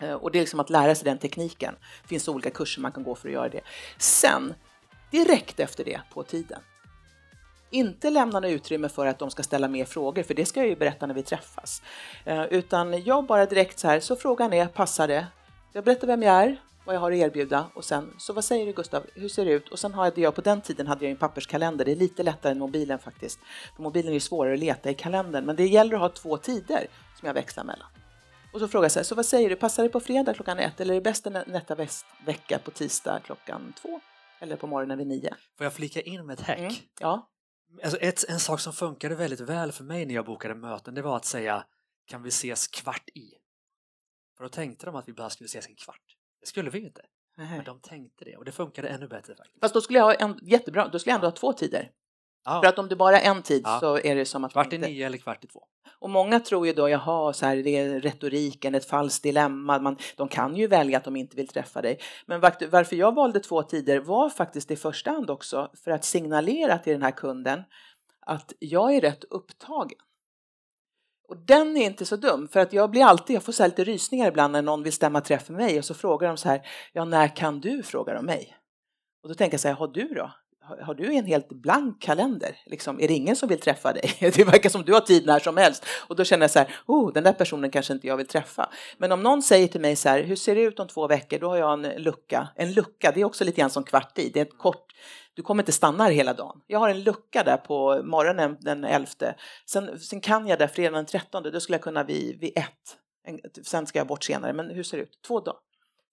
Eh, 0.00 0.12
och 0.12 0.30
det 0.30 0.38
är 0.38 0.40
liksom 0.40 0.60
att 0.60 0.70
lära 0.70 0.94
sig 0.94 1.04
den 1.04 1.18
tekniken. 1.18 1.74
Det 2.02 2.08
finns 2.08 2.28
olika 2.28 2.50
kurser 2.50 2.82
man 2.82 2.92
kan 2.92 3.02
gå 3.02 3.14
för 3.14 3.28
att 3.28 3.34
göra 3.34 3.48
det. 3.48 3.60
Sen, 3.98 4.54
direkt 5.10 5.60
efter 5.60 5.84
det, 5.84 6.00
på 6.14 6.22
tiden, 6.22 6.60
inte 7.70 8.10
lämna 8.10 8.40
något 8.40 8.50
utrymme 8.50 8.88
för 8.88 9.06
att 9.06 9.18
de 9.18 9.30
ska 9.30 9.42
ställa 9.42 9.68
mer 9.68 9.84
frågor, 9.84 10.22
för 10.22 10.34
det 10.34 10.46
ska 10.46 10.60
jag 10.60 10.68
ju 10.68 10.76
berätta 10.76 11.06
när 11.06 11.14
vi 11.14 11.22
träffas. 11.22 11.82
Eh, 12.24 12.44
utan 12.44 13.02
jag 13.02 13.26
bara 13.26 13.46
direkt 13.46 13.78
så 13.78 13.88
här, 13.88 14.00
så 14.00 14.16
frågan 14.16 14.52
är, 14.52 14.66
passar 14.66 15.08
det? 15.08 15.26
Jag 15.72 15.84
berättar 15.84 16.06
vem 16.06 16.22
jag 16.22 16.34
är, 16.34 16.60
vad 16.84 16.94
jag 16.94 17.00
har 17.00 17.12
att 17.12 17.18
erbjuda 17.18 17.66
och 17.74 17.84
sen, 17.84 18.14
så 18.18 18.32
vad 18.32 18.44
säger 18.44 18.66
du 18.66 18.72
Gustav, 18.72 19.02
hur 19.14 19.28
ser 19.28 19.44
det 19.44 19.50
ut? 19.50 19.68
Och 19.68 19.78
sen 19.78 19.94
hade 19.94 20.20
jag, 20.20 20.34
på 20.34 20.40
den 20.40 20.60
tiden 20.60 20.86
hade 20.86 21.04
jag 21.04 21.10
en 21.10 21.16
papperskalender, 21.16 21.84
det 21.84 21.92
är 21.92 21.96
lite 21.96 22.22
lättare 22.22 22.52
än 22.52 22.58
mobilen 22.58 22.98
faktiskt. 22.98 23.40
För 23.76 23.82
mobilen 23.82 24.08
är 24.08 24.14
ju 24.14 24.20
svårare 24.20 24.54
att 24.54 24.60
leta 24.60 24.90
i 24.90 24.94
kalendern, 24.94 25.44
men 25.44 25.56
det 25.56 25.66
gäller 25.66 25.94
att 25.94 26.00
ha 26.00 26.08
två 26.08 26.36
tider 26.36 26.86
som 27.18 27.26
jag 27.26 27.34
växlar 27.34 27.64
mellan. 27.64 27.88
Och 28.52 28.60
så 28.60 28.68
frågar 28.68 28.84
jag 28.84 28.92
så 28.92 28.98
här, 28.98 29.04
så 29.04 29.14
vad 29.14 29.26
säger 29.26 29.50
du, 29.50 29.56
passar 29.56 29.82
det 29.82 29.88
på 29.88 30.00
fredag 30.00 30.34
klockan 30.34 30.58
ett 30.58 30.80
eller 30.80 30.94
är 30.94 31.00
det 31.00 31.04
bäst 31.04 31.26
nästa 31.46 31.74
vecka 32.26 32.58
på 32.64 32.70
tisdag 32.70 33.20
klockan 33.24 33.72
två? 33.82 34.00
Eller 34.40 34.56
på 34.56 34.66
morgonen 34.66 34.98
vid 34.98 35.06
nio? 35.06 35.34
Får 35.58 35.64
jag 35.64 35.72
flika 35.72 36.00
in 36.00 36.26
med 36.26 36.38
ett 36.40 36.46
hack? 36.46 36.58
Mm, 36.58 36.72
ja. 37.00 37.28
Alltså 37.82 37.98
ett, 37.98 38.24
en 38.28 38.40
sak 38.40 38.60
som 38.60 38.72
funkade 38.72 39.14
väldigt 39.14 39.40
väl 39.40 39.72
för 39.72 39.84
mig 39.84 40.06
när 40.06 40.14
jag 40.14 40.24
bokade 40.24 40.54
möten 40.54 40.94
det 40.94 41.02
var 41.02 41.16
att 41.16 41.24
säga 41.24 41.66
kan 42.06 42.22
vi 42.22 42.28
ses 42.28 42.68
kvart 42.68 43.08
i? 43.08 43.30
För 44.36 44.44
då 44.44 44.48
tänkte 44.48 44.86
de 44.86 44.96
att 44.96 45.08
vi 45.08 45.12
bara 45.12 45.30
skulle 45.30 45.46
ses 45.46 45.66
en 45.66 45.74
kvart. 45.74 46.16
Det 46.40 46.46
skulle 46.46 46.70
vi 46.70 46.78
ju 46.78 46.86
inte. 46.86 47.02
Men 47.36 47.64
de 47.64 47.80
tänkte 47.80 48.24
det 48.24 48.36
och 48.36 48.44
det 48.44 48.52
funkade 48.52 48.88
ännu 48.88 49.08
bättre 49.08 49.36
faktiskt. 49.36 49.60
Fast 49.60 49.74
då 49.74 49.80
skulle 49.80 49.98
jag 49.98 50.04
ha 50.04 50.14
en, 50.14 50.38
jättebra, 50.42 50.88
då 50.88 50.98
skulle 50.98 51.10
jag 51.10 51.14
ändå 51.14 51.26
ha 51.26 51.32
två 51.32 51.52
tider. 51.52 51.90
Ja. 52.46 52.60
För 52.62 52.68
att 52.68 52.78
om 52.78 52.88
det 52.88 52.96
bara 52.96 53.20
är 53.20 53.30
en 53.30 53.42
tid 53.42 53.62
ja. 53.64 53.80
så 53.80 53.98
är 53.98 54.14
det 54.14 54.24
som 54.24 54.44
att... 54.44 54.52
Kvart 54.52 54.72
i 54.72 54.76
inte... 54.76 54.88
nio 54.88 55.06
eller 55.06 55.18
kvart 55.18 55.44
i 55.44 55.46
två. 55.46 55.62
Och 55.98 56.10
många 56.10 56.40
tror 56.40 56.66
ju 56.66 56.72
då, 56.72 56.88
jaha, 56.88 57.32
så 57.32 57.46
här, 57.46 57.56
det 57.56 57.76
är 57.76 58.00
retoriken, 58.00 58.74
ett 58.74 58.88
falskt 58.88 59.22
dilemma. 59.22 59.78
Man, 59.78 59.96
de 60.16 60.28
kan 60.28 60.56
ju 60.56 60.66
välja 60.66 60.98
att 60.98 61.04
de 61.04 61.16
inte 61.16 61.36
vill 61.36 61.48
träffa 61.48 61.82
dig. 61.82 61.98
Men 62.26 62.40
varför 62.40 62.96
jag 62.96 63.14
valde 63.14 63.40
två 63.40 63.62
tider 63.62 64.00
var 64.00 64.30
faktiskt 64.30 64.70
i 64.70 64.76
första 64.76 65.10
hand 65.10 65.30
också 65.30 65.70
för 65.84 65.90
att 65.90 66.04
signalera 66.04 66.78
till 66.78 66.92
den 66.92 67.02
här 67.02 67.10
kunden 67.10 67.62
att 68.26 68.52
jag 68.58 68.94
är 68.94 69.00
rätt 69.00 69.24
upptagen. 69.24 69.98
Och 71.28 71.36
den 71.36 71.76
är 71.76 71.84
inte 71.84 72.04
så 72.04 72.16
dum, 72.16 72.48
för 72.48 72.60
att 72.60 72.72
jag 72.72 72.90
blir 72.90 73.04
alltid, 73.04 73.36
jag 73.36 73.42
får 73.42 73.52
så 73.52 73.64
lite 73.64 73.84
rysningar 73.84 74.28
ibland 74.28 74.52
när 74.52 74.62
någon 74.62 74.82
vill 74.82 74.92
stämma 74.92 75.20
träff 75.20 75.48
med 75.48 75.58
mig 75.58 75.78
och 75.78 75.84
så 75.84 75.94
frågar 75.94 76.28
de 76.28 76.36
så 76.36 76.48
här, 76.48 76.66
ja 76.92 77.04
när 77.04 77.36
kan 77.36 77.60
du? 77.60 77.82
frågar 77.82 78.14
de 78.14 78.26
mig. 78.26 78.56
Och 79.22 79.28
då 79.28 79.34
tänker 79.34 79.54
jag 79.54 79.60
så 79.60 79.68
här, 79.68 79.74
har 79.74 79.88
du 79.88 80.08
då? 80.08 80.30
Har 80.80 80.94
du 80.94 81.14
en 81.14 81.26
helt 81.26 81.48
blank 81.48 82.02
kalender? 82.02 82.56
Liksom, 82.66 83.00
är 83.00 83.08
det 83.08 83.14
ingen 83.14 83.36
som 83.36 83.48
vill 83.48 83.60
träffa 83.60 83.92
dig? 83.92 84.12
Det 84.20 84.44
verkar 84.44 84.70
som 84.70 84.82
du 84.82 84.92
har 84.92 85.00
tid 85.00 85.26
när 85.26 85.38
som 85.38 85.56
helst. 85.56 85.86
Och 86.08 86.16
då 86.16 86.24
känner 86.24 86.44
jag 86.44 86.50
så 86.50 86.58
här, 86.58 86.76
oh, 86.86 87.12
den 87.12 87.24
där 87.24 87.32
personen 87.32 87.70
kanske 87.70 87.92
inte 87.92 88.06
jag 88.06 88.16
vill 88.16 88.26
träffa. 88.26 88.70
Men 88.98 89.12
om 89.12 89.22
någon 89.22 89.42
säger 89.42 89.68
till 89.68 89.80
mig 89.80 89.96
så 89.96 90.08
här, 90.08 90.22
hur 90.22 90.36
ser 90.36 90.54
det 90.54 90.60
ut 90.60 90.80
om 90.80 90.88
två 90.88 91.06
veckor? 91.06 91.38
Då 91.38 91.48
har 91.48 91.56
jag 91.56 91.72
en 91.72 92.02
lucka. 92.02 92.48
En 92.56 92.72
lucka, 92.72 93.12
det 93.12 93.20
är 93.20 93.24
också 93.24 93.44
lite 93.44 93.60
grann 93.60 93.70
som 93.70 93.84
kvart 93.84 94.18
i. 94.18 94.30
Det 94.34 94.40
är 94.40 94.44
ett 94.44 94.58
kort, 94.58 94.92
du 95.36 95.42
kommer 95.42 95.62
inte 95.62 95.72
stanna 95.72 96.04
här 96.04 96.10
hela 96.10 96.34
dagen. 96.34 96.60
Jag 96.66 96.78
har 96.78 96.88
en 96.88 97.02
lucka 97.02 97.42
där 97.42 97.56
på 97.56 98.02
morgonen 98.04 98.56
den 98.60 98.84
11. 98.84 99.06
Sen, 99.66 100.00
sen 100.00 100.20
kan 100.20 100.46
jag 100.46 100.58
där 100.58 100.66
fredagen 100.66 100.94
den 100.94 101.06
13, 101.06 101.42
då 101.42 101.60
skulle 101.60 101.76
jag 101.76 101.82
kunna 101.82 102.04
vid, 102.04 102.40
vid 102.40 102.58
ett. 102.58 102.96
Sen 103.66 103.86
ska 103.86 103.98
jag 103.98 104.06
bort 104.06 104.24
senare, 104.24 104.52
men 104.52 104.70
hur 104.70 104.82
ser 104.82 104.96
det 104.96 105.02
ut? 105.02 105.18
Två 105.26 105.40
dagar. 105.40 105.60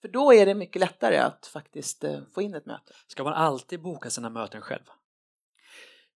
För 0.04 0.08
då 0.08 0.34
är 0.34 0.46
det 0.46 0.54
mycket 0.54 0.80
lättare 0.80 1.18
att 1.18 1.48
faktiskt 1.48 2.04
eh, 2.04 2.20
få 2.34 2.42
in 2.42 2.54
ett 2.54 2.66
möte. 2.66 2.94
Ska 3.08 3.24
man 3.24 3.34
alltid 3.34 3.82
boka 3.82 4.10
sina 4.10 4.30
möten 4.30 4.62
själv? 4.62 4.84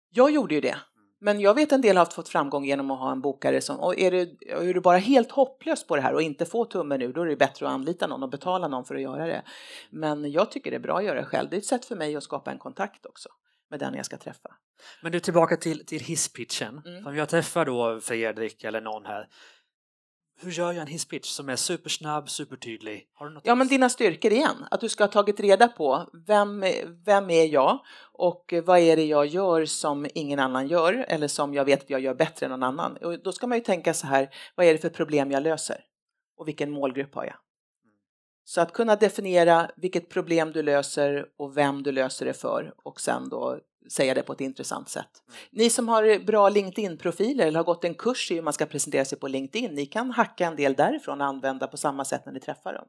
Jag 0.09 0.31
gjorde 0.31 0.55
ju 0.55 0.61
det. 0.61 0.77
Men 1.19 1.39
jag 1.39 1.53
vet 1.53 1.71
en 1.71 1.81
del 1.81 1.97
har 1.97 2.05
fått 2.05 2.29
framgång 2.29 2.65
genom 2.65 2.91
att 2.91 2.99
ha 2.99 3.11
en 3.11 3.21
bokare 3.21 3.61
som, 3.61 3.79
och 3.79 3.99
är 3.99 4.11
du, 4.11 4.37
är 4.47 4.73
du 4.73 4.81
bara 4.81 4.97
helt 4.97 5.31
hopplös 5.31 5.87
på 5.87 5.95
det 5.95 6.01
här 6.01 6.13
och 6.13 6.21
inte 6.21 6.45
får 6.45 6.65
tummen 6.65 7.01
ur, 7.01 7.13
då 7.13 7.21
är 7.21 7.25
det 7.25 7.35
bättre 7.35 7.67
att 7.67 7.71
anlita 7.71 8.07
någon 8.07 8.23
och 8.23 8.29
betala 8.29 8.67
någon 8.67 8.85
för 8.85 8.95
att 8.95 9.01
göra 9.01 9.25
det. 9.25 9.43
Men 9.89 10.31
jag 10.31 10.51
tycker 10.51 10.71
det 10.71 10.77
är 10.77 10.81
bra 10.81 10.97
att 10.97 11.05
göra 11.05 11.19
det 11.19 11.25
själv. 11.25 11.49
Det 11.49 11.55
är 11.55 11.57
ett 11.57 11.65
sätt 11.65 11.85
för 11.85 11.95
mig 11.95 12.15
att 12.15 12.23
skapa 12.23 12.51
en 12.51 12.59
kontakt 12.59 13.05
också 13.05 13.29
med 13.69 13.79
den 13.79 13.93
jag 13.93 14.05
ska 14.05 14.17
träffa. 14.17 14.49
Men 15.01 15.11
du, 15.11 15.19
tillbaka 15.19 15.57
till, 15.57 15.85
till 15.85 16.01
hisspitchen. 16.01 16.81
Mm. 16.85 17.07
Om 17.07 17.15
jag 17.15 17.29
träffar 17.29 17.65
då 17.65 17.99
Fredrik 17.99 18.63
eller 18.63 18.81
någon 18.81 19.05
här, 19.05 19.27
hur 20.41 20.51
gör 20.51 20.73
jag 20.73 20.81
en 20.81 20.87
hisspitch 20.87 21.29
som 21.29 21.49
är 21.49 21.55
supersnabb, 21.55 22.29
supertydlig? 22.29 23.07
Har 23.13 23.27
du 23.27 23.33
något 23.33 23.43
ja, 23.45 23.55
men 23.55 23.67
dina 23.67 23.89
styrkor 23.89 24.31
igen. 24.31 24.65
Att 24.71 24.81
du 24.81 24.89
ska 24.89 25.03
ha 25.03 25.11
tagit 25.11 25.39
reda 25.39 25.67
på 25.67 26.09
vem, 26.27 26.65
vem 27.05 27.29
är 27.29 27.45
jag 27.45 27.79
och 28.13 28.53
vad 28.63 28.79
är 28.79 28.95
det 28.95 29.05
jag 29.05 29.25
gör 29.25 29.65
som 29.65 30.07
ingen 30.13 30.39
annan 30.39 30.67
gör 30.67 31.05
eller 31.07 31.27
som 31.27 31.53
jag 31.53 31.65
vet 31.65 31.83
att 31.83 31.89
jag 31.89 31.99
gör 31.99 32.13
bättre 32.13 32.45
än 32.45 32.49
någon 32.49 32.63
annan. 32.63 32.97
Och 32.97 33.23
då 33.23 33.31
ska 33.31 33.47
man 33.47 33.57
ju 33.57 33.63
tänka 33.63 33.93
så 33.93 34.07
här, 34.07 34.29
vad 34.55 34.65
är 34.65 34.73
det 34.73 34.79
för 34.79 34.89
problem 34.89 35.31
jag 35.31 35.43
löser? 35.43 35.77
Och 36.37 36.47
vilken 36.47 36.71
målgrupp 36.71 37.15
har 37.15 37.25
jag? 37.25 37.35
Så 38.47 38.61
att 38.61 38.73
kunna 38.73 38.95
definiera 38.95 39.71
vilket 39.75 40.09
problem 40.09 40.51
du 40.51 40.63
löser 40.63 41.25
och 41.37 41.57
vem 41.57 41.83
du 41.83 41.91
löser 41.91 42.25
det 42.25 42.33
för 42.33 42.73
och 42.83 43.01
sen 43.01 43.29
då 43.29 43.59
säga 43.91 44.13
det 44.13 44.23
på 44.23 44.33
ett 44.33 44.41
intressant 44.41 44.89
sätt. 44.89 45.23
Mm. 45.27 45.39
Ni 45.51 45.69
som 45.69 45.87
har 45.87 46.25
bra 46.25 46.49
LinkedIn-profiler 46.49 47.47
eller 47.47 47.59
har 47.59 47.63
gått 47.63 47.83
en 47.83 47.93
kurs 47.93 48.31
i 48.31 48.35
hur 48.35 48.41
man 48.41 48.53
ska 48.53 48.65
presentera 48.65 49.05
sig 49.05 49.19
på 49.19 49.27
LinkedIn, 49.27 49.75
ni 49.75 49.85
kan 49.85 50.11
hacka 50.11 50.45
en 50.47 50.55
del 50.55 50.73
därifrån 50.73 51.21
och 51.21 51.27
använda 51.27 51.67
på 51.67 51.77
samma 51.77 52.05
sätt 52.05 52.25
när 52.25 52.33
ni 52.33 52.39
träffar 52.39 52.73
dem. 52.73 52.85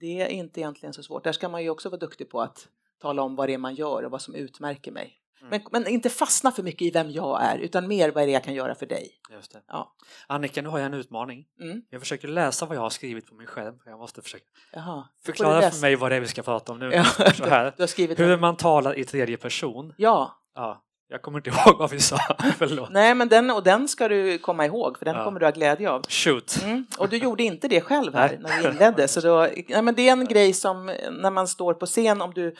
Det 0.00 0.20
är 0.20 0.28
inte 0.28 0.60
egentligen 0.60 0.92
så 0.92 1.02
svårt. 1.02 1.24
Där 1.24 1.32
ska 1.32 1.48
man 1.48 1.62
ju 1.62 1.70
också 1.70 1.88
vara 1.88 2.00
duktig 2.00 2.30
på 2.30 2.40
att 2.40 2.68
tala 2.98 3.22
om 3.22 3.36
vad 3.36 3.48
det 3.48 3.54
är 3.54 3.58
man 3.58 3.74
gör 3.74 4.02
och 4.02 4.10
vad 4.10 4.22
som 4.22 4.34
utmärker 4.34 4.92
mig. 4.92 5.21
Mm. 5.42 5.50
Men, 5.50 5.82
men, 5.82 5.92
inte 5.92 6.10
fastna 6.10 6.52
för 6.52 6.62
mycket 6.62 6.82
i 6.82 6.90
vem 6.90 7.10
jag 7.10 7.42
är, 7.42 7.58
utan 7.58 7.88
mer 7.88 8.10
vad 8.10 8.22
är 8.22 8.26
det 8.26 8.32
jag 8.32 8.44
kan 8.44 8.54
göra 8.54 8.74
för 8.74 8.86
dig. 8.86 9.10
Just 9.30 9.52
det. 9.52 9.62
Ja. 9.68 9.94
Annika, 10.26 10.62
nu 10.62 10.68
har 10.68 10.78
jag 10.78 10.86
en 10.86 10.94
utmaning. 10.94 11.44
Mm. 11.60 11.82
Jag 11.90 12.00
försöker 12.00 12.28
läsa 12.28 12.66
vad 12.66 12.76
jag 12.76 12.82
har 12.82 12.90
skrivit 12.90 13.26
på 13.26 13.34
min 13.34 13.46
skärm. 13.46 13.74
Jag 13.86 13.98
måste 13.98 14.22
försöka 14.22 14.44
Jaha. 14.72 15.08
förklara 15.24 15.70
för 15.70 15.80
mig 15.80 15.96
vad 15.96 16.10
det 16.10 16.16
är 16.16 16.20
vi 16.20 16.26
ska 16.26 16.42
prata 16.42 16.72
om 16.72 16.78
nu. 16.78 16.90
Ja. 16.94 17.04
Så 17.04 17.44
här. 17.44 17.74
Du 17.76 17.86
skrivit 17.86 18.18
Hur 18.18 18.36
man 18.36 18.56
talar 18.56 18.98
i 18.98 19.04
tredje 19.04 19.36
person. 19.36 19.94
Ja. 19.96 20.38
ja. 20.54 20.82
Jag 21.08 21.22
kommer 21.22 21.38
inte 21.38 21.50
ihåg 21.66 21.78
vad 21.78 21.90
vi 21.90 22.00
sa. 22.00 22.18
Förlåt. 22.58 22.90
Nej, 22.90 23.14
men 23.14 23.28
den, 23.28 23.50
och 23.50 23.62
den 23.62 23.88
ska 23.88 24.08
du 24.08 24.38
komma 24.38 24.66
ihåg, 24.66 24.98
för 24.98 25.04
den 25.04 25.16
ja. 25.16 25.24
kommer 25.24 25.40
du 25.40 25.46
ha 25.46 25.50
glädje 25.50 25.90
av. 25.90 26.02
Shoot! 26.08 26.62
Mm. 26.64 26.86
Och 26.98 27.08
du 27.08 27.16
gjorde 27.16 27.42
inte 27.42 27.68
det 27.68 27.80
själv 27.80 28.14
här 28.14 28.38
när 28.40 28.62
vi 28.62 28.68
inledde. 28.68 29.08
Så 29.08 29.20
då, 29.20 29.48
nej, 29.68 29.82
men 29.82 29.94
det 29.94 30.08
är 30.08 30.12
en 30.12 30.24
grej 30.24 30.52
som 30.52 30.86
när 31.10 31.30
man 31.30 31.48
står 31.48 31.74
på 31.74 31.86
scen, 31.86 32.20
om 32.20 32.32
du 32.34 32.54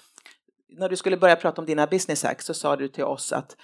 när 0.79 0.89
du 0.89 0.97
skulle 0.97 1.17
börja 1.17 1.37
prata 1.37 1.61
om 1.61 1.67
dina 1.67 1.87
business 1.87 2.23
hacks 2.23 2.47
så 2.47 2.55
sa 2.55 2.77
du 2.77 2.89
till 2.89 3.05
oss 3.05 3.33
att 3.33 3.57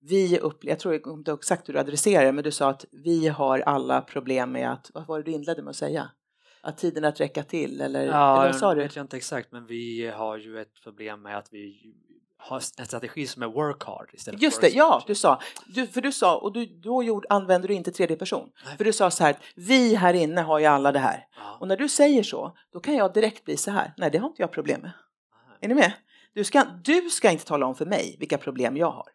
vi 0.00 0.38
upplever, 0.38 0.72
jag 0.72 0.78
tror 0.78 1.08
inte 1.08 1.32
exakt 1.32 1.68
hur 1.68 1.74
du 1.74 1.80
adresserar 1.80 2.24
det, 2.24 2.32
men 2.32 2.44
du 2.44 2.50
sa 2.50 2.70
att 2.70 2.84
vi 2.92 3.28
har 3.28 3.58
alla 3.58 4.00
problem 4.00 4.52
med 4.52 4.72
att, 4.72 4.90
vad 4.94 5.06
var 5.06 5.18
det 5.18 5.24
du 5.24 5.30
inledde 5.30 5.62
med 5.62 5.70
att 5.70 5.76
säga? 5.76 6.10
Att 6.62 6.78
tiden 6.78 7.04
att 7.04 7.20
räcka 7.20 7.42
till 7.42 7.80
eller, 7.80 8.06
ja, 8.06 8.36
eller 8.36 8.52
vad 8.52 8.56
sa 8.56 8.74
du? 8.74 8.82
vet 8.82 8.96
jag 8.96 9.04
inte 9.04 9.16
exakt, 9.16 9.52
men 9.52 9.66
vi 9.66 10.12
har 10.16 10.36
ju 10.36 10.60
ett 10.60 10.82
problem 10.84 11.22
med 11.22 11.38
att 11.38 11.48
vi 11.50 11.94
har 12.36 12.56
en 12.56 12.86
strategi 12.86 13.26
som 13.26 13.42
är 13.42 13.46
work 13.46 13.84
hard 13.84 14.10
istället 14.12 14.42
Just 14.42 14.60
för 14.60 14.66
det, 14.66 14.72
ja, 14.72 15.04
du 15.06 15.14
sa, 15.14 15.40
du, 15.66 15.86
för 15.86 16.00
du 16.00 16.12
sa, 16.12 16.36
och 16.36 16.52
du, 16.52 16.66
då 16.66 17.02
gjorde, 17.02 17.26
använder 17.30 17.68
du 17.68 17.74
inte 17.74 17.92
tredje 17.92 18.16
person. 18.16 18.50
Nej. 18.66 18.76
För 18.76 18.84
du 18.84 18.92
sa 18.92 19.10
så 19.10 19.24
här, 19.24 19.36
vi 19.56 19.94
här 19.94 20.14
inne 20.14 20.40
har 20.40 20.58
ju 20.58 20.66
alla 20.66 20.92
det 20.92 20.98
här. 20.98 21.26
Ja. 21.36 21.56
Och 21.60 21.68
när 21.68 21.76
du 21.76 21.88
säger 21.88 22.22
så, 22.22 22.56
då 22.72 22.80
kan 22.80 22.96
jag 22.96 23.12
direkt 23.12 23.44
bli 23.44 23.56
så 23.56 23.70
här, 23.70 23.94
nej 23.96 24.10
det 24.10 24.18
har 24.18 24.28
inte 24.28 24.42
jag 24.42 24.52
problem 24.52 24.80
med. 24.80 24.90
Aha. 24.90 25.56
Är 25.60 25.68
ni 25.68 25.74
med? 25.74 25.92
Du 26.34 26.44
ska, 26.44 26.64
du 26.84 27.10
ska 27.10 27.30
inte 27.30 27.44
tala 27.44 27.66
om 27.66 27.74
för 27.74 27.86
mig 27.86 28.16
vilka 28.18 28.38
problem 28.38 28.76
jag 28.76 28.90
har. 28.90 29.08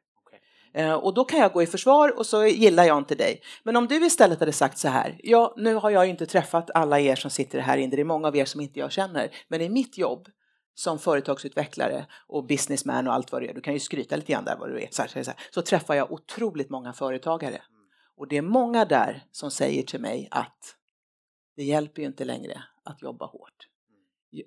Eh, 0.73 0.93
och 0.93 1.13
då 1.13 1.25
kan 1.25 1.39
jag 1.39 1.53
gå 1.53 1.63
i 1.63 1.67
försvar 1.67 2.17
och 2.17 2.25
så 2.25 2.45
gillar 2.45 2.83
jag 2.83 2.97
inte 2.97 3.15
dig. 3.15 3.41
Men 3.63 3.75
om 3.75 3.87
du 3.87 4.05
istället 4.05 4.39
hade 4.39 4.51
sagt 4.51 4.77
så 4.77 4.87
här, 4.87 5.19
ja 5.23 5.53
nu 5.57 5.73
har 5.73 5.89
jag 5.89 6.07
inte 6.07 6.25
träffat 6.25 6.69
alla 6.73 6.99
er 6.99 7.15
som 7.15 7.31
sitter 7.31 7.59
här 7.59 7.77
inne, 7.77 7.95
det 7.95 8.01
är 8.01 8.05
många 8.05 8.27
av 8.27 8.35
er 8.35 8.45
som 8.45 8.61
inte 8.61 8.79
jag 8.79 8.91
känner, 8.91 9.29
men 9.47 9.61
i 9.61 9.69
mitt 9.69 9.97
jobb 9.97 10.27
som 10.75 10.99
företagsutvecklare 10.99 12.05
och 12.27 12.45
businessman 12.45 13.07
och 13.07 13.13
allt 13.13 13.31
vad 13.31 13.41
det 13.41 13.49
är, 13.49 13.53
du 13.53 13.61
kan 13.61 13.73
ju 13.73 13.79
skryta 13.79 14.15
lite 14.15 14.31
grann 14.31 14.45
där 14.45 14.57
vad 14.59 14.69
du 14.69 14.81
är, 14.81 14.87
så, 14.91 15.01
här, 15.01 15.09
så, 15.09 15.31
här, 15.31 15.39
så 15.53 15.61
träffar 15.61 15.95
jag 15.95 16.11
otroligt 16.11 16.69
många 16.69 16.93
företagare. 16.93 17.61
Och 18.17 18.27
det 18.27 18.37
är 18.37 18.41
många 18.41 18.85
där 18.85 19.23
som 19.31 19.51
säger 19.51 19.83
till 19.83 20.01
mig 20.01 20.27
att 20.31 20.75
det 21.55 21.63
hjälper 21.63 22.01
ju 22.01 22.07
inte 22.07 22.25
längre 22.25 22.63
att 22.83 23.01
jobba 23.01 23.25
hårt. 23.25 23.68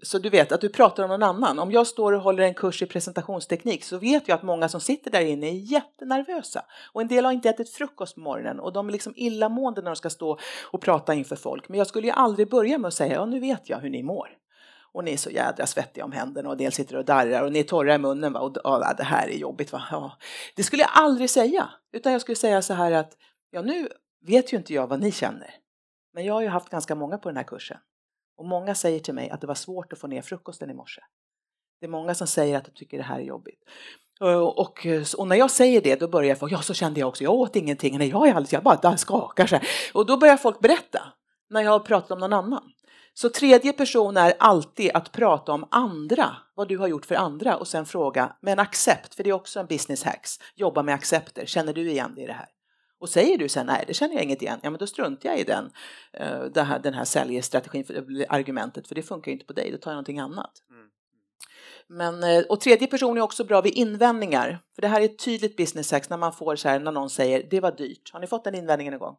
Så 0.02 0.18
du 0.18 0.30
vet 0.30 0.52
att 0.52 0.60
du 0.60 0.68
pratar 0.68 1.02
om 1.02 1.10
någon 1.10 1.22
annan. 1.22 1.58
Om 1.58 1.72
jag 1.72 1.86
står 1.86 2.12
och 2.12 2.20
håller 2.20 2.42
en 2.42 2.54
kurs 2.54 2.82
i 2.82 2.86
presentationsteknik 2.86 3.84
så 3.84 3.98
vet 3.98 4.28
jag 4.28 4.34
att 4.34 4.42
många 4.42 4.68
som 4.68 4.80
sitter 4.80 5.10
där 5.10 5.20
inne 5.20 5.46
är 5.46 5.72
jättenervösa. 5.72 6.64
Och 6.92 7.02
en 7.02 7.08
del 7.08 7.24
har 7.24 7.32
inte 7.32 7.48
ätit 7.48 7.70
frukost 7.70 8.14
på 8.14 8.20
morgonen 8.20 8.60
och 8.60 8.72
de 8.72 8.88
är 8.88 8.92
liksom 8.92 9.12
illamående 9.16 9.82
när 9.82 9.90
de 9.90 9.96
ska 9.96 10.10
stå 10.10 10.38
och 10.70 10.80
prata 10.80 11.14
inför 11.14 11.36
folk. 11.36 11.68
Men 11.68 11.78
jag 11.78 11.86
skulle 11.86 12.06
ju 12.06 12.12
aldrig 12.12 12.50
börja 12.50 12.78
med 12.78 12.88
att 12.88 12.94
säga, 12.94 13.14
ja 13.14 13.26
nu 13.26 13.40
vet 13.40 13.68
jag 13.68 13.78
hur 13.78 13.90
ni 13.90 14.02
mår. 14.02 14.28
Och 14.92 15.04
ni 15.04 15.12
är 15.12 15.16
så 15.16 15.30
jädra 15.30 15.66
svettiga 15.66 16.04
om 16.04 16.12
händerna 16.12 16.48
och 16.48 16.52
en 16.52 16.58
del 16.58 16.72
sitter 16.72 16.96
och 16.96 17.04
darrar 17.04 17.42
och 17.42 17.52
ni 17.52 17.58
är 17.58 17.64
torra 17.64 17.94
i 17.94 17.98
munnen 17.98 18.32
va? 18.32 18.40
och 18.40 18.56
ja, 18.64 18.94
det 18.96 19.04
här 19.04 19.28
är 19.28 19.36
jobbigt. 19.36 19.72
Va? 19.72 19.82
Ja. 19.90 20.16
Det 20.56 20.62
skulle 20.62 20.82
jag 20.82 20.90
aldrig 20.94 21.30
säga. 21.30 21.70
Utan 21.92 22.12
jag 22.12 22.20
skulle 22.20 22.36
säga 22.36 22.62
så 22.62 22.74
här 22.74 22.92
att, 22.92 23.16
ja 23.50 23.62
nu 23.62 23.88
vet 24.26 24.52
ju 24.52 24.56
inte 24.56 24.74
jag 24.74 24.86
vad 24.86 25.00
ni 25.00 25.12
känner. 25.12 25.54
Men 26.14 26.24
jag 26.24 26.34
har 26.34 26.42
ju 26.42 26.48
haft 26.48 26.68
ganska 26.68 26.94
många 26.94 27.18
på 27.18 27.28
den 27.28 27.36
här 27.36 27.44
kursen. 27.44 27.78
Och 28.42 28.48
många 28.48 28.74
säger 28.74 29.00
till 29.00 29.14
mig 29.14 29.30
att 29.30 29.40
det 29.40 29.46
var 29.46 29.54
svårt 29.54 29.92
att 29.92 29.98
få 29.98 30.06
ner 30.06 30.22
frukosten 30.22 30.70
i 30.70 30.74
morse. 30.74 31.00
Det 31.80 31.86
är 31.86 31.90
många 31.90 32.14
som 32.14 32.26
säger 32.26 32.56
att 32.56 32.64
de 32.64 32.70
tycker 32.70 32.98
det 32.98 33.02
här 33.02 33.18
är 33.18 33.24
jobbigt. 33.24 33.60
Eh, 34.20 34.38
och, 34.38 34.86
eh, 34.86 35.02
och, 35.18 35.28
när 35.28 35.36
jag 35.36 35.50
säger 35.50 35.80
det 35.80 36.00
då 36.00 36.08
börjar 36.08 36.34
folk, 36.34 36.52
ja 36.52 36.62
så 36.62 36.74
kände 36.74 37.00
jag 37.00 37.08
också, 37.08 37.24
jag 37.24 37.34
åt 37.34 37.56
ingenting, 37.56 37.98
nej 37.98 38.08
jag 38.08 38.28
är 38.28 38.30
alldeles, 38.30 38.52
jag 38.52 38.62
bara 38.62 38.96
skakar 38.96 39.46
så 39.46 39.56
här. 39.56 39.68
Och 39.94 40.06
då 40.06 40.16
börjar 40.16 40.36
folk 40.36 40.60
berätta 40.60 41.00
när 41.50 41.60
jag 41.60 41.70
har 41.70 41.78
pratat 41.78 42.10
om 42.10 42.18
någon 42.18 42.32
annan. 42.32 42.62
Så 43.14 43.28
tredje 43.28 43.72
person 43.72 44.16
är 44.16 44.34
alltid 44.38 44.90
att 44.94 45.12
prata 45.12 45.52
om 45.52 45.68
andra, 45.70 46.36
vad 46.54 46.68
du 46.68 46.78
har 46.78 46.88
gjort 46.88 47.06
för 47.06 47.14
andra 47.14 47.56
och 47.56 47.68
sen 47.68 47.86
fråga 47.86 48.36
med 48.40 48.52
en 48.52 48.58
accept, 48.58 49.14
för 49.14 49.24
det 49.24 49.30
är 49.30 49.34
också 49.34 49.60
en 49.60 49.66
business 49.66 50.04
hacks, 50.04 50.38
jobba 50.54 50.82
med 50.82 50.94
accepter, 50.94 51.46
känner 51.46 51.72
du 51.72 51.90
igen 51.90 52.14
dig 52.14 52.24
i 52.24 52.26
det 52.26 52.32
här? 52.32 52.48
Och 53.02 53.08
säger 53.08 53.38
du 53.38 53.48
sen 53.48 53.66
nej, 53.66 53.84
det 53.86 53.94
känner 53.94 54.14
jag 54.14 54.24
inget 54.24 54.42
igen, 54.42 54.60
ja 54.62 54.70
men 54.70 54.78
då 54.78 54.86
struntar 54.86 55.28
jag 55.28 55.38
i 55.38 55.44
den, 55.44 55.64
uh, 56.20 56.64
här, 56.64 56.78
den 56.78 56.94
här 56.94 57.04
säljstrategin, 57.04 57.84
för, 57.84 58.26
argumentet, 58.28 58.88
för 58.88 58.94
det 58.94 59.02
funkar 59.02 59.32
inte 59.32 59.44
på 59.44 59.52
dig, 59.52 59.70
då 59.70 59.78
tar 59.78 59.90
jag 59.90 59.94
någonting 59.94 60.18
annat. 60.18 60.52
Mm. 60.70 60.86
Men, 61.86 62.22
eh, 62.22 62.44
och 62.48 62.60
tredje 62.60 62.86
person 62.86 63.16
är 63.16 63.20
också 63.20 63.44
bra 63.44 63.60
vid 63.60 63.74
invändningar, 63.74 64.58
för 64.74 64.82
det 64.82 64.88
här 64.88 65.00
är 65.00 65.04
ett 65.04 65.18
tydligt 65.18 65.56
business 65.56 65.92
hacks 65.92 66.10
när 66.10 66.16
man 66.16 66.32
får 66.32 66.56
så 66.56 66.68
här, 66.68 66.80
när 66.80 66.92
någon 66.92 67.10
säger 67.10 67.46
det 67.50 67.60
var 67.60 67.72
dyrt. 67.72 68.12
Har 68.12 68.20
ni 68.20 68.26
fått 68.26 68.44
den 68.44 68.54
invändningen 68.54 68.92
en 68.92 68.98
gång? 68.98 69.16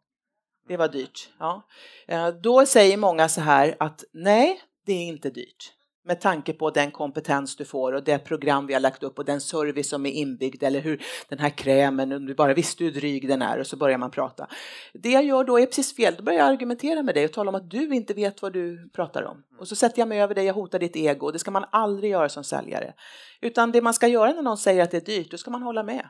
Det 0.67 0.77
var 0.77 0.87
dyrt. 0.87 1.29
Ja. 1.39 1.67
Eh, 2.07 2.27
då 2.27 2.65
säger 2.65 2.97
många 2.97 3.29
så 3.29 3.41
här 3.41 3.75
att 3.79 4.03
nej, 4.13 4.61
det 4.85 4.93
är 4.93 5.05
inte 5.05 5.29
dyrt 5.29 5.73
med 6.05 6.21
tanke 6.21 6.53
på 6.53 6.69
den 6.69 6.91
kompetens 6.91 7.55
du 7.55 7.65
får 7.65 7.93
och 7.93 8.03
det 8.03 8.19
program 8.19 8.67
vi 8.67 8.73
har 8.73 8.81
lagt 8.81 9.03
upp 9.03 9.19
och 9.19 9.25
den 9.25 9.41
service 9.41 9.89
som 9.89 10.05
är 10.05 10.11
inbyggd 10.11 10.63
eller 10.63 10.79
hur 10.79 11.03
den 11.29 11.39
här 11.39 11.49
krämen, 11.49 12.11
om 12.11 12.25
du 12.25 12.35
bara 12.35 12.53
visste 12.53 12.83
hur 12.83 12.91
dryg 12.91 13.27
den 13.27 13.41
är 13.41 13.59
och 13.59 13.67
så 13.67 13.77
börjar 13.77 13.97
man 13.97 14.11
prata. 14.11 14.47
Det 14.93 15.09
jag 15.09 15.25
gör 15.25 15.43
då 15.43 15.59
är 15.59 15.65
precis 15.65 15.95
fel, 15.95 16.15
då 16.17 16.23
börjar 16.23 16.39
jag 16.39 16.49
argumentera 16.49 17.03
med 17.03 17.15
dig 17.15 17.25
och 17.25 17.33
tala 17.33 17.49
om 17.49 17.55
att 17.55 17.69
du 17.69 17.95
inte 17.95 18.13
vet 18.13 18.41
vad 18.41 18.53
du 18.53 18.89
pratar 18.89 19.23
om. 19.23 19.43
Och 19.59 19.67
så 19.67 19.75
sätter 19.75 19.99
jag 19.99 20.07
mig 20.07 20.21
över 20.21 20.35
dig, 20.35 20.45
jag 20.45 20.53
hotar 20.53 20.79
ditt 20.79 20.95
ego, 20.95 21.31
det 21.31 21.39
ska 21.39 21.51
man 21.51 21.65
aldrig 21.71 22.11
göra 22.11 22.29
som 22.29 22.43
säljare. 22.43 22.93
Utan 23.41 23.71
det 23.71 23.81
man 23.81 23.93
ska 23.93 24.07
göra 24.07 24.33
när 24.33 24.41
någon 24.41 24.57
säger 24.57 24.83
att 24.83 24.91
det 24.91 24.97
är 24.97 25.15
dyrt, 25.15 25.31
då 25.31 25.37
ska 25.37 25.51
man 25.51 25.63
hålla 25.63 25.83
med. 25.83 26.09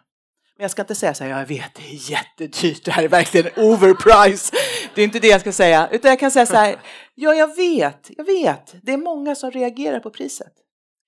Men 0.58 0.64
jag 0.64 0.72
ska 0.72 0.82
inte 0.82 0.96
säga 0.96 1.14
så 1.14 1.24
här, 1.24 1.40
jag 1.40 1.46
vet 1.46 1.76
det 1.76 1.82
är 1.82 2.12
jättedyrt, 2.12 2.86
det 2.86 2.92
här 2.92 3.04
är 3.04 3.08
verkligen 3.08 3.52
overprice. 3.58 4.52
Det 4.96 5.02
är 5.02 5.06
inte 5.06 5.20
det 5.20 5.28
jag 5.28 5.42
ska 5.42 5.52
säga, 5.52 5.90
utan 5.92 6.10
jag 6.10 6.20
kan 6.20 6.32
säga 6.32 6.46
så 6.46 6.56
här, 6.56 6.76
ja 7.16 7.34
jag 7.34 7.56
vet, 7.56 8.10
jag 8.18 8.26
vet, 8.26 8.76
det 8.82 8.94
är 8.94 8.98
många 8.98 9.36
som 9.36 9.52
reagerar 9.52 10.00
på 10.00 10.10
priset. 10.10 10.54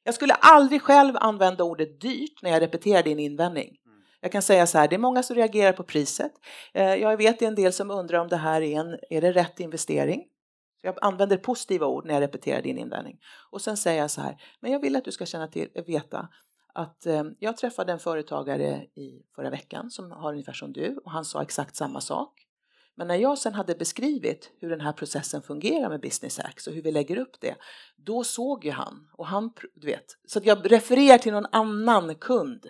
Jag 0.03 0.15
skulle 0.15 0.33
aldrig 0.33 0.81
själv 0.81 1.13
använda 1.17 1.63
ordet 1.63 2.01
dyrt 2.01 2.41
när 2.41 2.49
jag 2.49 2.61
repeterar 2.61 3.03
din 3.03 3.19
invändning. 3.19 3.69
Jag 4.21 4.31
kan 4.31 4.41
säga 4.41 4.67
så 4.67 4.77
här, 4.77 4.87
det 4.87 4.95
är 4.95 4.99
många 4.99 5.23
som 5.23 5.35
reagerar 5.35 5.73
på 5.73 5.83
priset. 5.83 6.31
Eh, 6.73 6.95
jag 6.95 7.17
vet 7.17 7.39
det 7.39 7.45
är 7.45 7.49
en 7.49 7.55
del 7.55 7.73
som 7.73 7.91
undrar 7.91 8.19
om 8.19 8.27
det 8.27 8.37
här 8.37 8.61
är 8.61 8.79
en, 8.79 8.99
är 9.09 9.21
det 9.21 9.31
rätt 9.31 9.59
investering? 9.59 10.23
Jag 10.81 10.95
använder 11.01 11.37
positiva 11.37 11.87
ord 11.87 12.05
när 12.05 12.13
jag 12.13 12.21
repeterar 12.21 12.61
din 12.61 12.77
invändning. 12.77 13.17
Och 13.51 13.61
sen 13.61 13.77
säger 13.77 14.01
jag 14.01 14.11
så 14.11 14.21
här, 14.21 14.35
men 14.61 14.71
jag 14.71 14.79
vill 14.79 14.95
att 14.95 15.05
du 15.05 15.11
ska 15.11 15.25
känna 15.25 15.47
till, 15.47 15.67
veta 15.87 16.29
att 16.75 17.05
eh, 17.05 17.23
jag 17.39 17.57
träffade 17.57 17.91
en 17.91 17.99
företagare 17.99 18.87
i 18.95 19.23
förra 19.35 19.49
veckan 19.49 19.91
som 19.91 20.11
har 20.11 20.31
ungefär 20.31 20.53
som 20.53 20.73
du 20.73 20.97
och 20.97 21.11
han 21.11 21.25
sa 21.25 21.41
exakt 21.41 21.75
samma 21.75 22.01
sak. 22.01 22.47
Men 22.95 23.07
när 23.07 23.15
jag 23.15 23.37
sen 23.37 23.53
hade 23.53 23.75
beskrivit 23.75 24.51
hur 24.59 24.69
den 24.69 24.81
här 24.81 24.93
processen 24.93 25.41
fungerar 25.41 25.89
med 25.89 26.01
Business 26.01 26.39
Hacks 26.39 26.67
och 26.67 26.73
hur 26.73 26.81
vi 26.81 26.91
lägger 26.91 27.17
upp 27.17 27.39
det, 27.39 27.55
då 27.95 28.23
såg 28.23 28.65
ju 28.65 28.71
han 28.71 29.09
och 29.13 29.27
han, 29.27 29.53
du 29.73 29.87
vet, 29.87 30.17
så 30.27 30.39
att 30.39 30.45
jag 30.45 30.71
refererar 30.71 31.17
till 31.17 31.33
någon 31.33 31.47
annan 31.51 32.15
kund 32.15 32.67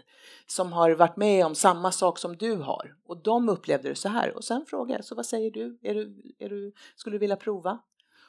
som 0.48 0.74
har 0.74 0.92
varit 0.92 1.18
med 1.18 1.46
om 1.46 1.56
samma 1.56 1.92
sak 1.92 2.20
som 2.20 2.38
du 2.38 2.56
har 2.56 2.96
och 3.06 3.18
de 3.18 3.50
upplevde 3.50 3.90
det 3.90 3.96
så 3.96 4.10
här 4.10 4.36
och 4.36 4.44
sen 4.44 4.66
frågar 4.66 4.96
jag, 4.96 5.06
så 5.06 5.16
vad 5.16 5.26
säger 5.26 5.52
du? 5.52 5.80
Är 5.82 5.94
du, 5.94 6.34
är 6.40 6.50
du 6.50 6.74
skulle 6.96 7.16
du 7.16 7.20
vilja 7.20 7.36
prova? 7.36 7.80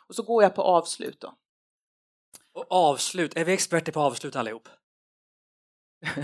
Och 0.08 0.14
så 0.14 0.22
går 0.22 0.42
jag 0.42 0.54
på 0.54 0.62
avslut 0.62 1.20
då. 1.20 1.34
Och 2.52 2.66
avslut, 2.68 3.36
är 3.36 3.44
vi 3.44 3.52
experter 3.52 3.92
på 3.92 4.00
avslut 4.00 4.36
allihop? 4.36 4.68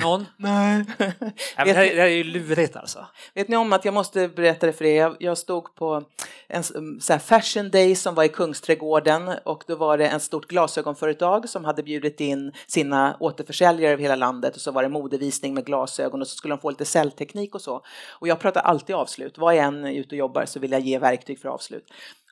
Någon? 0.02 0.26
Nej. 0.36 0.84
Ja, 1.56 1.64
det, 1.64 1.72
här, 1.72 1.84
det 1.84 2.00
här 2.00 2.06
är 2.06 2.06
ju 2.06 2.24
lurigt 2.24 2.76
alltså. 2.76 3.06
Vet 3.34 3.48
ni 3.48 3.56
om 3.56 3.72
att 3.72 3.84
jag 3.84 3.94
måste 3.94 4.28
berätta 4.28 4.66
det 4.66 4.72
för 4.72 4.84
er? 4.84 5.00
Jag, 5.00 5.16
jag 5.20 5.38
stod 5.38 5.74
på 5.74 6.04
en 6.48 6.62
så 7.00 7.18
fashion 7.18 7.70
day 7.70 7.94
som 7.94 8.14
var 8.14 8.24
i 8.24 8.28
Kungsträdgården 8.28 9.30
och 9.44 9.64
då 9.66 9.76
var 9.76 9.98
det 9.98 10.08
en 10.08 10.20
stort 10.20 10.48
glasögonföretag 10.48 11.48
som 11.48 11.64
hade 11.64 11.82
bjudit 11.82 12.20
in 12.20 12.52
sina 12.66 13.16
återförsäljare 13.20 13.92
över 13.92 14.02
hela 14.02 14.16
landet 14.16 14.54
och 14.54 14.60
så 14.60 14.70
var 14.70 14.82
det 14.82 14.88
modevisning 14.88 15.54
med 15.54 15.66
glasögon 15.66 16.20
och 16.20 16.28
så 16.28 16.36
skulle 16.36 16.54
de 16.54 16.60
få 16.60 16.70
lite 16.70 16.84
säljteknik 16.84 17.54
och 17.54 17.62
så. 17.62 17.82
Och 18.08 18.28
jag 18.28 18.40
pratar 18.40 18.60
alltid 18.60 18.96
avslut. 18.96 19.38
Var 19.38 19.52
jag 19.52 19.64
än 19.64 19.84
är 19.84 19.92
ute 19.92 20.14
och 20.14 20.18
jobbar 20.18 20.44
så 20.44 20.60
vill 20.60 20.72
jag 20.72 20.80
ge 20.80 20.98
verktyg 20.98 21.40
för 21.40 21.48
avslut. 21.48 21.84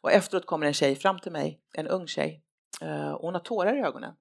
Och 0.03 0.13
efteråt 0.13 0.47
kommer 0.47 0.67
en 0.67 0.75
tjej 0.75 0.97
fram 0.97 1.19
till 1.19 1.33
mig, 1.33 1.61
en 1.75 1.89
ung 1.89 2.07
tjej. 2.07 2.43
Eh, 2.81 3.11
och 3.11 3.21
hon 3.21 3.35
har 3.35 3.41
tårar 3.41 3.77
i 3.77 3.81
ögonen. 3.81 4.13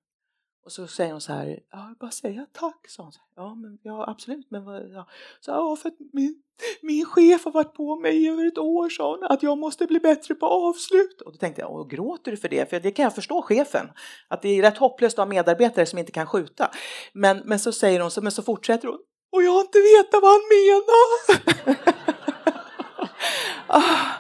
Och 0.66 0.72
så 0.72 0.88
säger 0.88 1.12
hon 1.12 1.22
så 1.22 1.34
här, 1.34 1.60
ja, 1.72 1.88
jag 1.88 1.98
bara 1.98 2.12
säga 2.12 2.46
tack, 2.52 2.88
sa 2.88 3.04
hon. 3.04 3.12
Så 3.12 3.20
här, 3.20 3.44
ja, 3.44 3.56
men, 3.56 3.80
ja, 3.84 4.10
absolut, 4.10 4.52
men 4.52 4.66
vad, 4.66 4.92
ja. 4.92 5.08
Så, 5.40 5.52
ja, 5.52 5.76
för 5.76 5.90
att 5.90 5.96
min, 6.14 6.42
min 6.82 7.06
chef 7.06 7.46
har 7.46 7.52
varit 7.52 7.74
på 7.74 7.96
mig 7.96 8.24
i 8.24 8.28
över 8.28 8.48
ett 8.48 8.58
år, 8.58 8.90
sa 8.90 9.12
hon, 9.12 9.24
att 9.24 9.44
jag 9.44 9.58
måste 9.58 9.86
bli 9.86 10.00
bättre 10.00 10.36
på 10.36 10.46
avslut. 10.46 11.22
Och 11.22 11.32
då 11.32 11.38
tänkte 11.38 11.62
jag, 11.62 11.72
och 11.72 11.90
gråter 11.90 12.32
du 12.32 12.38
för 12.38 12.50
det? 12.50 12.70
För 12.70 12.80
det 12.80 12.92
kan 12.92 13.04
jag 13.04 13.16
förstå 13.16 13.42
chefen, 13.42 13.90
att 14.28 14.42
det 14.42 14.50
är 14.50 14.62
rätt 14.62 14.78
hopplöst 14.78 15.20
att 15.20 15.26
ha 15.26 15.30
medarbetare 15.30 15.86
som 15.86 16.00
inte 16.00 16.12
kan 16.12 16.28
skjuta. 16.28 16.72
Men, 17.14 17.42
men 17.46 17.60
så 17.60 17.72
säger 17.72 18.00
hon, 18.00 18.12
så, 18.12 18.22
men 18.22 18.32
så 18.32 18.44
fortsätter 18.44 18.88
hon, 18.88 19.00
och 19.32 19.44
jag 19.44 19.52
har 19.52 19.62
inte 19.62 19.80
vetat 19.80 20.22
vad 20.22 20.32
han 20.32 20.42
menar. 20.50 21.76
ah. 23.68 24.20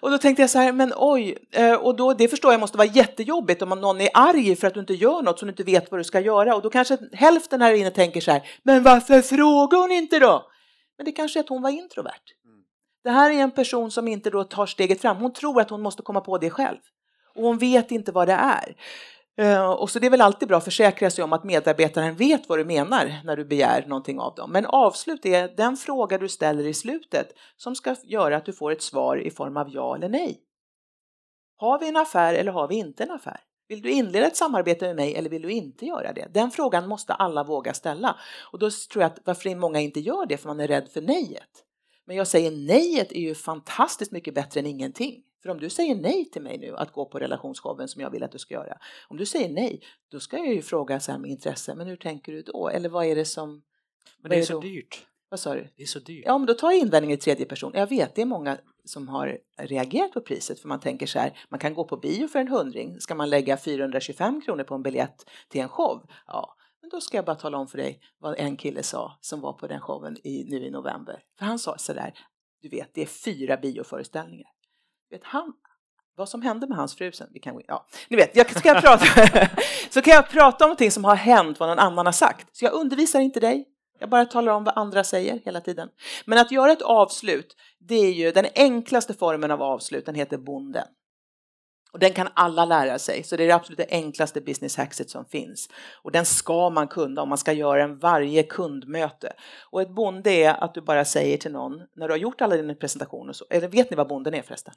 Och 0.00 0.10
då 0.10 0.18
tänkte 0.18 0.42
jag 0.42 0.50
så 0.50 0.58
här, 0.58 0.72
men 0.72 0.92
oj, 0.96 1.38
eh, 1.52 1.74
och 1.74 1.96
då, 1.96 2.12
det 2.12 2.28
förstår 2.28 2.52
jag 2.52 2.60
måste 2.60 2.78
vara 2.78 2.88
jättejobbigt 2.88 3.62
om 3.62 3.68
någon 3.68 4.00
är 4.00 4.10
arg 4.14 4.56
för 4.56 4.66
att 4.66 4.74
du 4.74 4.80
inte 4.80 4.94
gör 4.94 5.22
något 5.22 5.38
som 5.38 5.46
du 5.46 5.52
inte 5.52 5.62
vet 5.62 5.90
vad 5.90 6.00
du 6.00 6.04
ska 6.04 6.20
göra. 6.20 6.56
Och 6.56 6.62
då 6.62 6.70
kanske 6.70 6.98
hälften 7.12 7.62
här 7.62 7.72
inne 7.72 7.90
tänker 7.90 8.20
så 8.20 8.30
här, 8.30 8.42
men 8.62 8.82
varför 8.82 9.22
frågar 9.22 9.78
hon 9.78 9.92
inte 9.92 10.18
då? 10.18 10.46
Men 10.96 11.04
det 11.04 11.12
kanske 11.12 11.38
är 11.38 11.42
att 11.42 11.48
hon 11.48 11.62
var 11.62 11.70
introvert. 11.70 12.22
Det 13.04 13.10
här 13.10 13.30
är 13.30 13.34
en 13.34 13.50
person 13.50 13.90
som 13.90 14.08
inte 14.08 14.30
då 14.30 14.44
tar 14.44 14.66
steget 14.66 15.00
fram. 15.00 15.16
Hon 15.16 15.32
tror 15.32 15.60
att 15.60 15.70
hon 15.70 15.82
måste 15.82 16.02
komma 16.02 16.20
på 16.20 16.38
det 16.38 16.50
själv. 16.50 16.78
Och 17.34 17.42
hon 17.42 17.58
vet 17.58 17.90
inte 17.90 18.12
vad 18.12 18.28
det 18.28 18.32
är. 18.32 18.76
Eh, 19.38 19.70
och 19.70 19.90
så 19.90 19.98
det 19.98 20.06
är 20.06 20.10
väl 20.10 20.20
alltid 20.20 20.48
bra 20.48 20.56
att 20.56 20.64
försäkra 20.64 21.10
sig 21.10 21.24
om 21.24 21.32
att 21.32 21.44
medarbetaren 21.44 22.16
vet 22.16 22.48
vad 22.48 22.58
du 22.58 22.64
menar 22.64 23.20
när 23.24 23.36
du 23.36 23.44
begär 23.44 23.84
någonting 23.86 24.20
av 24.20 24.34
dem. 24.34 24.52
Men 24.52 24.66
avslut 24.66 25.26
är 25.26 25.48
den 25.56 25.76
fråga 25.76 26.18
du 26.18 26.28
ställer 26.28 26.66
i 26.66 26.74
slutet 26.74 27.28
som 27.56 27.74
ska 27.74 27.96
göra 28.04 28.36
att 28.36 28.44
du 28.44 28.52
får 28.52 28.72
ett 28.72 28.82
svar 28.82 29.16
i 29.16 29.30
form 29.30 29.56
av 29.56 29.68
ja 29.70 29.96
eller 29.96 30.08
nej. 30.08 30.40
Har 31.56 31.78
vi 31.78 31.88
en 31.88 31.96
affär 31.96 32.34
eller 32.34 32.52
har 32.52 32.68
vi 32.68 32.74
inte 32.74 33.02
en 33.02 33.10
affär? 33.10 33.40
Vill 33.68 33.82
du 33.82 33.90
inleda 33.90 34.26
ett 34.26 34.36
samarbete 34.36 34.86
med 34.86 34.96
mig 34.96 35.14
eller 35.14 35.30
vill 35.30 35.42
du 35.42 35.50
inte 35.50 35.86
göra 35.86 36.12
det? 36.12 36.28
Den 36.34 36.50
frågan 36.50 36.88
måste 36.88 37.14
alla 37.14 37.44
våga 37.44 37.74
ställa. 37.74 38.16
Och 38.52 38.58
då 38.58 38.70
tror 38.92 39.02
jag 39.02 39.12
att 39.12 39.18
varför 39.24 39.54
många 39.54 39.80
inte 39.80 40.00
gör 40.00 40.26
det, 40.26 40.36
för 40.36 40.48
man 40.48 40.60
är 40.60 40.68
rädd 40.68 40.88
för 40.88 41.00
nejet. 41.00 41.64
Men 42.06 42.16
jag 42.16 42.26
säger 42.26 42.50
nejet 42.50 43.12
är 43.12 43.20
ju 43.20 43.34
fantastiskt 43.34 44.12
mycket 44.12 44.34
bättre 44.34 44.60
än 44.60 44.66
ingenting. 44.66 45.22
För 45.42 45.48
om 45.50 45.60
du 45.60 45.70
säger 45.70 45.94
nej 45.94 46.30
till 46.30 46.42
mig 46.42 46.58
nu 46.58 46.76
att 46.76 46.92
gå 46.92 47.06
på 47.06 47.18
relationsshowen 47.18 47.88
som 47.88 48.02
jag 48.02 48.10
vill 48.10 48.22
att 48.22 48.32
du 48.32 48.38
ska 48.38 48.54
göra. 48.54 48.78
Om 49.08 49.16
du 49.16 49.26
säger 49.26 49.48
nej, 49.48 49.80
då 50.10 50.20
ska 50.20 50.36
jag 50.36 50.54
ju 50.54 50.62
fråga 50.62 51.00
så 51.00 51.12
här 51.12 51.18
med 51.18 51.30
intresse, 51.30 51.74
men 51.74 51.86
hur 51.86 51.96
tänker 51.96 52.32
du 52.32 52.42
då? 52.42 52.68
Eller 52.68 52.88
vad 52.88 53.06
är 53.06 53.16
det 53.16 53.24
som... 53.24 53.62
Men 54.22 54.30
det 54.30 54.36
är, 54.36 54.40
är 54.40 54.44
så 54.44 54.52
då? 54.52 54.60
dyrt. 54.60 55.06
Vad 55.28 55.40
sa 55.40 55.54
du? 55.54 55.68
Det 55.76 55.82
är 55.82 55.86
så 55.86 55.98
dyrt. 55.98 56.24
Ja, 56.26 56.38
men 56.38 56.46
då 56.46 56.54
tar 56.54 56.70
jag 56.70 56.80
invändning 56.80 57.12
i 57.12 57.16
tredje 57.16 57.46
person. 57.46 57.72
Jag 57.74 57.86
vet, 57.86 58.14
det 58.14 58.22
är 58.22 58.26
många 58.26 58.58
som 58.84 59.08
har 59.08 59.38
reagerat 59.58 60.12
på 60.12 60.20
priset 60.20 60.60
för 60.60 60.68
man 60.68 60.80
tänker 60.80 61.06
så 61.06 61.18
här, 61.18 61.38
man 61.48 61.60
kan 61.60 61.74
gå 61.74 61.84
på 61.84 61.96
bio 61.96 62.28
för 62.28 62.38
en 62.38 62.48
hundring. 62.48 63.00
Ska 63.00 63.14
man 63.14 63.30
lägga 63.30 63.56
425 63.56 64.40
kronor 64.40 64.64
på 64.64 64.74
en 64.74 64.82
biljett 64.82 65.30
till 65.48 65.60
en 65.60 65.68
show? 65.68 66.06
Ja, 66.26 66.54
men 66.80 66.90
då 66.90 67.00
ska 67.00 67.16
jag 67.16 67.24
bara 67.24 67.36
tala 67.36 67.58
om 67.58 67.68
för 67.68 67.78
dig 67.78 68.00
vad 68.18 68.38
en 68.38 68.56
kille 68.56 68.82
sa 68.82 69.18
som 69.20 69.40
var 69.40 69.52
på 69.52 69.66
den 69.66 69.80
showen 69.80 70.16
i, 70.24 70.44
nu 70.44 70.66
i 70.66 70.70
november. 70.70 71.22
För 71.38 71.44
han 71.44 71.58
sa 71.58 71.78
så 71.78 71.92
där, 71.92 72.14
du 72.62 72.68
vet, 72.68 72.94
det 72.94 73.02
är 73.02 73.06
fyra 73.06 73.56
bioföreställningar. 73.56 74.50
Vet, 75.10 75.24
han, 75.24 75.52
vad 76.16 76.28
som 76.28 76.42
hände 76.42 76.66
med 76.66 76.76
hans 76.76 76.96
fru 76.96 77.12
sen, 77.12 77.28
vi 77.32 77.40
kan, 77.40 77.60
ja, 77.66 77.86
ni 78.08 78.16
vet, 78.16 78.36
jag 78.36 78.58
ska 78.58 78.68
jag 78.68 78.82
prata, 78.82 79.04
så 79.90 80.02
kan 80.02 80.14
jag 80.14 80.30
prata 80.30 80.64
om 80.64 80.68
någonting 80.68 80.90
som 80.90 81.04
har 81.04 81.16
hänt, 81.16 81.60
vad 81.60 81.68
någon 81.68 81.78
annan 81.78 82.06
har 82.06 82.12
sagt. 82.12 82.56
Så 82.56 82.64
jag 82.64 82.72
undervisar 82.72 83.20
inte 83.20 83.40
dig, 83.40 83.64
jag 83.98 84.10
bara 84.10 84.24
talar 84.24 84.52
om 84.52 84.64
vad 84.64 84.78
andra 84.78 85.04
säger 85.04 85.40
hela 85.44 85.60
tiden. 85.60 85.88
Men 86.24 86.38
att 86.38 86.52
göra 86.52 86.72
ett 86.72 86.82
avslut, 86.82 87.56
det 87.80 87.94
är 87.94 88.12
ju 88.12 88.32
den 88.32 88.46
enklaste 88.54 89.14
formen 89.14 89.50
av 89.50 89.62
avslut, 89.62 90.06
den 90.06 90.14
heter 90.14 90.38
bonden. 90.38 90.86
Och 91.92 91.98
den 91.98 92.12
kan 92.12 92.28
alla 92.34 92.64
lära 92.64 92.98
sig, 92.98 93.22
så 93.22 93.36
det 93.36 93.42
är 93.42 93.48
det 93.48 93.54
absolut 93.54 93.78
det 93.78 93.86
enklaste 93.90 94.40
business 94.40 94.76
hackset 94.76 95.10
som 95.10 95.24
finns. 95.24 95.68
Och 96.02 96.12
den 96.12 96.24
ska 96.24 96.70
man 96.70 96.88
kunna 96.88 97.22
om 97.22 97.28
man 97.28 97.38
ska 97.38 97.52
göra 97.52 97.82
en 97.82 97.98
varje 97.98 98.42
kundmöte. 98.42 99.32
Och 99.70 99.82
ett 99.82 99.94
bonde 99.94 100.30
är 100.30 100.64
att 100.64 100.74
du 100.74 100.80
bara 100.80 101.04
säger 101.04 101.36
till 101.36 101.52
någon, 101.52 101.72
när 101.96 102.08
du 102.08 102.12
har 102.12 102.18
gjort 102.18 102.40
alla 102.40 102.56
dina 102.56 102.74
presentationer, 102.74 103.32
så, 103.32 103.44
eller 103.50 103.68
vet 103.68 103.90
ni 103.90 103.96
vad 103.96 104.08
bonden 104.08 104.34
är 104.34 104.42
förresten? 104.42 104.74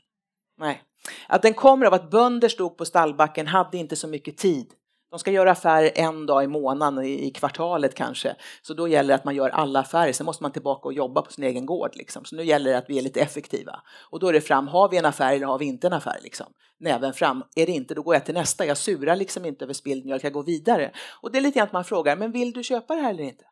Nej. 0.58 0.82
Att 1.28 1.42
den 1.42 1.54
kommer 1.54 1.86
av 1.86 1.94
att 1.94 2.12
bönder 2.12 2.50
stod 2.50 2.78
på 2.78 2.86
stallbacken, 2.86 3.48
hade 3.48 3.78
inte 3.78 3.96
så 3.96 4.08
mycket 4.08 4.38
tid. 4.38 4.74
De 5.12 5.20
ska 5.20 5.32
göra 5.32 5.52
affärer 5.52 5.92
en 5.96 6.26
dag 6.26 6.44
i 6.44 6.48
månaden, 6.48 7.06
i 7.06 7.32
kvartalet 7.32 7.96
kanske. 7.96 8.36
Så 8.62 8.74
då 8.74 8.88
gäller 8.88 9.08
det 9.08 9.16
att 9.16 9.26
man 9.26 9.36
gör 9.36 9.50
alla 9.50 9.80
affärer. 9.80 10.14
Sen 10.14 10.26
måste 10.26 10.44
man 10.44 10.52
tillbaka 10.52 10.88
och 10.88 10.94
jobba 10.94 11.22
på 11.22 11.32
sin 11.32 11.44
egen 11.44 11.66
gård. 11.66 11.92
Liksom. 11.94 12.26
Så 12.26 12.36
nu 12.36 12.44
gäller 12.44 12.72
det 12.72 12.78
att 12.78 12.90
vi 12.90 12.98
är 12.98 13.02
lite 13.02 13.22
effektiva. 13.22 13.82
Och 14.10 14.20
då 14.20 14.28
är 14.28 14.34
det 14.34 14.42
fram, 14.42 14.68
har 14.68 14.90
vi 14.90 14.98
en 14.98 15.06
affär 15.06 15.36
eller 15.36 15.46
har 15.46 15.60
vi 15.60 15.66
inte 15.66 15.88
en 15.88 15.94
affär? 15.94 16.20
Liksom. 16.24 16.48
Näven 16.80 17.14
fram. 17.14 17.44
Är 17.56 17.66
det 17.66 17.72
inte, 17.72 17.94
då 17.94 18.02
går 18.02 18.16
jag 18.16 18.26
till 18.26 18.34
nästa. 18.34 18.66
Jag 18.66 18.78
surar 18.78 19.16
liksom 19.16 19.46
inte 19.46 19.66
över 19.66 19.74
spilld 19.74 20.06
mjölk, 20.06 20.24
jag 20.24 20.34
går 20.34 20.44
vidare. 20.44 20.92
Och 21.22 21.32
det 21.32 21.38
är 21.38 21.42
lite 21.42 21.60
grann 21.60 21.68
att 21.68 21.74
man 21.74 21.86
frågar, 21.86 22.16
men 22.16 22.32
vill 22.32 22.52
du 22.52 22.64
köpa 22.64 22.96
det 22.96 23.02
här 23.02 23.10
eller 23.10 23.24
inte? 23.24 23.44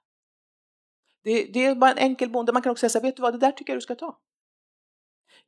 Det, 1.24 1.44
det 1.54 1.66
är 1.66 1.76
bara 1.76 1.92
en 1.92 1.98
enkel 1.98 2.30
bonde. 2.30 2.54
Man 2.54 2.62
kan 2.62 2.72
också 2.72 2.80
säga 2.80 2.90
så 2.90 3.00
här, 3.00 3.06
vet 3.06 3.16
du 3.16 3.22
vad, 3.22 3.34
det 3.34 3.38
där 3.38 3.52
tycker 3.52 3.74
jag 3.74 3.78
du 3.78 3.82
ska 3.82 3.96
ta. 3.96 4.18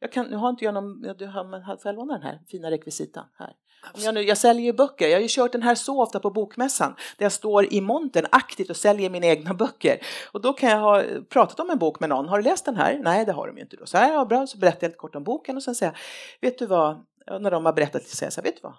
Jag 0.04 0.12
kan, 0.12 0.28
nu 0.28 0.36
har 0.36 0.50
inte 0.50 0.66
jag 0.66 0.74
någon, 0.74 1.02
du 1.02 1.26
har, 1.26 1.78
får 1.78 1.90
jag 1.90 1.96
låna 1.96 2.14
den 2.14 2.22
här 2.22 2.42
fina 2.48 2.72
rekvisitan 2.72 3.26
här? 3.34 3.56
Jag, 3.96 4.14
nu, 4.14 4.22
jag 4.22 4.38
säljer 4.38 4.66
ju 4.66 4.74
böcker, 4.74 5.08
jag 5.08 5.18
har 5.18 5.22
ju 5.22 5.28
kört 5.30 5.52
den 5.52 5.62
här 5.62 5.76
så 5.76 6.02
ofta 6.02 6.20
på 6.20 6.30
Bokmässan 6.30 6.96
där 7.18 7.26
jag 7.26 7.32
står 7.32 7.74
i 7.74 7.82
montern 7.82 8.26
aktivt 8.32 8.70
och 8.70 8.78
säljer 8.78 9.10
mina 9.10 9.26
egna 9.26 9.54
böcker. 9.54 10.02
Och 10.32 10.42
då 10.42 10.54
kan 10.54 10.70
jag 10.70 10.80
ha 10.80 11.04
pratat 11.30 11.60
om 11.60 11.70
en 11.70 11.80
bok 11.80 12.00
med 12.00 12.10
någon, 12.10 12.30
har 12.30 12.38
du 12.38 12.44
läst 12.44 12.66
den 12.66 12.76
här? 12.76 13.00
Nej, 13.04 13.26
det 13.26 13.32
har 13.32 13.48
de 13.48 13.58
ju 13.58 13.64
inte 13.64 13.76
då. 13.76 13.86
Så 13.86 13.98
här, 13.98 14.14
ja, 14.14 14.26
bra, 14.26 14.48
så 14.48 14.58
berättar 14.58 14.80
jag 14.82 14.90
lite 14.90 14.98
kort 14.98 15.16
om 15.16 15.24
boken 15.24 15.58
och 15.58 15.64
sen 15.64 15.76
säger 15.76 15.92
jag, 15.92 16.50
vet 16.50 16.60
du 16.60 16.66
vad, 16.66 17.06
när 17.40 17.52
de 17.52 17.66
har 17.66 17.74
berättat, 17.74 18.04
säger 18.04 18.28
jag 18.28 18.34
så 18.34 18.42
här, 18.42 18.46
vet 18.46 18.56
du 18.56 18.62
vad? 18.64 18.76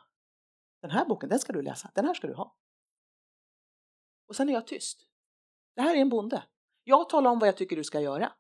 Den 0.83 0.91
här 0.91 1.05
boken, 1.05 1.29
den 1.29 1.39
ska 1.39 1.53
du 1.53 1.63
läsa, 1.63 1.91
den 1.95 2.05
här 2.05 2.15
ska 2.15 2.27
du 2.27 2.35
ha. 2.35 2.55
Och 4.29 4.37
sen 4.37 4.49
är 4.49 4.53
jag 4.53 4.67
tyst. 4.67 4.99
Det 5.77 5.83
här 5.83 5.97
är 5.97 6.01
en 6.01 6.09
bonde. 6.09 6.43
Jag 6.85 7.09
talar 7.09 7.31
om 7.31 7.39
vad 7.39 7.49
jag 7.49 7.57
tycker 7.57 7.77
du 7.77 7.85
ska 7.85 8.01
göra. 8.01 8.33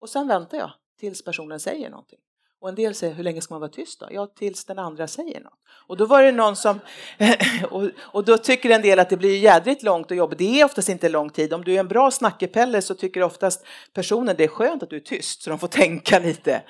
Och 0.00 0.08
sen 0.08 0.28
väntar 0.28 0.58
jag 0.58 0.72
tills 0.98 1.24
personen 1.24 1.60
säger 1.60 1.90
någonting. 1.90 2.18
Och 2.60 2.68
en 2.68 2.74
del 2.74 2.94
säger, 2.94 3.14
hur 3.14 3.24
länge 3.24 3.40
ska 3.40 3.54
man 3.54 3.60
vara 3.60 3.70
tyst 3.70 4.00
då? 4.00 4.06
Ja, 4.10 4.26
tills 4.26 4.64
den 4.64 4.78
andra 4.78 5.06
säger 5.06 5.40
något. 5.40 5.58
Och 5.86 5.96
då 5.96 6.06
var 6.06 6.22
det 6.22 6.32
någon 6.32 6.56
som, 6.56 6.80
och, 7.70 7.90
och 7.98 8.24
då 8.24 8.38
tycker 8.38 8.70
en 8.70 8.82
del 8.82 8.98
att 8.98 9.10
det 9.10 9.16
blir 9.16 9.38
jädrigt 9.38 9.82
långt 9.82 10.10
och 10.10 10.16
jobbigt. 10.16 10.38
Det 10.38 10.60
är 10.60 10.64
oftast 10.64 10.88
inte 10.88 11.08
lång 11.08 11.30
tid. 11.30 11.52
Om 11.52 11.64
du 11.64 11.74
är 11.74 11.80
en 11.80 11.88
bra 11.88 12.10
snackepelle 12.10 12.82
så 12.82 12.94
tycker 12.94 13.22
oftast 13.22 13.66
personen 13.92 14.34
det 14.38 14.44
är 14.44 14.48
skönt 14.48 14.82
att 14.82 14.90
du 14.90 14.96
är 14.96 15.00
tyst 15.00 15.42
så 15.42 15.50
de 15.50 15.58
får 15.58 15.68
tänka 15.68 16.18
lite. 16.18 16.62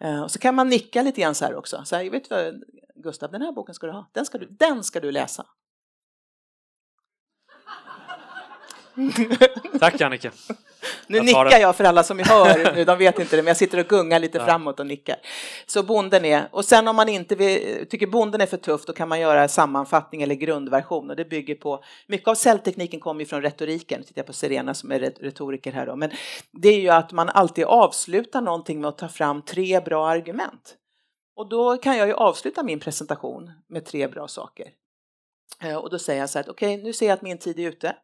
Eh, 0.00 0.22
och 0.22 0.30
så 0.30 0.38
kan 0.38 0.54
man 0.54 0.68
nicka 0.68 1.02
lite 1.02 1.20
grann 1.20 1.34
så 1.34 1.44
här 1.44 1.54
också. 1.54 1.82
Så 1.84 1.96
här, 1.96 2.10
vet 2.10 2.28
du 2.28 2.34
vad, 2.34 2.62
Gustav, 2.94 3.30
den 3.30 3.42
här 3.42 3.52
boken 3.52 3.74
ska 3.74 3.86
du 3.86 3.92
ha. 3.92 4.10
Den 4.12 4.26
ska 4.26 4.38
du, 4.38 4.46
den 4.46 4.84
ska 4.84 5.00
du 5.00 5.12
läsa. 5.12 5.46
Tack 9.80 10.00
Annika. 10.00 10.30
Nu 11.06 11.16
jag 11.16 11.26
nickar 11.26 11.58
jag 11.58 11.76
för 11.76 11.84
alla 11.84 12.02
som 12.02 12.18
hör 12.18 12.74
nu, 12.74 12.84
de 12.84 12.98
vet 12.98 13.18
inte 13.18 13.36
det, 13.36 13.42
men 13.42 13.46
jag 13.46 13.56
sitter 13.56 13.78
och 13.78 13.86
gungar 13.86 14.18
lite 14.18 14.38
ja. 14.38 14.44
framåt 14.44 14.80
och 14.80 14.86
nickar. 14.86 15.16
Så 15.66 15.82
bonden 15.82 16.24
är, 16.24 16.48
och 16.50 16.64
sen 16.64 16.88
om 16.88 16.96
man 16.96 17.08
inte 17.08 17.34
vill, 17.34 17.86
tycker 17.90 18.06
bonden 18.06 18.40
är 18.40 18.46
för 18.46 18.56
tufft, 18.56 18.86
då 18.86 18.92
kan 18.92 19.08
man 19.08 19.20
göra 19.20 19.48
sammanfattning 19.48 20.22
eller 20.22 20.34
grundversion 20.34 21.10
och 21.10 21.16
det 21.16 21.24
bygger 21.24 21.54
på, 21.54 21.84
mycket 22.06 22.28
av 22.28 22.34
säljtekniken 22.34 23.00
kommer 23.00 23.20
ju 23.20 23.26
från 23.26 23.42
retoriken, 23.42 24.02
tittar 24.02 24.18
jag 24.18 24.26
på 24.26 24.32
Serena 24.32 24.74
som 24.74 24.92
är 24.92 24.98
retoriker 24.98 25.72
här 25.72 25.86
då, 25.86 25.96
men 25.96 26.10
det 26.52 26.68
är 26.68 26.80
ju 26.80 26.88
att 26.88 27.12
man 27.12 27.28
alltid 27.28 27.64
avslutar 27.64 28.40
någonting 28.40 28.80
med 28.80 28.88
att 28.88 28.98
ta 28.98 29.08
fram 29.08 29.42
tre 29.42 29.80
bra 29.80 30.08
argument. 30.08 30.76
Och 31.36 31.48
då 31.48 31.76
kan 31.76 31.96
jag 31.96 32.06
ju 32.06 32.14
avsluta 32.14 32.62
min 32.62 32.80
presentation 32.80 33.50
med 33.68 33.84
tre 33.84 34.08
bra 34.08 34.28
saker. 34.28 34.66
Eh, 35.62 35.76
och 35.76 35.90
då 35.90 35.98
säger 35.98 36.20
jag 36.20 36.30
så 36.30 36.38
här, 36.38 36.50
okej, 36.50 36.74
okay, 36.74 36.84
nu 36.84 36.92
ser 36.92 37.06
jag 37.06 37.14
att 37.14 37.22
min 37.22 37.38
tid 37.38 37.58
är 37.58 37.68
ute. 37.68 37.96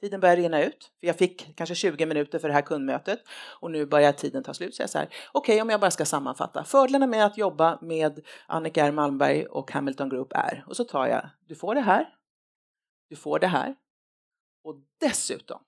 Tiden 0.00 0.20
börjar 0.20 0.36
rinna 0.36 0.62
ut. 0.62 0.92
För 1.00 1.06
jag 1.06 1.18
fick 1.18 1.56
kanske 1.56 1.74
20 1.74 2.06
minuter 2.06 2.38
för 2.38 2.48
det 2.48 2.54
här 2.54 2.62
kundmötet 2.62 3.20
och 3.60 3.70
nu 3.70 3.86
börjar 3.86 4.12
tiden 4.12 4.42
ta 4.42 4.54
slut. 4.54 4.74
Så 4.74 4.82
jag 4.82 4.90
säger 4.90 5.06
okej 5.06 5.54
okay, 5.54 5.62
om 5.62 5.70
jag 5.70 5.80
bara 5.80 5.90
ska 5.90 6.04
sammanfatta. 6.04 6.64
Fördelarna 6.64 7.06
med 7.06 7.26
att 7.26 7.38
jobba 7.38 7.78
med 7.82 8.26
Annika 8.46 8.86
R 8.86 8.92
Malmberg 8.92 9.46
och 9.46 9.72
Hamilton 9.72 10.08
Group 10.08 10.32
är, 10.32 10.64
och 10.66 10.76
så 10.76 10.84
tar 10.84 11.06
jag, 11.06 11.30
du 11.46 11.54
får 11.54 11.74
det 11.74 11.80
här, 11.80 12.14
du 13.08 13.16
får 13.16 13.38
det 13.38 13.46
här 13.46 13.76
och 14.62 14.76
dessutom 15.00 15.64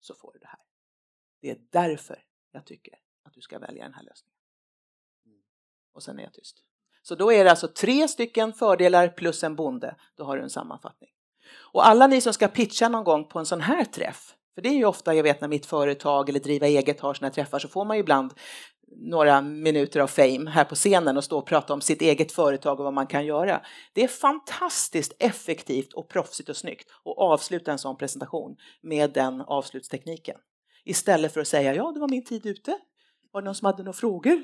så 0.00 0.14
får 0.14 0.32
du 0.32 0.38
det 0.38 0.46
här. 0.46 0.60
Det 1.40 1.50
är 1.50 1.58
därför 1.70 2.24
jag 2.52 2.66
tycker 2.66 2.94
att 3.22 3.34
du 3.34 3.40
ska 3.40 3.58
välja 3.58 3.84
den 3.84 3.94
här 3.94 4.02
lösningen. 4.02 4.36
Och 5.92 6.02
sen 6.02 6.18
är 6.18 6.22
jag 6.22 6.32
tyst. 6.32 6.64
Så 7.02 7.14
då 7.14 7.32
är 7.32 7.44
det 7.44 7.50
alltså 7.50 7.68
tre 7.68 8.08
stycken 8.08 8.52
fördelar 8.52 9.08
plus 9.08 9.44
en 9.44 9.56
bonde. 9.56 9.96
Då 10.14 10.24
har 10.24 10.36
du 10.36 10.42
en 10.42 10.50
sammanfattning. 10.50 11.10
Och 11.72 11.86
alla 11.86 12.06
ni 12.06 12.20
som 12.20 12.32
ska 12.32 12.48
pitcha 12.48 12.88
någon 12.88 13.04
gång 13.04 13.24
på 13.24 13.38
en 13.38 13.46
sån 13.46 13.60
här 13.60 13.84
träff, 13.84 14.34
för 14.54 14.62
det 14.62 14.68
är 14.68 14.74
ju 14.74 14.84
ofta, 14.84 15.14
jag 15.14 15.22
vet 15.22 15.40
när 15.40 15.48
mitt 15.48 15.66
företag 15.66 16.28
eller 16.28 16.40
driva 16.40 16.66
eget 16.66 17.00
har 17.00 17.14
sina 17.14 17.30
träffar 17.30 17.58
så 17.58 17.68
får 17.68 17.84
man 17.84 17.96
ju 17.96 18.00
ibland 18.00 18.34
några 18.96 19.40
minuter 19.40 20.00
av 20.00 20.06
fame 20.06 20.50
här 20.50 20.64
på 20.64 20.74
scenen 20.74 21.16
och 21.16 21.24
stå 21.24 21.38
och 21.38 21.46
prata 21.46 21.72
om 21.72 21.80
sitt 21.80 22.02
eget 22.02 22.32
företag 22.32 22.80
och 22.80 22.84
vad 22.84 22.94
man 22.94 23.06
kan 23.06 23.26
göra. 23.26 23.60
Det 23.92 24.04
är 24.04 24.08
fantastiskt 24.08 25.12
effektivt 25.18 25.92
och 25.92 26.08
proffsigt 26.08 26.48
och 26.48 26.56
snyggt 26.56 26.90
att 26.90 27.18
avsluta 27.18 27.72
en 27.72 27.78
sån 27.78 27.96
presentation 27.96 28.56
med 28.82 29.12
den 29.12 29.40
avslutstekniken. 29.40 30.36
Istället 30.84 31.34
för 31.34 31.40
att 31.40 31.48
säga 31.48 31.74
ja, 31.74 31.92
det 31.92 32.00
var 32.00 32.08
min 32.08 32.24
tid 32.24 32.46
ute. 32.46 32.78
Var 33.32 33.40
det 33.40 33.44
någon 33.44 33.54
som 33.54 33.66
hade 33.66 33.82
några 33.82 33.92
frågor? 33.92 34.42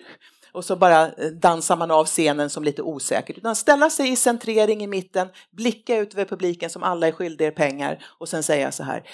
Och 0.52 0.64
så 0.64 0.76
bara 0.76 1.12
eh, 1.12 1.30
dansar 1.30 1.76
man 1.76 1.90
av 1.90 2.04
scenen 2.04 2.50
som 2.50 2.64
lite 2.64 2.82
osäkert. 2.82 3.38
Utan 3.38 3.56
ställa 3.56 3.90
sig 3.90 4.12
i 4.12 4.16
centrering 4.16 4.82
i 4.82 4.86
mitten, 4.86 5.28
blicka 5.50 5.96
ut 5.96 6.14
över 6.14 6.24
publiken 6.24 6.70
som 6.70 6.82
alla 6.82 7.08
är 7.08 7.12
skyldiga 7.12 7.48
er 7.48 7.52
pengar 7.52 8.04
och 8.18 8.28
sen 8.28 8.42
säga 8.42 8.72
så 8.72 8.82
här. 8.82 9.08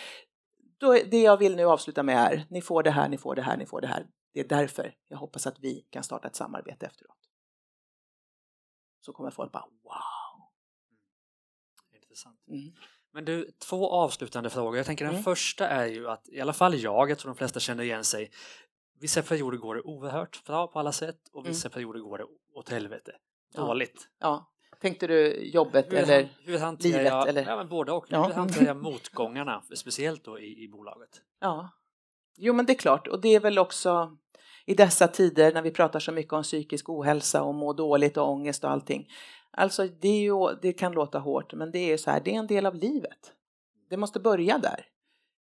det 1.10 1.22
jag 1.22 1.36
vill 1.36 1.56
nu 1.56 1.64
avsluta 1.64 2.02
med 2.02 2.16
är, 2.16 2.46
ni 2.50 2.62
får 2.62 2.82
det 2.82 2.90
här, 2.90 3.08
ni 3.08 3.18
får 3.18 3.34
det 3.34 3.42
här, 3.42 3.56
ni 3.56 3.66
får 3.66 3.80
det 3.80 3.86
här. 3.86 4.06
Det 4.34 4.40
är 4.40 4.48
därför 4.48 4.94
jag 5.08 5.18
hoppas 5.18 5.46
att 5.46 5.58
vi 5.60 5.86
kan 5.90 6.02
starta 6.02 6.28
ett 6.28 6.36
samarbete 6.36 6.86
efteråt. 6.86 7.16
Så 9.00 9.12
kommer 9.12 9.30
folk 9.30 9.52
bara 9.52 9.64
wow. 9.82 10.48
Mm. 11.92 12.02
Intressant. 12.02 12.38
Mm. 12.48 12.72
Men 13.12 13.24
du, 13.24 13.50
två 13.58 13.90
avslutande 13.90 14.50
frågor. 14.50 14.76
Jag 14.76 14.86
tänker 14.86 15.04
den 15.04 15.14
mm. 15.14 15.24
första 15.24 15.68
är 15.68 15.86
ju 15.86 16.08
att 16.08 16.28
i 16.28 16.40
alla 16.40 16.52
fall 16.52 16.74
jag, 16.74 17.10
jag 17.10 17.18
tror 17.18 17.30
de 17.30 17.36
flesta 17.36 17.60
känner 17.60 17.84
igen 17.84 18.04
sig. 18.04 18.30
Vissa 19.02 19.22
perioder 19.22 19.58
går 19.58 19.74
det 19.74 19.80
oerhört 19.80 20.44
bra 20.44 20.66
på 20.66 20.78
alla 20.78 20.92
sätt 20.92 21.18
och 21.32 21.46
vissa 21.46 21.68
mm. 21.68 21.72
perioder 21.72 22.00
går 22.00 22.18
det 22.18 22.24
åt 22.54 22.68
helvete. 22.68 23.12
Dåligt. 23.54 24.08
Ja. 24.20 24.48
Tänkte 24.80 25.06
du 25.06 25.44
jobbet 25.52 25.92
hur, 25.92 25.98
eller 25.98 26.28
hur 26.44 26.82
livet? 26.82 27.06
Jag, 27.06 27.28
eller? 27.28 27.46
Ja, 27.46 27.56
men 27.56 27.68
både 27.68 27.92
och. 27.92 28.06
Ja. 28.08 28.26
Hur 28.26 28.34
hanterar 28.34 28.66
jag 28.66 28.76
motgångarna, 28.76 29.62
speciellt 29.76 30.24
då 30.24 30.38
i, 30.38 30.64
i 30.64 30.68
bolaget? 30.68 31.10
Ja, 31.40 31.70
jo 32.36 32.52
men 32.52 32.66
det 32.66 32.72
är 32.72 32.78
klart 32.78 33.08
och 33.08 33.20
det 33.20 33.34
är 33.34 33.40
väl 33.40 33.58
också 33.58 34.16
i 34.66 34.74
dessa 34.74 35.08
tider 35.08 35.52
när 35.52 35.62
vi 35.62 35.70
pratar 35.70 36.00
så 36.00 36.12
mycket 36.12 36.32
om 36.32 36.42
psykisk 36.42 36.88
ohälsa 36.88 37.42
och 37.42 37.54
må 37.54 37.72
dåligt 37.72 38.16
och 38.16 38.30
ångest 38.30 38.64
och 38.64 38.70
allting. 38.70 39.08
Alltså 39.50 39.86
det, 39.86 40.08
ju, 40.08 40.34
det 40.62 40.72
kan 40.72 40.92
låta 40.92 41.18
hårt 41.18 41.54
men 41.54 41.70
det 41.70 41.78
är 41.78 41.96
så 41.96 42.10
här, 42.10 42.20
det 42.20 42.34
är 42.34 42.38
en 42.38 42.46
del 42.46 42.66
av 42.66 42.74
livet. 42.74 43.32
Det 43.90 43.96
måste 43.96 44.20
börja 44.20 44.58
där. 44.58 44.86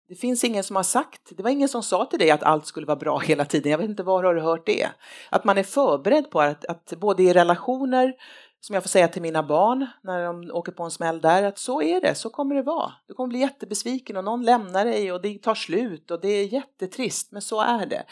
Det 0.10 0.16
finns 0.16 0.43
ingen 0.43 0.64
som 0.64 0.76
har 0.76 0.84
sagt, 0.84 1.22
det 1.38 1.43
var 1.43 1.49
ingen 1.49 1.70
som 1.70 1.84
sa 1.84 2.05
till 2.05 2.20
dig 2.20 2.32
att 2.32 2.43
allt 2.43 2.66
skulle 2.66 2.86
vara 2.86 2.95
bra 2.95 3.20
hela 3.20 3.45
tiden. 3.45 3.72
Jag 3.72 3.78
vet 3.78 3.89
inte 3.89 4.03
var 4.03 4.24
har 4.24 4.36
du 4.36 4.41
hört 4.41 4.66
det? 4.66 4.89
Att 5.30 5.43
man 5.43 5.57
är 5.57 5.64
förberedd 5.64 6.30
på 6.30 6.41
att, 6.41 6.66
att 6.66 6.93
både 6.97 7.24
i 7.24 7.34
relationer, 7.34 8.14
som 8.62 8.74
jag 8.74 8.84
får 8.84 8.88
säga 8.89 9.07
till 9.07 9.22
mina 9.22 9.43
barn 9.43 9.88
när 10.03 10.26
de 10.26 10.51
åker 10.51 10.72
på 10.72 10.84
en 10.84 10.91
smäll 10.91 11.22
där, 11.22 11.43
att 11.43 11.57
så 11.57 11.82
är 11.82 12.01
det, 12.01 12.16
så 12.16 12.30
kommer 12.30 12.55
det 12.55 12.62
vara. 12.62 12.91
Du 13.07 13.14
kommer 13.14 13.28
bli 13.28 13.39
jättebesviken 13.39 14.18
och 14.18 14.24
någon 14.24 14.43
lämnar 14.45 14.86
dig 14.86 15.12
och 15.12 15.22
det 15.22 15.38
tar 15.38 15.55
slut 15.55 16.12
och 16.12 16.22
det 16.22 16.28
är 16.28 16.53
jättetrist, 16.53 17.32
men 17.32 17.41
så 17.41 17.62
är 17.62 17.86
det. 17.86 18.03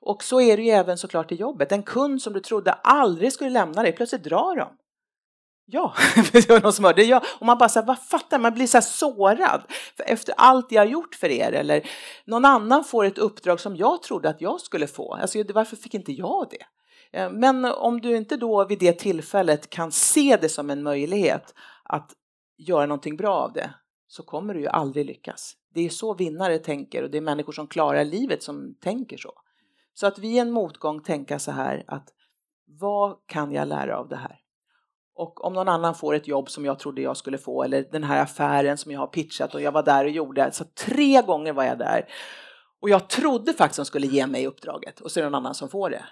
Och 0.00 0.24
så 0.24 0.40
är 0.40 0.56
det 0.56 0.62
ju 0.62 0.70
även 0.70 0.98
såklart 0.98 1.32
i 1.32 1.34
jobbet. 1.34 1.72
En 1.72 1.82
kund 1.82 2.22
som 2.22 2.32
du 2.32 2.40
trodde 2.40 2.72
aldrig 2.72 3.32
skulle 3.32 3.50
lämna 3.50 3.82
dig, 3.82 3.92
plötsligt 3.92 4.24
drar 4.24 4.56
de. 4.56 4.68
Ja, 5.70 5.94
det 6.32 6.48
var 6.48 6.60
någon 6.60 6.72
som 6.72 6.84
hörde. 6.84 7.02
Ja. 7.02 7.22
Och 7.40 7.46
man 7.46 7.58
bara 7.58 7.68
så 7.68 7.80
här, 7.80 7.86
vad 7.86 7.98
fattar 7.98 8.38
man 8.38 8.54
blir 8.54 8.66
så 8.66 8.76
här 8.76 8.82
sårad 8.82 9.62
för 9.96 10.04
efter 10.04 10.34
allt 10.36 10.72
jag 10.72 10.80
har 10.80 10.86
gjort 10.86 11.14
för 11.14 11.28
er. 11.28 11.52
Eller 11.52 11.90
någon 12.24 12.44
annan 12.44 12.84
får 12.84 13.04
ett 13.04 13.18
uppdrag 13.18 13.60
som 13.60 13.76
jag 13.76 14.02
trodde 14.02 14.28
att 14.28 14.40
jag 14.40 14.60
skulle 14.60 14.86
få. 14.86 15.14
Alltså, 15.14 15.44
varför 15.54 15.76
fick 15.76 15.94
inte 15.94 16.12
jag 16.12 16.46
det? 16.50 16.64
Eh, 17.18 17.30
men 17.30 17.64
om 17.64 18.00
du 18.00 18.16
inte 18.16 18.36
då 18.36 18.64
vid 18.64 18.78
det 18.78 18.92
tillfället 18.92 19.70
kan 19.70 19.92
se 19.92 20.38
det 20.40 20.48
som 20.48 20.70
en 20.70 20.82
möjlighet 20.82 21.54
att 21.84 22.12
göra 22.58 22.86
någonting 22.86 23.16
bra 23.16 23.34
av 23.34 23.52
det 23.52 23.70
så 24.08 24.22
kommer 24.22 24.54
du 24.54 24.60
ju 24.60 24.68
aldrig 24.68 25.06
lyckas. 25.06 25.54
Det 25.74 25.80
är 25.80 25.88
så 25.88 26.14
vinnare 26.14 26.58
tänker 26.58 27.02
och 27.02 27.10
det 27.10 27.18
är 27.18 27.22
människor 27.22 27.52
som 27.52 27.66
klarar 27.66 28.04
livet 28.04 28.42
som 28.42 28.74
tänker 28.80 29.16
så. 29.16 29.32
Så 29.94 30.06
att 30.06 30.18
vid 30.18 30.38
en 30.38 30.50
motgång 30.50 31.02
tänka 31.02 31.38
så 31.38 31.50
här 31.50 31.84
att 31.86 32.08
vad 32.66 33.16
kan 33.26 33.52
jag 33.52 33.68
lära 33.68 33.98
av 33.98 34.08
det 34.08 34.16
här? 34.16 34.40
Och 35.18 35.44
om 35.44 35.52
någon 35.52 35.68
annan 35.68 35.94
får 35.94 36.14
ett 36.14 36.28
jobb 36.28 36.50
som 36.50 36.64
jag 36.64 36.78
trodde 36.78 37.02
jag 37.02 37.16
skulle 37.16 37.38
få 37.38 37.62
eller 37.62 37.84
den 37.92 38.04
här 38.04 38.22
affären 38.22 38.78
som 38.78 38.92
jag 38.92 39.00
har 39.00 39.06
pitchat 39.06 39.54
och 39.54 39.60
jag 39.60 39.72
var 39.72 39.82
där 39.82 40.04
och 40.04 40.10
gjorde, 40.10 40.52
så 40.52 40.64
tre 40.64 41.22
gånger 41.22 41.52
var 41.52 41.64
jag 41.64 41.78
där. 41.78 42.08
Och 42.80 42.90
jag 42.90 43.08
trodde 43.08 43.52
faktiskt 43.52 43.76
de 43.76 43.84
skulle 43.84 44.06
ge 44.06 44.26
mig 44.26 44.46
uppdraget 44.46 45.00
och 45.00 45.10
så 45.10 45.20
är 45.20 45.24
det 45.24 45.30
någon 45.30 45.42
annan 45.42 45.54
som 45.54 45.68
får 45.68 45.90
det. 45.90 46.04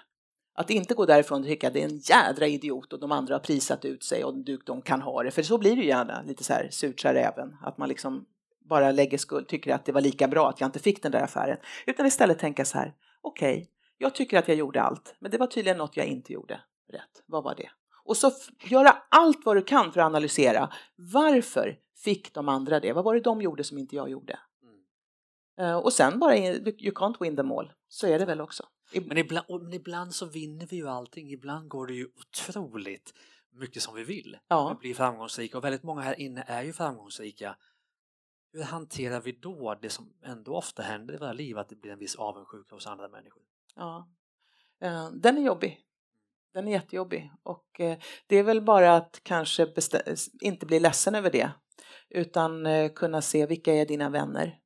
Att 0.55 0.69
inte 0.69 0.93
gå 0.93 1.05
därifrån 1.05 1.39
och 1.39 1.47
tycka 1.47 1.69
det 1.69 1.81
är 1.81 1.85
en 1.85 1.97
jädra 1.97 2.47
idiot 2.47 2.93
och 2.93 2.99
de 2.99 3.11
andra 3.11 3.35
har 3.35 3.39
prisat 3.39 3.85
ut 3.85 4.03
sig 4.03 4.23
och 4.23 4.33
de 4.65 4.81
kan 4.81 5.01
ha 5.01 5.23
det. 5.23 5.31
För 5.31 5.43
så 5.43 5.57
blir 5.57 5.75
det 5.75 5.81
ju 5.81 5.87
gärna, 5.87 6.21
lite 6.21 6.43
så 6.43 6.53
här 6.53 6.69
surt 6.71 6.99
sa 6.99 7.13
räven. 7.13 7.55
Att 7.61 7.77
man 7.77 7.89
liksom 7.89 8.25
bara 8.69 8.91
lägger 8.91 9.17
skuld, 9.17 9.47
tycker 9.47 9.73
att 9.73 9.85
det 9.85 9.91
var 9.91 10.01
lika 10.01 10.27
bra 10.27 10.49
att 10.49 10.61
jag 10.61 10.67
inte 10.67 10.79
fick 10.79 11.03
den 11.03 11.11
där 11.11 11.23
affären. 11.23 11.57
Utan 11.85 12.05
istället 12.05 12.39
tänka 12.39 12.65
så 12.65 12.77
här, 12.77 12.93
okej, 13.21 13.53
okay, 13.53 13.67
jag 13.97 14.15
tycker 14.15 14.39
att 14.39 14.47
jag 14.47 14.57
gjorde 14.57 14.81
allt, 14.81 15.15
men 15.19 15.31
det 15.31 15.37
var 15.37 15.47
tydligen 15.47 15.77
något 15.77 15.97
jag 15.97 16.05
inte 16.05 16.33
gjorde 16.33 16.61
rätt. 16.93 17.23
Vad 17.25 17.43
var 17.43 17.55
det? 17.55 17.69
Och 18.07 18.17
så 18.17 18.31
göra 18.63 18.97
allt 19.09 19.45
vad 19.45 19.55
du 19.55 19.61
kan 19.61 19.91
för 19.91 19.99
att 19.99 20.05
analysera. 20.05 20.69
Varför 20.95 21.79
fick 21.95 22.33
de 22.33 22.49
andra 22.49 22.79
det? 22.79 22.93
Vad 22.93 23.03
var 23.03 23.13
det 23.13 23.21
de 23.21 23.41
gjorde 23.41 23.63
som 23.63 23.77
inte 23.77 23.95
jag 23.95 24.09
gjorde? 24.09 24.39
Mm. 24.63 25.69
Uh, 25.69 25.77
och 25.77 25.93
sen 25.93 26.19
bara, 26.19 26.37
you 26.37 26.91
can't 26.91 27.15
win 27.19 27.35
them 27.35 27.51
all. 27.51 27.73
Så 27.87 28.07
är 28.07 28.19
det 28.19 28.25
väl 28.25 28.41
också. 28.41 28.63
Men 28.93 29.17
ibland, 29.17 29.45
men 29.49 29.73
ibland 29.73 30.13
så 30.13 30.25
vinner 30.25 30.67
vi 30.67 30.75
ju 30.75 30.87
allting. 30.89 31.31
Ibland 31.31 31.67
går 31.67 31.87
det 31.87 31.93
ju 31.93 32.07
otroligt 32.15 33.13
mycket 33.51 33.83
som 33.83 33.95
vi 33.95 34.03
vill. 34.03 34.37
Ja. 34.47 34.69
Vi 34.69 34.75
blir 34.79 34.95
framgångsrika 34.95 35.57
och 35.57 35.63
väldigt 35.63 35.83
många 35.83 36.01
här 36.01 36.19
inne 36.19 36.43
är 36.47 36.63
ju 36.63 36.73
framgångsrika. 36.73 37.57
Hur 38.53 38.63
hanterar 38.63 39.21
vi 39.21 39.31
då 39.31 39.75
det 39.81 39.89
som 39.89 40.13
ändå 40.23 40.55
ofta 40.55 40.83
händer 40.83 41.13
i 41.13 41.17
våra 41.17 41.33
liv, 41.33 41.57
att 41.57 41.69
det 41.69 41.75
blir 41.75 41.91
en 41.91 41.99
viss 41.99 42.15
avundsjuka 42.15 42.75
hos 42.75 42.87
andra 42.87 43.07
människor? 43.07 43.43
Ja, 43.75 44.07
uh, 44.83 45.11
den 45.11 45.37
är 45.37 45.41
jobbig. 45.41 45.86
Den 46.57 46.67
är 46.67 46.71
jättejobbig 46.71 47.31
och 47.43 47.79
eh, 47.79 47.97
det 48.27 48.35
är 48.35 48.43
väl 48.43 48.61
bara 48.61 48.95
att 48.95 49.19
kanske 49.23 49.67
inte 50.41 50.65
bli 50.65 50.79
ledsen 50.79 51.15
över 51.15 51.31
det 51.31 51.49
utan 52.09 52.65
eh, 52.65 52.91
kunna 52.91 53.21
se 53.21 53.45
vilka 53.45 53.73
är 53.73 53.85
dina 53.85 54.09
vänner. 54.09 54.59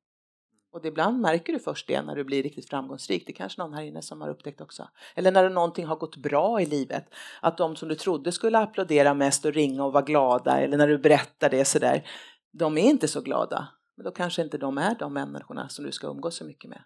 Och 0.72 0.86
ibland 0.86 1.20
märker 1.20 1.52
du 1.52 1.58
först 1.58 1.86
det 1.86 2.02
när 2.02 2.16
du 2.16 2.24
blir 2.24 2.42
riktigt 2.42 2.68
framgångsrik. 2.68 3.26
Det 3.26 3.32
är 3.32 3.34
kanske 3.34 3.62
någon 3.62 3.74
här 3.74 3.82
inne 3.82 4.02
som 4.02 4.20
har 4.20 4.28
upptäckt 4.28 4.60
också. 4.60 4.88
Eller 5.14 5.32
när 5.32 5.50
någonting 5.50 5.86
har 5.86 5.96
gått 5.96 6.16
bra 6.16 6.60
i 6.60 6.66
livet. 6.66 7.04
Att 7.40 7.58
de 7.58 7.76
som 7.76 7.88
du 7.88 7.94
trodde 7.94 8.32
skulle 8.32 8.58
applådera 8.58 9.14
mest 9.14 9.44
och 9.44 9.52
ringa 9.52 9.84
och 9.84 9.92
vara 9.92 10.04
glada 10.04 10.60
eller 10.60 10.76
när 10.76 10.88
du 10.88 10.98
berättar 10.98 11.50
det 11.50 11.64
sådär. 11.64 12.08
De 12.52 12.78
är 12.78 12.90
inte 12.90 13.08
så 13.08 13.20
glada. 13.20 13.68
Men 13.96 14.04
då 14.04 14.10
kanske 14.10 14.42
inte 14.42 14.58
de 14.58 14.78
är 14.78 14.94
de 14.98 15.12
människorna 15.12 15.68
som 15.68 15.84
du 15.84 15.92
ska 15.92 16.06
umgås 16.06 16.36
så 16.36 16.44
mycket 16.44 16.70
med. 16.70 16.82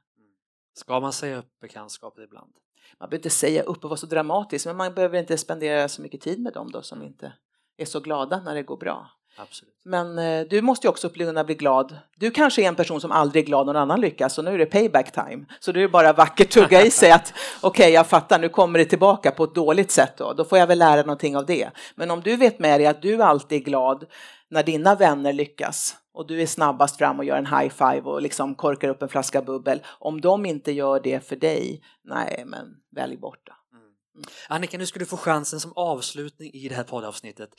Ska 0.74 1.00
man 1.00 1.12
säga 1.12 1.38
upp 1.38 1.60
bekantskapet 1.60 2.24
ibland? 2.24 2.52
Man 2.98 3.08
behöver 3.08 3.16
inte 3.16 3.30
säga 3.30 3.62
upp 3.62 3.84
och 3.84 3.90
vara 3.90 3.98
så 3.98 4.06
dramatisk, 4.06 4.66
men 4.66 4.76
man 4.76 4.94
behöver 4.94 5.18
inte 5.18 5.38
spendera 5.38 5.88
så 5.88 6.02
mycket 6.02 6.20
tid 6.20 6.40
med 6.40 6.52
dem 6.52 6.70
då 6.70 6.82
som 6.82 7.02
inte 7.02 7.32
är 7.78 7.84
så 7.84 8.00
glada 8.00 8.40
när 8.44 8.54
det 8.54 8.62
går 8.62 8.76
bra. 8.76 9.10
Absolut. 9.38 9.74
Men 9.84 10.18
eh, 10.18 10.46
du 10.50 10.62
måste 10.62 10.86
ju 10.86 10.88
också 10.88 11.08
kunna 11.08 11.44
bli 11.44 11.54
glad. 11.54 11.96
Du 12.16 12.30
kanske 12.30 12.62
är 12.62 12.68
en 12.68 12.74
person 12.74 13.00
som 13.00 13.12
aldrig 13.12 13.44
är 13.44 13.46
glad 13.46 13.66
när 13.66 13.72
någon 13.72 13.82
annan 13.82 14.00
lyckas 14.00 14.38
och 14.38 14.44
nu 14.44 14.54
är 14.54 14.58
det 14.58 14.66
payback 14.66 15.12
time. 15.12 15.44
Så 15.60 15.72
det 15.72 15.82
är 15.82 15.88
bara 15.88 16.12
vackert 16.12 16.50
tugga 16.50 16.84
i 16.84 16.90
sig 16.90 17.10
att 17.10 17.32
okej, 17.60 17.82
okay, 17.82 17.92
jag 17.92 18.06
fattar, 18.06 18.38
nu 18.38 18.48
kommer 18.48 18.78
det 18.78 18.84
tillbaka 18.84 19.30
på 19.30 19.44
ett 19.44 19.54
dåligt 19.54 19.90
sätt 19.90 20.12
då. 20.16 20.32
Då 20.32 20.44
får 20.44 20.58
jag 20.58 20.66
väl 20.66 20.78
lära 20.78 21.00
någonting 21.00 21.36
av 21.36 21.46
det. 21.46 21.70
Men 21.94 22.10
om 22.10 22.20
du 22.20 22.36
vet 22.36 22.58
med 22.58 22.80
dig 22.80 22.86
att 22.86 23.02
du 23.02 23.22
alltid 23.22 23.60
är 23.60 23.64
glad 23.64 24.04
när 24.50 24.62
dina 24.62 24.94
vänner 24.94 25.32
lyckas 25.32 25.96
och 26.12 26.26
du 26.26 26.42
är 26.42 26.46
snabbast 26.46 26.96
fram 26.96 27.18
och 27.18 27.24
gör 27.24 27.36
en 27.36 27.46
high 27.46 27.68
five 27.68 28.02
och 28.02 28.22
liksom 28.22 28.54
korkar 28.54 28.88
upp 28.88 29.02
en 29.02 29.08
flaska 29.08 29.42
bubbel. 29.42 29.82
Om 29.86 30.20
de 30.20 30.46
inte 30.46 30.72
gör 30.72 31.00
det 31.00 31.20
för 31.20 31.36
dig, 31.36 31.82
nej 32.04 32.44
men 32.46 32.76
välj 32.90 33.16
bort 33.16 33.46
det. 33.46 33.76
Mm. 33.76 34.24
Annika, 34.48 34.78
nu 34.78 34.86
ska 34.86 34.98
du 34.98 35.06
få 35.06 35.16
chansen 35.16 35.60
som 35.60 35.72
avslutning 35.76 36.50
i 36.52 36.68
det 36.68 36.74
här 36.74 36.84
poddavsnittet 36.84 37.50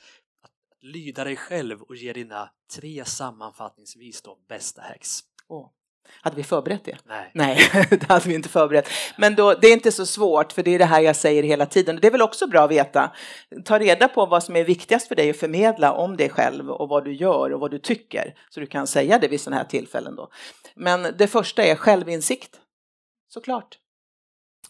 att 0.43 0.51
lyda 0.81 1.23
dig 1.23 1.35
själv 1.35 1.81
och 1.81 1.95
ge 1.95 2.13
dina 2.13 2.49
tre 2.75 3.05
sammanfattningsvis 3.05 4.21
då 4.21 4.37
bästa 4.49 4.81
hacks. 4.81 5.19
Oh. 5.47 5.69
Hade 6.21 6.35
vi 6.35 6.43
förberett 6.43 6.85
det? 6.85 6.97
Nej. 7.05 7.31
Nej, 7.33 7.57
det 7.89 8.03
hade 8.07 8.29
vi 8.29 8.35
inte 8.35 8.49
förberett. 8.49 8.89
Men 9.17 9.35
då, 9.35 9.53
det 9.53 9.67
är 9.67 9.73
inte 9.73 9.91
så 9.91 10.05
svårt, 10.05 10.51
för 10.51 10.63
det 10.63 10.75
är 10.75 10.79
det 10.79 10.85
här 10.85 11.01
jag 11.01 11.15
säger 11.15 11.43
hela 11.43 11.65
tiden. 11.65 11.99
Det 12.01 12.07
är 12.07 12.11
väl 12.11 12.21
också 12.21 12.47
bra 12.47 12.63
att 12.63 12.71
veta. 12.71 13.11
Ta 13.65 13.79
reda 13.79 14.07
på 14.07 14.25
vad 14.25 14.43
som 14.43 14.55
är 14.55 14.63
viktigast 14.63 15.07
för 15.07 15.15
dig 15.15 15.29
att 15.29 15.37
förmedla 15.37 15.93
om 15.93 16.17
dig 16.17 16.29
själv 16.29 16.71
och 16.71 16.89
vad 16.89 17.05
du 17.05 17.13
gör 17.13 17.53
och 17.53 17.59
vad 17.59 17.71
du 17.71 17.79
tycker. 17.79 18.33
Så 18.49 18.59
du 18.59 18.65
kan 18.65 18.87
säga 18.87 19.19
det 19.19 19.27
vid 19.27 19.41
sådana 19.41 19.57
här 19.57 19.67
tillfällen 19.67 20.15
då. 20.15 20.29
Men 20.75 21.15
det 21.17 21.27
första 21.27 21.63
är 21.63 21.75
självinsikt. 21.75 22.59
Såklart. 23.29 23.77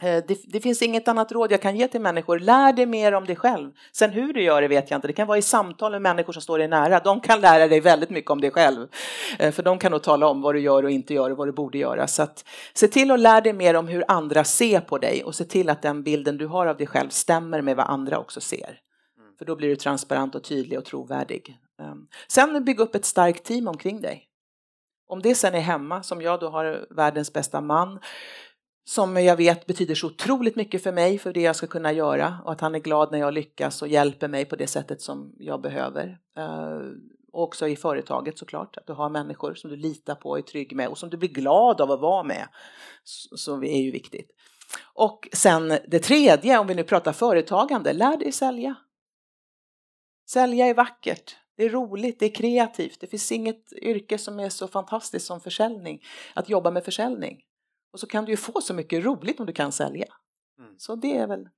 Eh, 0.02 0.24
det, 0.28 0.40
det, 0.44 0.60
finns 0.60 0.82
inget 0.82 1.08
annat 1.08 1.32
råd 1.32 1.52
jag 1.52 1.62
kan 1.62 1.76
ge 1.76 1.88
till 1.88 2.02
människor. 2.02 2.40
Lär 2.40 2.74
dig 2.74 2.86
mer 2.86 3.14
om 3.14 3.26
dig 3.26 3.36
själv. 3.36 3.72
Sen 3.92 4.12
hur 4.12 4.34
du 4.34 4.44
gör 4.44 4.62
det 4.62 4.68
vet 4.68 4.92
jag 4.92 4.98
inte. 4.98 5.08
Det 5.08 5.14
kan 5.14 5.28
vara 5.28 5.38
i 5.38 5.42
samtal 5.42 5.92
med 5.92 6.02
människor 6.02 6.34
som 6.34 6.42
står 6.42 6.58
dig 6.58 6.68
nära. 6.68 7.00
De 7.00 7.22
kan 7.22 7.42
lära 7.42 7.68
dig 7.68 7.80
väldigt 7.80 8.10
mycket 8.10 8.32
om 8.32 8.42
dig 8.42 8.52
själv. 8.52 8.88
Eh, 9.40 9.52
för 9.52 9.64
de 9.64 9.80
kan 9.80 9.92
nog 9.92 10.04
tala 10.04 10.28
om 10.28 10.42
vad 10.42 10.56
du 10.56 10.60
gör 10.60 10.84
och 10.84 10.92
inte 10.92 11.14
gör 11.14 11.30
och 11.30 11.38
vad 11.38 11.48
du 11.48 11.52
borde 11.52 11.78
göra. 11.78 12.08
Så 12.08 12.24
att, 12.24 12.46
se 12.74 12.88
till 12.88 13.12
att 13.12 13.20
lära 13.20 13.42
dig 13.42 13.54
mer 13.54 13.74
om 13.74 13.88
hur 13.88 14.04
andra 14.08 14.44
ser 14.44 14.80
på 14.80 14.98
dig 14.98 15.24
och 15.24 15.36
se 15.36 15.44
till 15.44 15.70
att 15.70 15.82
den 15.82 16.04
bilden 16.04 16.38
du 16.38 16.46
har 16.46 16.66
av 16.66 16.78
dig 16.78 16.88
själv 16.88 17.10
stämmer 17.10 17.62
med 17.62 17.76
vad 17.76 17.86
andra 17.90 18.20
också 18.20 18.42
ser. 18.42 18.80
För 19.38 19.46
då 19.46 19.56
blir 19.56 19.70
du 19.70 19.76
transparent 19.76 20.36
och 20.36 20.44
tydlig 20.44 20.80
och 20.80 20.86
trovärdig. 20.86 21.58
Ehm, 21.82 22.08
sen 22.28 22.66
bygg 22.66 22.80
upp 22.80 22.96
ett 22.96 23.06
starkt 23.06 23.44
team 23.44 23.68
omkring 23.68 24.02
dig. 24.02 24.24
Om 25.10 25.22
det 25.22 25.36
sen 25.36 25.56
är 25.56 25.60
hemma, 25.60 26.04
som 26.04 26.22
jag 26.22 26.40
då 26.40 26.50
har 26.50 26.88
världens 26.90 27.34
bästa 27.34 27.62
man, 27.62 28.00
som 28.90 29.18
jag 29.18 29.36
vet 29.36 29.66
betyder 29.66 29.96
så 29.96 30.08
otroligt 30.08 30.56
mycket 30.56 30.84
för 30.84 30.92
mig, 30.92 31.18
för 31.18 31.34
det 31.34 31.42
jag 31.42 31.56
ska 31.56 31.68
kunna 31.68 31.92
göra 31.92 32.38
och 32.46 32.52
att 32.52 32.62
han 32.62 32.76
är 32.76 32.80
glad 32.80 33.12
när 33.12 33.20
jag 33.20 33.34
lyckas 33.34 33.82
och 33.82 33.88
hjälper 33.88 34.28
mig 34.28 34.46
på 34.46 34.56
det 34.56 34.68
sättet 34.68 35.02
som 35.02 35.36
jag 35.40 35.62
behöver. 35.62 36.18
Och 37.34 37.44
också 37.44 37.68
i 37.68 37.76
företaget 37.76 38.38
såklart, 38.38 38.78
att 38.78 38.88
du 38.88 38.94
har 38.94 39.10
människor 39.10 39.54
som 39.54 39.70
du 39.70 39.76
litar 39.76 40.16
på 40.16 40.30
och 40.30 40.38
är 40.38 40.42
trygg 40.42 40.76
med 40.76 40.88
och 40.88 40.98
som 40.98 41.10
du 41.10 41.18
blir 41.18 41.30
glad 41.30 41.82
av 41.82 41.92
att 41.92 42.00
vara 42.00 42.24
med. 42.24 42.48
Så, 43.36 43.58
det 43.58 43.70
är 43.70 43.82
ju 43.82 43.92
viktigt. 43.92 44.32
Och 44.94 45.30
sen 45.34 45.78
det 45.88 46.00
tredje, 46.00 46.60
om 46.60 46.68
vi 46.68 46.76
nu 46.76 46.84
pratar 46.84 47.14
företagande, 47.14 47.94
lär 47.94 48.18
dig 48.18 48.32
sälja. 48.32 48.76
Sälja 50.30 50.66
är 50.66 50.74
vackert. 50.74 51.36
Det 51.58 51.64
är 51.64 51.70
roligt, 51.70 52.20
det 52.20 52.26
är 52.26 52.36
kreativt. 52.36 53.02
Det 53.02 53.08
finns 53.08 53.32
inget 53.32 53.74
yrke 53.74 54.18
som 54.18 54.40
är 54.40 54.50
så 54.50 54.68
fantastiskt 54.68 55.26
som 55.26 55.42
försäljning. 55.42 56.04
Att 56.34 56.50
jobba 56.50 56.72
med 56.72 56.86
försäljning. 56.86 57.44
Och 57.92 58.00
så 58.00 58.08
kan 58.08 58.26
du 58.26 58.32
ju 58.32 58.38
få 58.38 58.62
så 58.62 58.74
mycket 58.74 59.06
roligt 59.06 59.40
om 59.40 59.46
du 59.46 59.54
kan 59.54 59.72
sälja. 59.72 60.08
Mm. 60.60 60.74
Så 60.78 60.96
det 60.96 61.18
är 61.18 61.28
väl. 61.28 61.50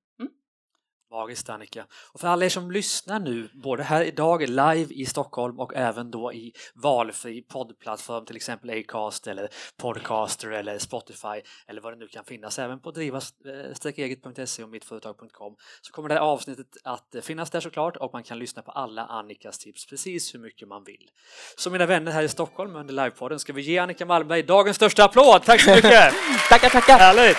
Magiskt 1.12 1.50
Annika. 1.50 1.86
Och 2.14 2.20
för 2.20 2.28
alla 2.28 2.46
er 2.46 2.50
som 2.50 2.72
lyssnar 2.72 3.20
nu, 3.20 3.50
både 3.54 3.84
här 3.84 4.04
idag 4.04 4.50
live 4.50 4.94
i 4.94 5.06
Stockholm 5.06 5.60
och 5.60 5.76
även 5.76 6.12
då 6.12 6.34
i 6.34 6.54
valfri 6.74 7.42
poddplattform, 7.42 8.26
till 8.26 8.36
exempel 8.36 8.70
Acast 8.70 9.28
eller 9.28 9.50
Podcaster 9.78 10.52
eller 10.52 10.78
Spotify 10.78 11.42
eller 11.68 11.82
vad 11.82 11.94
det 11.94 11.98
nu 11.98 12.08
kan 12.08 12.26
finnas, 12.26 12.60
även 12.60 12.80
på 12.80 12.92
driva-eget.se 12.92 14.64
och 14.64 14.70
mittföretag.com 14.70 15.56
så 15.82 15.94
kommer 15.94 16.10
det 16.10 16.16
här 16.16 16.22
avsnittet 16.22 16.68
att 16.84 17.16
finnas 17.22 17.50
där 17.50 17.60
såklart 17.60 17.98
och 17.98 18.14
man 18.14 18.24
kan 18.24 18.40
lyssna 18.40 18.62
på 18.62 18.72
alla 18.72 19.06
Annikas 19.06 19.58
tips 19.58 19.86
precis 19.86 20.34
hur 20.34 20.40
mycket 20.40 20.68
man 20.68 20.84
vill. 20.84 21.10
Så 21.58 21.70
mina 21.70 21.86
vänner 21.86 22.12
här 22.12 22.24
i 22.24 22.30
Stockholm 22.30 22.76
under 22.76 22.94
livepodden 22.94 23.40
ska 23.40 23.54
vi 23.54 23.62
ge 23.62 23.78
Annika 23.78 24.06
Malmberg 24.06 24.44
dagens 24.44 24.76
största 24.76 25.04
applåd. 25.04 25.44
Tack 25.44 25.62
så 25.62 25.70
mycket! 25.70 26.14
tackar, 26.50 26.70
tackar! 26.70 26.98
Härligt! 26.98 27.38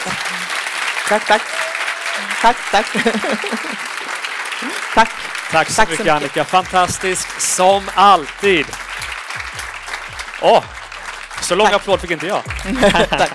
Tack, 1.09 1.27
tack! 1.27 1.60
Tack, 2.41 2.57
tack. 2.70 2.86
tack. 4.95 5.11
Tack 5.51 5.68
så, 5.70 5.74
tack 5.76 5.88
mycket, 5.88 6.07
så 6.07 6.12
mycket 6.12 6.14
Annika, 6.14 6.45
fantastisk 6.45 7.41
som 7.41 7.91
alltid. 7.95 8.66
Åh, 10.41 10.59
oh, 10.59 10.64
så 11.41 11.55
lång 11.55 11.66
applåd 11.66 12.01
fick 12.01 12.11
inte 12.11 12.26
jag. 12.26 12.43
tack. 13.09 13.30